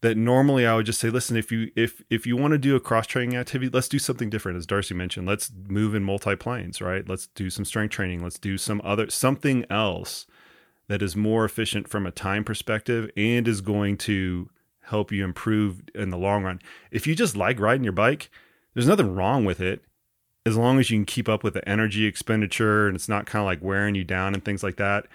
that 0.00 0.16
normally 0.16 0.66
I 0.66 0.76
would 0.76 0.86
just 0.86 1.00
say, 1.00 1.10
listen, 1.10 1.36
if 1.36 1.50
you 1.50 1.70
if 1.74 2.02
if 2.08 2.26
you 2.26 2.36
want 2.36 2.52
to 2.52 2.58
do 2.58 2.76
a 2.76 2.80
cross 2.80 3.06
training 3.06 3.36
activity, 3.36 3.70
let's 3.72 3.88
do 3.88 3.98
something 3.98 4.30
different. 4.30 4.58
As 4.58 4.66
Darcy 4.66 4.94
mentioned, 4.94 5.26
let's 5.26 5.50
move 5.68 5.94
in 5.94 6.04
multi 6.04 6.36
planes, 6.36 6.80
right? 6.80 7.08
Let's 7.08 7.26
do 7.28 7.50
some 7.50 7.64
strength 7.64 7.92
training. 7.92 8.22
Let's 8.22 8.38
do 8.38 8.58
some 8.58 8.80
other 8.84 9.10
something 9.10 9.64
else 9.70 10.26
that 10.88 11.02
is 11.02 11.16
more 11.16 11.44
efficient 11.44 11.88
from 11.88 12.06
a 12.06 12.12
time 12.12 12.44
perspective 12.44 13.10
and 13.16 13.48
is 13.48 13.60
going 13.60 13.96
to 13.98 14.48
help 14.88 15.12
you 15.12 15.24
improve 15.24 15.82
in 15.94 16.10
the 16.10 16.18
long 16.18 16.44
run. 16.44 16.60
If 16.90 17.06
you 17.06 17.14
just 17.14 17.36
like 17.36 17.60
riding 17.60 17.84
your 17.84 17.92
bike, 17.92 18.30
there's 18.74 18.86
nothing 18.86 19.14
wrong 19.14 19.44
with 19.44 19.60
it 19.60 19.82
as 20.46 20.56
long 20.56 20.78
as 20.78 20.90
you 20.90 20.98
can 20.98 21.04
keep 21.04 21.28
up 21.28 21.44
with 21.44 21.54
the 21.54 21.68
energy 21.68 22.06
expenditure 22.06 22.86
and 22.86 22.96
it's 22.96 23.08
not 23.08 23.26
kind 23.26 23.42
of 23.42 23.46
like 23.46 23.62
wearing 23.62 23.94
you 23.94 24.04
down 24.04 24.34
and 24.34 24.44
things 24.44 24.62
like 24.62 24.76
that. 24.76 25.06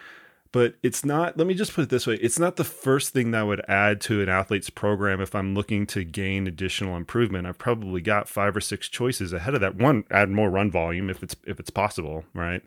But 0.51 0.75
it's 0.83 1.03
not, 1.03 1.35
let 1.35 1.47
me 1.47 1.55
just 1.55 1.73
put 1.73 1.81
it 1.81 1.89
this 1.89 2.05
way 2.05 2.15
it's 2.15 2.37
not 2.37 2.57
the 2.57 2.63
first 2.63 3.11
thing 3.11 3.31
that 3.31 3.39
I 3.39 3.43
would 3.43 3.63
add 3.67 3.99
to 4.01 4.21
an 4.21 4.29
athlete's 4.29 4.69
program 4.69 5.19
if 5.19 5.33
I'm 5.33 5.55
looking 5.55 5.87
to 5.87 6.03
gain 6.03 6.45
additional 6.45 6.95
improvement. 6.95 7.47
I've 7.47 7.57
probably 7.57 8.01
got 8.01 8.29
five 8.29 8.55
or 8.55 8.61
six 8.61 8.87
choices 8.87 9.33
ahead 9.33 9.55
of 9.55 9.61
that. 9.61 9.75
One, 9.75 10.03
add 10.11 10.29
more 10.29 10.51
run 10.51 10.69
volume 10.69 11.09
if 11.09 11.23
it's 11.23 11.35
if 11.47 11.59
it's 11.59 11.71
possible, 11.71 12.23
right? 12.35 12.61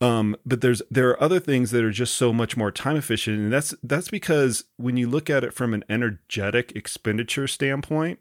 Um, 0.00 0.36
but 0.46 0.60
there's 0.60 0.80
there 0.90 1.08
are 1.10 1.22
other 1.22 1.40
things 1.40 1.72
that 1.72 1.84
are 1.84 1.90
just 1.90 2.14
so 2.14 2.32
much 2.32 2.56
more 2.56 2.70
time 2.70 2.96
efficient, 2.96 3.38
and 3.38 3.52
that's 3.52 3.74
that's 3.82 4.10
because 4.10 4.64
when 4.76 4.96
you 4.96 5.08
look 5.08 5.28
at 5.28 5.42
it 5.42 5.52
from 5.52 5.74
an 5.74 5.84
energetic 5.88 6.72
expenditure 6.76 7.48
standpoint, 7.48 8.20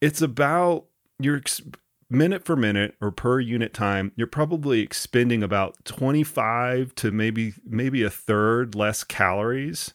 it's 0.00 0.22
about 0.22 0.86
your 1.18 1.36
ex- 1.36 1.62
minute 2.10 2.44
for 2.44 2.56
minute 2.56 2.96
or 3.00 3.10
per 3.10 3.40
unit 3.40 3.72
time, 3.72 4.12
you're 4.16 4.26
probably 4.26 4.80
expending 4.80 5.42
about 5.42 5.84
25 5.84 6.94
to 6.96 7.10
maybe 7.10 7.54
maybe 7.64 8.02
a 8.02 8.10
third 8.10 8.74
less 8.74 9.04
calories 9.04 9.94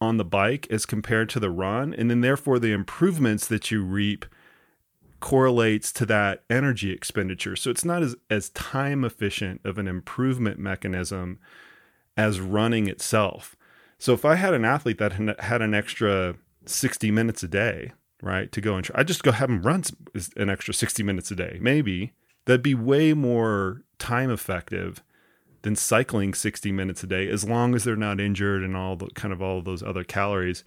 on 0.00 0.16
the 0.16 0.24
bike 0.24 0.66
as 0.70 0.86
compared 0.86 1.28
to 1.30 1.40
the 1.40 1.50
run 1.50 1.94
and 1.94 2.10
then 2.10 2.20
therefore 2.20 2.58
the 2.58 2.72
improvements 2.72 3.46
that 3.46 3.70
you 3.70 3.82
reap 3.82 4.26
correlates 5.24 5.90
to 5.90 6.04
that 6.04 6.44
energy 6.50 6.90
expenditure. 6.90 7.56
So 7.56 7.70
it's 7.70 7.82
not 7.82 8.02
as 8.02 8.14
as 8.28 8.50
time 8.50 9.06
efficient 9.06 9.62
of 9.64 9.78
an 9.78 9.88
improvement 9.88 10.58
mechanism 10.58 11.38
as 12.14 12.40
running 12.40 12.88
itself. 12.88 13.56
So 13.98 14.12
if 14.12 14.26
I 14.26 14.34
had 14.34 14.52
an 14.52 14.66
athlete 14.66 14.98
that 14.98 15.12
had 15.40 15.62
an 15.62 15.72
extra 15.72 16.34
60 16.66 17.10
minutes 17.10 17.42
a 17.42 17.48
day, 17.48 17.92
right, 18.20 18.52
to 18.52 18.60
go 18.60 18.74
and 18.74 18.84
try, 18.84 19.00
I 19.00 19.02
just 19.02 19.22
go 19.22 19.32
have 19.32 19.48
them 19.48 19.62
run 19.62 19.84
an 20.36 20.50
extra 20.50 20.74
60 20.74 21.02
minutes 21.02 21.30
a 21.30 21.36
day, 21.36 21.56
maybe 21.58 22.12
that'd 22.44 22.62
be 22.62 22.74
way 22.74 23.14
more 23.14 23.80
time 23.98 24.30
effective 24.30 25.02
than 25.62 25.74
cycling 25.74 26.34
60 26.34 26.70
minutes 26.70 27.02
a 27.02 27.06
day 27.06 27.30
as 27.30 27.48
long 27.48 27.74
as 27.74 27.84
they're 27.84 27.96
not 27.96 28.20
injured 28.20 28.62
and 28.62 28.76
all 28.76 28.94
the 28.94 29.06
kind 29.14 29.32
of 29.32 29.40
all 29.40 29.62
those 29.62 29.82
other 29.82 30.04
calories 30.04 30.64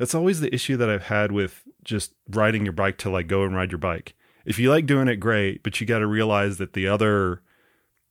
that's 0.00 0.14
always 0.14 0.40
the 0.40 0.52
issue 0.52 0.76
that 0.76 0.88
i've 0.88 1.04
had 1.04 1.30
with 1.30 1.62
just 1.84 2.14
riding 2.30 2.64
your 2.64 2.72
bike 2.72 2.98
to 2.98 3.10
like 3.10 3.26
go 3.26 3.42
and 3.42 3.54
ride 3.54 3.72
your 3.72 3.78
bike. 3.78 4.14
If 4.44 4.58
you 4.58 4.70
like 4.70 4.86
doing 4.86 5.08
it 5.08 5.16
great 5.16 5.62
but 5.62 5.80
you 5.80 5.86
got 5.86 5.98
to 6.00 6.06
realize 6.06 6.58
that 6.58 6.72
the 6.72 6.88
other 6.88 7.42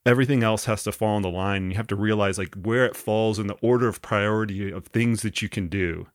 everything 0.06 0.42
else 0.42 0.64
has 0.64 0.82
to 0.84 0.92
fall 0.92 1.16
in 1.16 1.22
the 1.22 1.28
line 1.28 1.62
and 1.62 1.72
you 1.72 1.76
have 1.76 1.86
to 1.88 1.96
realize 1.96 2.38
like 2.38 2.54
where 2.54 2.86
it 2.86 2.96
falls 2.96 3.38
in 3.38 3.48
the 3.48 3.58
order 3.60 3.88
of 3.88 4.00
priority 4.00 4.70
of 4.70 4.86
things 4.86 5.22
that 5.22 5.42
you 5.42 5.48
can 5.48 5.68
do 5.68 6.06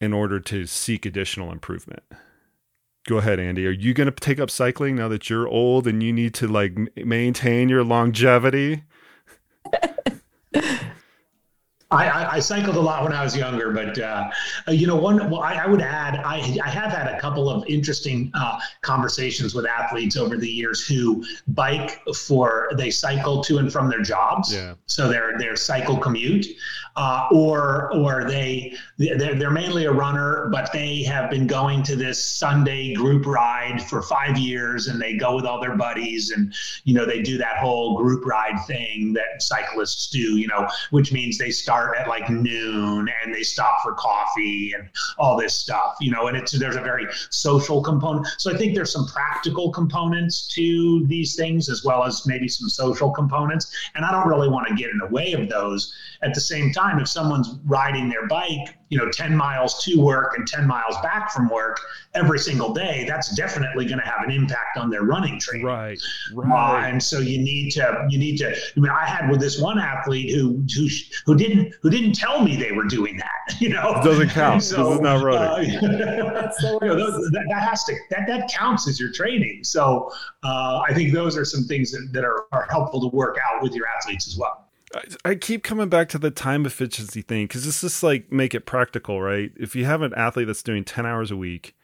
in 0.00 0.12
order 0.12 0.40
to 0.40 0.66
seek 0.66 1.04
additional 1.04 1.52
improvement. 1.52 2.02
Go 3.06 3.18
ahead 3.18 3.38
andy. 3.38 3.66
Are 3.66 3.70
you 3.70 3.92
going 3.92 4.10
to 4.10 4.12
take 4.12 4.40
up 4.40 4.50
cycling 4.50 4.96
now 4.96 5.08
that 5.08 5.28
you're 5.28 5.48
old 5.48 5.86
and 5.86 6.02
you 6.02 6.12
need 6.12 6.34
to 6.34 6.48
like 6.48 6.96
maintain 6.96 7.68
your 7.68 7.84
longevity 7.84 8.84
I, 11.94 12.34
I, 12.36 12.38
cycled 12.40 12.76
a 12.76 12.80
lot 12.80 13.02
when 13.02 13.12
I 13.12 13.22
was 13.22 13.36
younger, 13.36 13.70
but 13.70 13.98
uh, 13.98 14.30
you 14.68 14.86
know, 14.86 14.96
one 14.96 15.30
well, 15.30 15.40
I, 15.40 15.54
I, 15.54 15.66
would 15.66 15.80
add, 15.80 16.16
I, 16.16 16.58
I 16.62 16.68
have 16.68 16.92
had 16.92 17.06
a 17.06 17.20
couple 17.20 17.48
of 17.48 17.64
interesting 17.68 18.30
uh, 18.34 18.58
conversations 18.82 19.54
with 19.54 19.66
athletes 19.66 20.16
over 20.16 20.36
the 20.36 20.48
years 20.48 20.86
who 20.86 21.24
bike 21.48 22.02
for 22.14 22.70
they 22.76 22.90
cycle 22.90 23.42
to 23.44 23.58
and 23.58 23.72
from 23.72 23.88
their 23.88 24.02
jobs, 24.02 24.52
yeah. 24.52 24.74
so 24.86 25.08
their 25.08 25.38
their 25.38 25.56
cycle 25.56 25.96
commute, 25.96 26.46
uh, 26.96 27.26
or 27.32 27.92
or 27.94 28.24
they 28.24 28.72
they're, 28.98 29.34
they're 29.34 29.50
mainly 29.50 29.86
a 29.86 29.92
runner, 29.92 30.48
but 30.52 30.72
they 30.72 31.02
have 31.02 31.28
been 31.28 31.46
going 31.46 31.82
to 31.82 31.96
this 31.96 32.24
Sunday 32.24 32.94
group 32.94 33.26
ride 33.26 33.82
for 33.82 34.00
five 34.00 34.38
years, 34.38 34.86
and 34.86 35.00
they 35.00 35.16
go 35.16 35.34
with 35.34 35.44
all 35.44 35.60
their 35.60 35.76
buddies, 35.76 36.30
and 36.30 36.54
you 36.84 36.94
know 36.94 37.04
they 37.04 37.20
do 37.20 37.36
that 37.38 37.56
whole 37.56 37.96
group 37.96 38.24
ride 38.24 38.58
thing 38.66 39.12
that 39.12 39.42
cyclists 39.42 40.08
do, 40.08 40.36
you 40.36 40.46
know, 40.46 40.68
which 40.90 41.12
means 41.12 41.36
they 41.36 41.50
start 41.50 41.96
at 41.98 42.08
like 42.08 42.30
noon 42.30 43.08
and 43.22 43.34
they 43.34 43.42
stop 43.42 43.82
for 43.82 43.92
coffee 43.94 44.72
and 44.78 44.88
all 45.18 45.36
this 45.36 45.54
stuff, 45.54 45.96
you 46.00 46.12
know, 46.12 46.28
and 46.28 46.36
it's 46.36 46.52
there's 46.52 46.76
a 46.76 46.80
very 46.80 47.06
social 47.30 47.82
component. 47.82 48.26
So 48.38 48.52
I 48.52 48.56
think 48.56 48.74
there's 48.74 48.92
some 48.92 49.06
practical 49.06 49.70
components 49.72 50.46
to 50.54 51.04
these 51.06 51.34
things 51.34 51.68
as 51.68 51.84
well 51.84 52.04
as 52.04 52.26
maybe 52.26 52.48
some 52.48 52.68
social 52.68 53.10
components. 53.10 53.74
And 53.96 54.04
I 54.04 54.12
don't 54.12 54.28
really 54.28 54.48
want 54.48 54.68
to 54.68 54.74
get 54.74 54.90
in 54.90 54.98
the 54.98 55.06
way 55.06 55.32
of 55.32 55.48
those. 55.48 55.92
At 56.22 56.32
the 56.32 56.40
same 56.40 56.72
time, 56.72 56.83
if 57.00 57.08
someone's 57.08 57.58
riding 57.64 58.08
their 58.08 58.26
bike, 58.28 58.76
you 58.88 58.98
know, 58.98 59.10
10 59.10 59.36
miles 59.36 59.82
to 59.82 60.00
work 60.00 60.38
and 60.38 60.46
10 60.46 60.66
miles 60.66 60.96
back 61.02 61.32
from 61.32 61.48
work 61.48 61.80
every 62.14 62.38
single 62.38 62.72
day, 62.72 63.04
that's 63.08 63.34
definitely 63.34 63.86
going 63.86 63.98
to 63.98 64.04
have 64.04 64.22
an 64.24 64.30
impact 64.30 64.76
on 64.76 64.90
their 64.90 65.02
running 65.02 65.40
training. 65.40 65.66
Right. 65.66 66.00
Right. 66.32 66.84
Uh, 66.84 66.86
and 66.86 67.02
so 67.02 67.18
you 67.18 67.38
need 67.38 67.70
to, 67.72 68.06
you 68.08 68.18
need 68.18 68.36
to, 68.38 68.50
I 68.50 68.80
mean, 68.80 68.90
I 68.90 69.04
had 69.04 69.30
with 69.30 69.40
this 69.40 69.60
one 69.60 69.78
athlete 69.78 70.34
who, 70.34 70.64
who, 70.76 70.88
who 71.26 71.34
didn't, 71.34 71.74
who 71.82 71.90
didn't 71.90 72.12
tell 72.12 72.42
me 72.42 72.56
they 72.56 72.72
were 72.72 72.84
doing 72.84 73.16
that, 73.16 73.56
you 73.60 73.70
know, 73.70 73.94
it 73.96 74.04
doesn't 74.04 74.30
count. 74.30 74.62
So, 74.62 74.76
this 74.76 74.94
is 74.94 75.00
not 75.00 75.22
running. 75.22 75.74
Uh, 76.64 76.78
you 76.82 76.88
know, 76.88 76.96
that, 77.30 77.44
that, 77.48 77.62
has 77.62 77.84
to, 77.84 77.94
that, 78.10 78.26
that 78.26 78.48
counts 78.48 78.88
as 78.88 78.98
your 78.98 79.10
training. 79.10 79.62
So 79.64 80.10
uh, 80.42 80.82
I 80.86 80.94
think 80.94 81.12
those 81.12 81.36
are 81.36 81.44
some 81.44 81.64
things 81.64 81.90
that, 81.92 82.08
that 82.12 82.24
are, 82.24 82.46
are 82.52 82.66
helpful 82.70 83.00
to 83.00 83.14
work 83.14 83.38
out 83.50 83.62
with 83.62 83.74
your 83.74 83.86
athletes 83.86 84.28
as 84.28 84.36
well. 84.36 84.63
I 85.24 85.34
keep 85.34 85.62
coming 85.62 85.88
back 85.88 86.08
to 86.10 86.18
the 86.18 86.30
time 86.30 86.66
efficiency 86.66 87.22
thing 87.22 87.46
because 87.46 87.66
it's 87.66 87.80
just 87.80 88.02
like 88.02 88.30
make 88.30 88.54
it 88.54 88.66
practical, 88.66 89.20
right? 89.20 89.50
If 89.56 89.74
you 89.74 89.84
have 89.84 90.02
an 90.02 90.14
athlete 90.14 90.46
that's 90.46 90.62
doing 90.62 90.84
10 90.84 91.06
hours 91.06 91.30
a 91.30 91.36
week, 91.36 91.74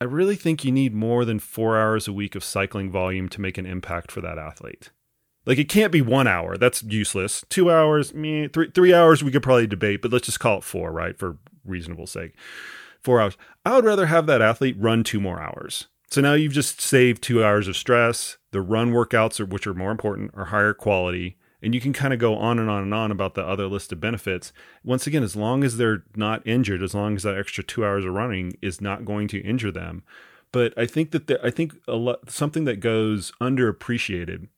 I 0.00 0.04
really 0.04 0.36
think 0.36 0.64
you 0.64 0.72
need 0.72 0.94
more 0.94 1.24
than 1.24 1.38
four 1.38 1.78
hours 1.78 2.06
a 2.06 2.12
week 2.12 2.34
of 2.34 2.44
cycling 2.44 2.90
volume 2.90 3.28
to 3.30 3.40
make 3.40 3.58
an 3.58 3.66
impact 3.66 4.12
for 4.12 4.20
that 4.20 4.38
athlete. 4.38 4.90
Like 5.46 5.58
it 5.58 5.68
can't 5.68 5.92
be 5.92 6.02
one 6.02 6.26
hour. 6.26 6.56
That's 6.56 6.82
useless. 6.82 7.44
Two 7.48 7.70
hours, 7.70 8.12
me, 8.12 8.48
three 8.48 8.70
three 8.70 8.92
hours 8.92 9.24
we 9.24 9.32
could 9.32 9.42
probably 9.42 9.66
debate, 9.66 10.02
but 10.02 10.12
let's 10.12 10.26
just 10.26 10.40
call 10.40 10.58
it 10.58 10.64
four, 10.64 10.92
right? 10.92 11.18
For 11.18 11.38
reasonable 11.64 12.06
sake. 12.06 12.34
Four 13.00 13.20
hours. 13.20 13.36
I 13.64 13.74
would 13.74 13.84
rather 13.84 14.06
have 14.06 14.26
that 14.26 14.42
athlete 14.42 14.76
run 14.78 15.04
two 15.04 15.20
more 15.20 15.40
hours. 15.40 15.86
So 16.10 16.20
now 16.20 16.34
you've 16.34 16.52
just 16.52 16.80
saved 16.80 17.22
two 17.22 17.42
hours 17.42 17.68
of 17.68 17.76
stress. 17.76 18.36
The 18.50 18.60
run 18.60 18.92
workouts, 18.92 19.40
are, 19.40 19.46
which 19.46 19.66
are 19.66 19.74
more 19.74 19.90
important, 19.90 20.32
are 20.34 20.46
higher 20.46 20.74
quality 20.74 21.37
and 21.62 21.74
you 21.74 21.80
can 21.80 21.92
kind 21.92 22.12
of 22.12 22.20
go 22.20 22.36
on 22.36 22.58
and 22.58 22.70
on 22.70 22.82
and 22.82 22.94
on 22.94 23.10
about 23.10 23.34
the 23.34 23.44
other 23.44 23.66
list 23.66 23.92
of 23.92 24.00
benefits. 24.00 24.52
Once 24.84 25.06
again, 25.06 25.22
as 25.22 25.36
long 25.36 25.64
as 25.64 25.76
they're 25.76 26.04
not 26.14 26.46
injured, 26.46 26.82
as 26.82 26.94
long 26.94 27.16
as 27.16 27.24
that 27.24 27.36
extra 27.36 27.64
two 27.64 27.84
hours 27.84 28.04
of 28.04 28.14
running 28.14 28.52
is 28.62 28.80
not 28.80 29.04
going 29.04 29.28
to 29.28 29.40
injure 29.40 29.72
them. 29.72 30.02
But 30.52 30.72
I 30.76 30.86
think 30.86 31.10
that 31.10 31.26
the, 31.26 31.44
I 31.44 31.50
think 31.50 31.74
a 31.86 31.96
lot, 31.96 32.30
something 32.30 32.64
that 32.64 32.80
goes 32.80 33.32
underappreciated, 33.40 34.48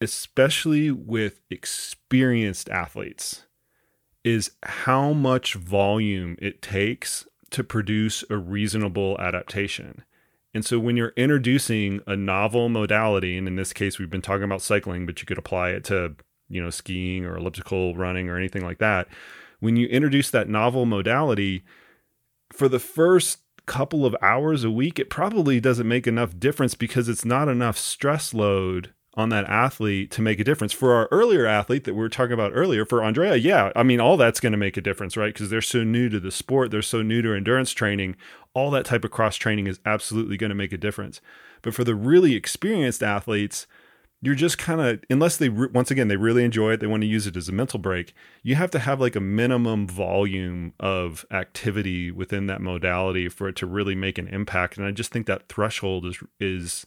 especially 0.00 0.90
with 0.90 1.40
experienced 1.50 2.68
athletes, 2.70 3.44
is 4.24 4.52
how 4.62 5.12
much 5.12 5.54
volume 5.54 6.36
it 6.40 6.62
takes 6.62 7.26
to 7.50 7.64
produce 7.64 8.24
a 8.30 8.36
reasonable 8.36 9.16
adaptation. 9.20 10.04
And 10.54 10.64
so 10.64 10.78
when 10.78 10.96
you're 10.96 11.14
introducing 11.16 12.00
a 12.06 12.16
novel 12.16 12.68
modality, 12.68 13.38
and 13.38 13.48
in 13.48 13.56
this 13.56 13.72
case 13.72 13.98
we've 13.98 14.10
been 14.10 14.22
talking 14.22 14.44
about 14.44 14.62
cycling, 14.62 15.06
but 15.06 15.20
you 15.20 15.26
could 15.26 15.38
apply 15.38 15.70
it 15.70 15.84
to, 15.84 16.14
you 16.48 16.62
know, 16.62 16.70
skiing 16.70 17.24
or 17.24 17.36
elliptical 17.36 17.94
running 17.94 18.28
or 18.28 18.36
anything 18.36 18.64
like 18.64 18.78
that. 18.78 19.08
When 19.60 19.76
you 19.76 19.86
introduce 19.88 20.30
that 20.30 20.48
novel 20.48 20.84
modality, 20.84 21.64
for 22.52 22.68
the 22.68 22.78
first 22.78 23.38
couple 23.64 24.04
of 24.04 24.16
hours 24.20 24.64
a 24.64 24.70
week, 24.70 24.98
it 24.98 25.08
probably 25.08 25.60
doesn't 25.60 25.88
make 25.88 26.06
enough 26.06 26.38
difference 26.38 26.74
because 26.74 27.08
it's 27.08 27.24
not 27.24 27.48
enough 27.48 27.78
stress 27.78 28.34
load 28.34 28.92
on 29.14 29.28
that 29.28 29.44
athlete 29.44 30.10
to 30.10 30.22
make 30.22 30.40
a 30.40 30.44
difference. 30.44 30.72
For 30.72 30.94
our 30.94 31.08
earlier 31.10 31.46
athlete 31.46 31.84
that 31.84 31.94
we 31.94 32.00
were 32.00 32.08
talking 32.08 32.32
about 32.32 32.52
earlier, 32.54 32.86
for 32.86 33.04
Andrea, 33.04 33.36
yeah, 33.36 33.70
I 33.76 33.82
mean, 33.82 34.00
all 34.00 34.16
that's 34.16 34.40
going 34.40 34.52
to 34.52 34.58
make 34.58 34.76
a 34.76 34.82
difference, 34.82 35.16
right? 35.16 35.34
Because 35.34 35.50
they're 35.50 35.60
so 35.60 35.84
new 35.84 36.08
to 36.08 36.18
the 36.18 36.30
sport, 36.30 36.70
they're 36.70 36.82
so 36.82 37.02
new 37.02 37.20
to 37.22 37.34
endurance 37.34 37.72
training. 37.72 38.16
All 38.54 38.70
that 38.70 38.86
type 38.86 39.04
of 39.04 39.10
cross 39.10 39.36
training 39.36 39.66
is 39.66 39.80
absolutely 39.84 40.36
going 40.36 40.50
to 40.50 40.54
make 40.54 40.72
a 40.72 40.78
difference. 40.78 41.20
But 41.60 41.74
for 41.74 41.84
the 41.84 41.94
really 41.94 42.34
experienced 42.34 43.02
athletes, 43.02 43.66
you're 44.22 44.34
just 44.34 44.56
kind 44.56 44.80
of, 44.80 45.00
unless 45.10 45.36
they, 45.36 45.48
once 45.48 45.90
again, 45.90 46.08
they 46.08 46.16
really 46.16 46.44
enjoy 46.44 46.72
it, 46.72 46.80
they 46.80 46.86
want 46.86 47.02
to 47.02 47.08
use 47.08 47.26
it 47.26 47.36
as 47.36 47.48
a 47.48 47.52
mental 47.52 47.80
break, 47.80 48.14
you 48.42 48.54
have 48.54 48.70
to 48.70 48.78
have 48.78 49.00
like 49.00 49.16
a 49.16 49.20
minimum 49.20 49.86
volume 49.86 50.72
of 50.78 51.26
activity 51.30 52.10
within 52.10 52.46
that 52.46 52.60
modality 52.60 53.28
for 53.28 53.48
it 53.48 53.56
to 53.56 53.66
really 53.66 53.96
make 53.96 54.18
an 54.18 54.28
impact. 54.28 54.76
And 54.76 54.86
I 54.86 54.92
just 54.92 55.10
think 55.10 55.26
that 55.26 55.48
threshold 55.48 56.06
is, 56.06 56.22
is, 56.38 56.86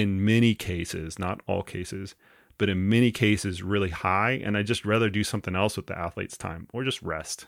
in 0.00 0.24
many 0.24 0.54
cases, 0.54 1.18
not 1.18 1.40
all 1.46 1.62
cases, 1.62 2.14
but 2.58 2.68
in 2.68 2.88
many 2.88 3.12
cases, 3.12 3.62
really 3.62 3.90
high. 3.90 4.32
And 4.32 4.56
I 4.56 4.62
just 4.62 4.84
rather 4.84 5.08
do 5.08 5.24
something 5.24 5.54
else 5.54 5.76
with 5.76 5.86
the 5.86 5.98
athlete's 5.98 6.36
time 6.36 6.66
or 6.72 6.84
just 6.84 7.00
rest. 7.02 7.46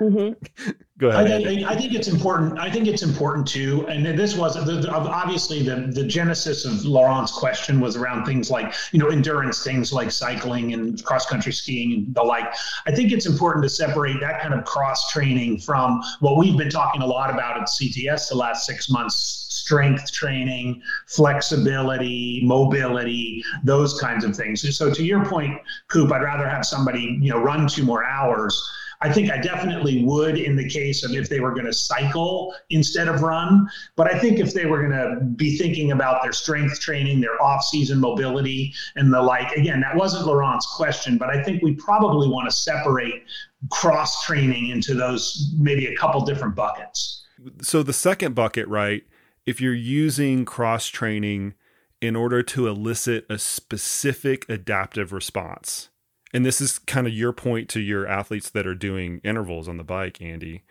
Mm-hmm. 0.00 0.72
Go 0.98 1.08
ahead. 1.08 1.46
I, 1.46 1.72
I, 1.72 1.76
think 1.76 1.92
it's 1.92 2.06
important. 2.06 2.58
I 2.58 2.70
think 2.70 2.86
it's 2.86 3.02
important 3.02 3.48
too. 3.48 3.84
And 3.88 4.06
this 4.06 4.36
was 4.36 4.54
the, 4.54 4.88
obviously 4.90 5.62
the 5.62 5.90
the 5.92 6.04
genesis 6.04 6.64
of 6.64 6.84
Laurent's 6.84 7.32
question 7.32 7.80
was 7.80 7.96
around 7.96 8.24
things 8.24 8.50
like 8.50 8.72
you 8.92 9.00
know 9.00 9.08
endurance, 9.08 9.64
things 9.64 9.92
like 9.92 10.12
cycling 10.12 10.72
and 10.72 11.02
cross 11.04 11.26
country 11.26 11.52
skiing 11.52 11.92
and 11.92 12.14
the 12.14 12.22
like. 12.22 12.46
I 12.86 12.92
think 12.92 13.10
it's 13.10 13.26
important 13.26 13.64
to 13.64 13.68
separate 13.68 14.20
that 14.20 14.40
kind 14.40 14.54
of 14.54 14.64
cross 14.64 15.10
training 15.10 15.58
from 15.58 16.00
what 16.20 16.36
we've 16.36 16.56
been 16.56 16.70
talking 16.70 17.02
a 17.02 17.06
lot 17.06 17.30
about 17.30 17.56
at 17.56 17.64
CTS 17.64 18.28
the 18.28 18.36
last 18.36 18.66
six 18.66 18.88
months 18.88 19.46
strength 19.68 20.10
training, 20.12 20.80
flexibility, 21.08 22.40
mobility, 22.42 23.44
those 23.64 24.00
kinds 24.00 24.24
of 24.24 24.34
things. 24.34 24.64
So 24.78 24.90
to 24.94 25.04
your 25.04 25.26
point, 25.26 25.60
Koop, 25.88 26.10
I'd 26.10 26.22
rather 26.22 26.48
have 26.48 26.64
somebody, 26.64 27.18
you 27.20 27.30
know, 27.30 27.38
run 27.38 27.68
two 27.68 27.84
more 27.84 28.02
hours 28.02 28.58
I 29.00 29.12
think 29.12 29.30
I 29.30 29.38
definitely 29.38 30.02
would 30.02 30.38
in 30.38 30.56
the 30.56 30.68
case 30.68 31.04
of 31.04 31.12
if 31.12 31.28
they 31.28 31.38
were 31.38 31.52
going 31.52 31.66
to 31.66 31.72
cycle 31.72 32.54
instead 32.70 33.06
of 33.06 33.22
run. 33.22 33.68
But 33.94 34.12
I 34.12 34.18
think 34.18 34.40
if 34.40 34.54
they 34.54 34.66
were 34.66 34.88
going 34.88 34.90
to 34.90 35.24
be 35.24 35.56
thinking 35.56 35.92
about 35.92 36.22
their 36.22 36.32
strength 36.32 36.80
training, 36.80 37.20
their 37.20 37.40
off 37.40 37.62
season 37.62 38.00
mobility, 38.00 38.74
and 38.96 39.12
the 39.12 39.22
like, 39.22 39.52
again, 39.52 39.80
that 39.80 39.94
wasn't 39.94 40.26
Laurent's 40.26 40.66
question, 40.66 41.16
but 41.16 41.30
I 41.30 41.42
think 41.42 41.62
we 41.62 41.74
probably 41.74 42.28
want 42.28 42.50
to 42.50 42.56
separate 42.56 43.24
cross 43.70 44.24
training 44.24 44.70
into 44.70 44.94
those 44.94 45.52
maybe 45.58 45.86
a 45.86 45.96
couple 45.96 46.20
different 46.24 46.56
buckets. 46.56 47.24
So 47.62 47.84
the 47.84 47.92
second 47.92 48.34
bucket, 48.34 48.66
right? 48.66 49.04
If 49.48 49.62
you're 49.62 49.72
using 49.72 50.44
cross 50.44 50.88
training 50.88 51.54
in 52.02 52.16
order 52.16 52.42
to 52.42 52.68
elicit 52.68 53.24
a 53.30 53.38
specific 53.38 54.44
adaptive 54.46 55.10
response, 55.10 55.88
and 56.34 56.44
this 56.44 56.60
is 56.60 56.78
kind 56.78 57.06
of 57.06 57.14
your 57.14 57.32
point 57.32 57.70
to 57.70 57.80
your 57.80 58.06
athletes 58.06 58.50
that 58.50 58.66
are 58.66 58.74
doing 58.74 59.22
intervals 59.24 59.66
on 59.66 59.78
the 59.78 59.84
bike, 59.84 60.20
Andy. 60.20 60.64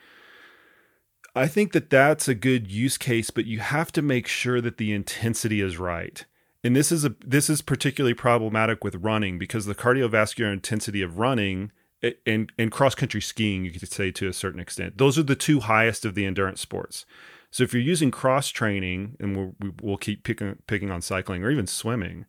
I 1.35 1.47
think 1.47 1.71
that 1.71 1.89
that's 1.89 2.27
a 2.27 2.35
good 2.35 2.69
use 2.69 2.99
case, 2.99 3.31
but 3.31 3.47
you 3.47 3.61
have 3.61 3.91
to 3.93 4.03
make 4.03 4.27
sure 4.27 4.61
that 4.61 4.77
the 4.77 4.93
intensity 4.93 5.59
is 5.59 5.79
right. 5.79 6.23
And 6.63 6.75
this 6.75 6.91
is 6.91 7.03
a 7.03 7.15
this 7.25 7.49
is 7.49 7.63
particularly 7.63 8.13
problematic 8.13 8.83
with 8.83 8.97
running 8.97 9.39
because 9.39 9.65
the 9.65 9.73
cardiovascular 9.73 10.53
intensity 10.53 11.01
of 11.01 11.17
running 11.17 11.71
and 12.27 12.51
and 12.59 12.71
cross 12.71 12.93
country 12.93 13.21
skiing, 13.21 13.65
you 13.65 13.71
could 13.71 13.91
say 13.91 14.11
to 14.11 14.27
a 14.27 14.33
certain 14.33 14.59
extent, 14.59 14.99
those 14.99 15.17
are 15.17 15.23
the 15.23 15.35
two 15.35 15.61
highest 15.61 16.05
of 16.05 16.13
the 16.13 16.27
endurance 16.27 16.61
sports. 16.61 17.07
So 17.51 17.63
if 17.63 17.73
you're 17.73 17.81
using 17.81 18.11
cross 18.11 18.49
training, 18.49 19.15
and 19.19 19.35
we'll, 19.35 19.55
we'll 19.81 19.97
keep 19.97 20.23
picking 20.23 20.57
picking 20.67 20.91
on 20.91 21.01
cycling 21.01 21.43
or 21.43 21.51
even 21.51 21.67
swimming, 21.67 22.25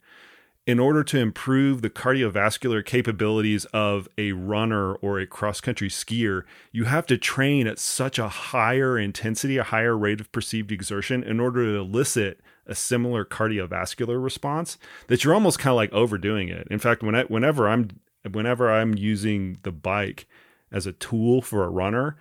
in 0.69 0.79
order 0.79 1.03
to 1.03 1.19
improve 1.19 1.81
the 1.81 1.89
cardiovascular 1.89 2.85
capabilities 2.85 3.64
of 3.66 4.07
a 4.19 4.33
runner 4.33 4.95
or 4.97 5.19
a 5.19 5.27
cross 5.27 5.62
country 5.62 5.89
skier, 5.89 6.43
you 6.73 6.85
have 6.85 7.07
to 7.07 7.16
train 7.16 7.66
at 7.66 7.79
such 7.79 8.19
a 8.19 8.29
higher 8.29 8.99
intensity, 8.99 9.57
a 9.57 9.62
higher 9.62 9.97
rate 9.97 10.21
of 10.21 10.31
perceived 10.31 10.71
exertion 10.71 11.23
in 11.23 11.41
order 11.41 11.64
to 11.64 11.79
elicit 11.79 12.41
a 12.66 12.75
similar 12.75 13.25
cardiovascular 13.25 14.23
response 14.23 14.77
that 15.07 15.25
you're 15.25 15.33
almost 15.33 15.59
kind 15.59 15.73
of 15.73 15.77
like 15.77 15.93
overdoing 15.95 16.51
it. 16.51 16.69
In 16.71 16.79
fact, 16.79 17.03
when 17.03 17.14
I, 17.14 17.23
whenever 17.25 17.66
I'm 17.66 17.89
whenever 18.31 18.71
I'm 18.71 18.95
using 18.95 19.57
the 19.62 19.73
bike 19.73 20.27
as 20.71 20.87
a 20.87 20.93
tool 20.93 21.41
for 21.41 21.64
a 21.64 21.71
runner, 21.71 22.19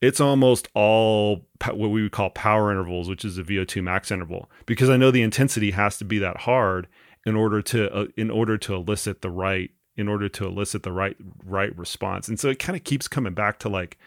it's 0.00 0.20
almost 0.20 0.68
all 0.74 1.46
what 1.64 1.90
we 1.90 2.02
would 2.02 2.12
call 2.12 2.30
power 2.30 2.70
intervals, 2.70 3.08
which 3.08 3.24
is 3.24 3.38
a 3.38 3.42
VO2 3.42 3.82
max 3.82 4.10
interval, 4.10 4.50
because 4.66 4.90
I 4.90 4.96
know 4.96 5.10
the 5.10 5.22
intensity 5.22 5.70
has 5.72 5.98
to 5.98 6.04
be 6.04 6.18
that 6.18 6.38
hard 6.38 6.86
in 7.24 7.34
order 7.34 7.62
to 7.62 7.92
uh, 7.92 8.06
in 8.16 8.30
order 8.30 8.56
to 8.58 8.74
elicit 8.74 9.22
the 9.22 9.30
right 9.30 9.70
in 9.96 10.08
order 10.08 10.28
to 10.28 10.46
elicit 10.46 10.82
the 10.82 10.92
right 10.92 11.16
right 11.44 11.76
response. 11.76 12.28
And 12.28 12.38
so 12.38 12.48
it 12.48 12.58
kind 12.58 12.76
of 12.76 12.84
keeps 12.84 13.08
coming 13.08 13.34
back 13.34 13.58
to 13.60 13.68
like 13.68 13.98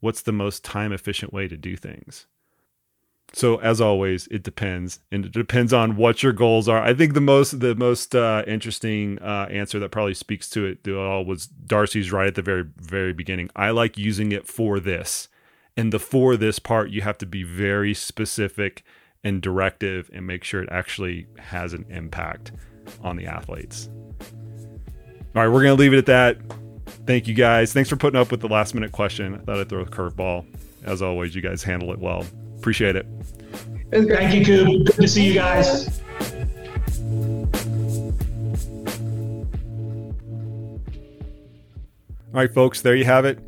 what's 0.00 0.22
the 0.22 0.32
most 0.32 0.64
time 0.64 0.92
efficient 0.92 1.32
way 1.32 1.48
to 1.48 1.56
do 1.56 1.76
things. 1.76 2.26
So 3.34 3.58
as 3.58 3.78
always, 3.78 4.26
it 4.28 4.42
depends, 4.42 5.00
and 5.12 5.26
it 5.26 5.32
depends 5.32 5.74
on 5.74 5.96
what 5.96 6.22
your 6.22 6.32
goals 6.32 6.66
are. 6.66 6.82
I 6.82 6.94
think 6.94 7.12
the 7.12 7.20
most 7.20 7.60
the 7.60 7.74
most 7.74 8.14
uh, 8.14 8.42
interesting 8.46 9.18
uh, 9.18 9.48
answer 9.50 9.78
that 9.80 9.90
probably 9.90 10.14
speaks 10.14 10.48
to 10.50 10.64
it 10.64 10.82
to 10.84 10.98
all 10.98 11.24
was 11.26 11.46
Darcy's 11.46 12.10
right 12.10 12.28
at 12.28 12.36
the 12.36 12.42
very 12.42 12.64
very 12.78 13.12
beginning. 13.12 13.50
I 13.54 13.70
like 13.70 13.98
using 13.98 14.32
it 14.32 14.46
for 14.46 14.80
this, 14.80 15.28
and 15.78 15.92
the 15.92 15.98
for 15.98 16.36
this 16.36 16.58
part 16.58 16.90
you 16.90 17.00
have 17.00 17.16
to 17.16 17.24
be 17.24 17.44
very 17.44 17.94
specific 17.94 18.82
and 19.22 19.40
directive 19.40 20.10
and 20.12 20.26
make 20.26 20.42
sure 20.42 20.60
it 20.60 20.68
actually 20.72 21.26
has 21.38 21.72
an 21.72 21.86
impact 21.88 22.50
on 23.02 23.16
the 23.16 23.26
athletes. 23.26 23.88
All 25.34 25.42
right, 25.42 25.48
we're 25.48 25.62
going 25.62 25.76
to 25.76 25.80
leave 25.80 25.92
it 25.92 25.98
at 25.98 26.06
that. 26.06 26.38
Thank 27.06 27.28
you 27.28 27.34
guys. 27.34 27.72
Thanks 27.72 27.88
for 27.88 27.96
putting 27.96 28.18
up 28.18 28.32
with 28.32 28.40
the 28.40 28.48
last 28.48 28.74
minute 28.74 28.90
question. 28.90 29.34
I 29.34 29.38
thought 29.38 29.58
I'd 29.58 29.68
throw 29.68 29.82
a 29.82 29.86
curveball. 29.86 30.46
As 30.84 31.00
always, 31.00 31.34
you 31.34 31.42
guys 31.42 31.62
handle 31.62 31.92
it 31.92 31.98
well. 32.00 32.26
Appreciate 32.56 32.96
it. 32.96 33.06
Thank 33.92 34.34
you, 34.34 34.44
Koop. 34.44 34.86
Good 34.86 34.96
to 34.96 35.08
see 35.08 35.28
you 35.28 35.34
guys. 35.34 36.00
All 42.34 42.40
right, 42.40 42.52
folks, 42.52 42.82
there 42.82 42.96
you 42.96 43.04
have 43.04 43.24
it. 43.24 43.38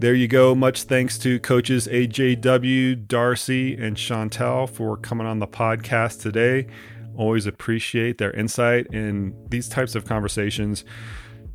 There 0.00 0.14
you 0.14 0.28
go. 0.28 0.54
Much 0.54 0.84
thanks 0.84 1.18
to 1.18 1.38
coaches 1.40 1.86
AJW, 1.86 3.06
Darcy, 3.06 3.74
and 3.74 3.98
Chantel 3.98 4.66
for 4.66 4.96
coming 4.96 5.26
on 5.26 5.40
the 5.40 5.46
podcast 5.46 6.22
today. 6.22 6.68
Always 7.14 7.44
appreciate 7.44 8.16
their 8.16 8.30
insight 8.30 8.86
in 8.94 9.34
these 9.50 9.68
types 9.68 9.94
of 9.94 10.06
conversations 10.06 10.86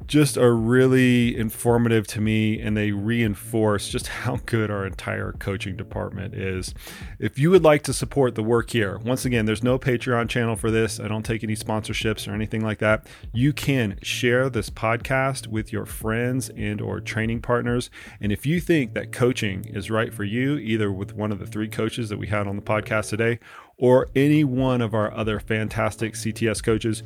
just 0.07 0.37
are 0.37 0.55
really 0.55 1.35
informative 1.35 2.05
to 2.07 2.21
me 2.21 2.59
and 2.59 2.75
they 2.75 2.91
reinforce 2.91 3.89
just 3.89 4.07
how 4.07 4.37
good 4.45 4.69
our 4.69 4.85
entire 4.85 5.33
coaching 5.33 5.75
department 5.75 6.33
is. 6.33 6.73
If 7.19 7.39
you 7.39 7.49
would 7.51 7.63
like 7.63 7.83
to 7.83 7.93
support 7.93 8.35
the 8.35 8.43
work 8.43 8.69
here, 8.69 8.97
once 8.99 9.25
again, 9.25 9.45
there's 9.45 9.63
no 9.63 9.79
Patreon 9.79 10.29
channel 10.29 10.55
for 10.55 10.71
this. 10.71 10.99
I 10.99 11.07
don't 11.07 11.25
take 11.25 11.43
any 11.43 11.55
sponsorships 11.55 12.27
or 12.27 12.33
anything 12.33 12.63
like 12.63 12.79
that. 12.79 13.07
You 13.33 13.53
can 13.53 13.97
share 14.01 14.49
this 14.49 14.69
podcast 14.69 15.47
with 15.47 15.73
your 15.73 15.85
friends 15.85 16.49
and 16.49 16.81
or 16.81 16.99
training 16.99 17.41
partners. 17.41 17.89
And 18.21 18.31
if 18.31 18.45
you 18.45 18.59
think 18.59 18.93
that 18.93 19.11
coaching 19.11 19.65
is 19.65 19.89
right 19.89 20.13
for 20.13 20.23
you, 20.23 20.57
either 20.57 20.91
with 20.91 21.15
one 21.15 21.31
of 21.31 21.39
the 21.39 21.47
three 21.47 21.67
coaches 21.67 22.09
that 22.09 22.17
we 22.17 22.27
had 22.27 22.47
on 22.47 22.55
the 22.55 22.61
podcast 22.61 23.09
today 23.09 23.39
or 23.77 24.07
any 24.15 24.43
one 24.43 24.81
of 24.81 24.93
our 24.93 25.13
other 25.13 25.39
fantastic 25.39 26.13
CTS 26.13 26.63
coaches, 26.63 27.03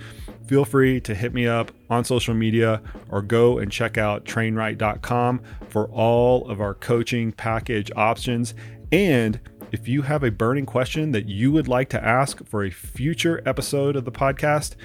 feel 0.47 0.65
free 0.65 0.99
to 1.01 1.15
hit 1.15 1.33
me 1.33 1.47
up 1.47 1.71
on 1.89 2.03
social 2.03 2.33
media 2.33 2.81
or 3.09 3.21
go 3.21 3.57
and 3.57 3.71
check 3.71 3.97
out 3.97 4.25
trainright.com 4.25 5.41
for 5.69 5.87
all 5.89 6.47
of 6.49 6.61
our 6.61 6.73
coaching 6.73 7.31
package 7.31 7.91
options. 7.95 8.53
And 8.91 9.39
if 9.71 9.87
you 9.87 10.01
have 10.03 10.23
a 10.23 10.31
burning 10.31 10.65
question 10.65 11.11
that 11.11 11.27
you 11.27 11.51
would 11.51 11.67
like 11.67 11.89
to 11.89 12.03
ask 12.03 12.45
for 12.45 12.63
a 12.63 12.71
future 12.71 13.41
episode 13.45 13.95
of 13.95 14.05
the 14.05 14.11
podcast, 14.11 14.75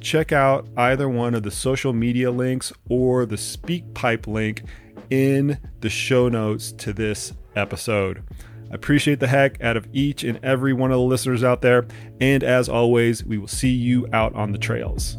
check 0.00 0.32
out 0.32 0.68
either 0.76 1.08
one 1.08 1.34
of 1.34 1.42
the 1.42 1.50
social 1.50 1.92
media 1.92 2.30
links 2.30 2.72
or 2.88 3.26
the 3.26 3.36
SpeakPipe 3.36 4.26
link 4.26 4.62
in 5.10 5.58
the 5.80 5.90
show 5.90 6.28
notes 6.28 6.72
to 6.72 6.92
this 6.92 7.32
episode. 7.56 8.22
I 8.70 8.74
appreciate 8.74 9.20
the 9.20 9.28
heck 9.28 9.60
out 9.62 9.76
of 9.76 9.88
each 9.92 10.24
and 10.24 10.38
every 10.42 10.72
one 10.72 10.90
of 10.90 10.98
the 10.98 11.04
listeners 11.04 11.42
out 11.42 11.62
there. 11.62 11.86
And 12.20 12.42
as 12.42 12.68
always, 12.68 13.24
we 13.24 13.38
will 13.38 13.48
see 13.48 13.70
you 13.70 14.06
out 14.12 14.34
on 14.34 14.52
the 14.52 14.58
trails. 14.58 15.16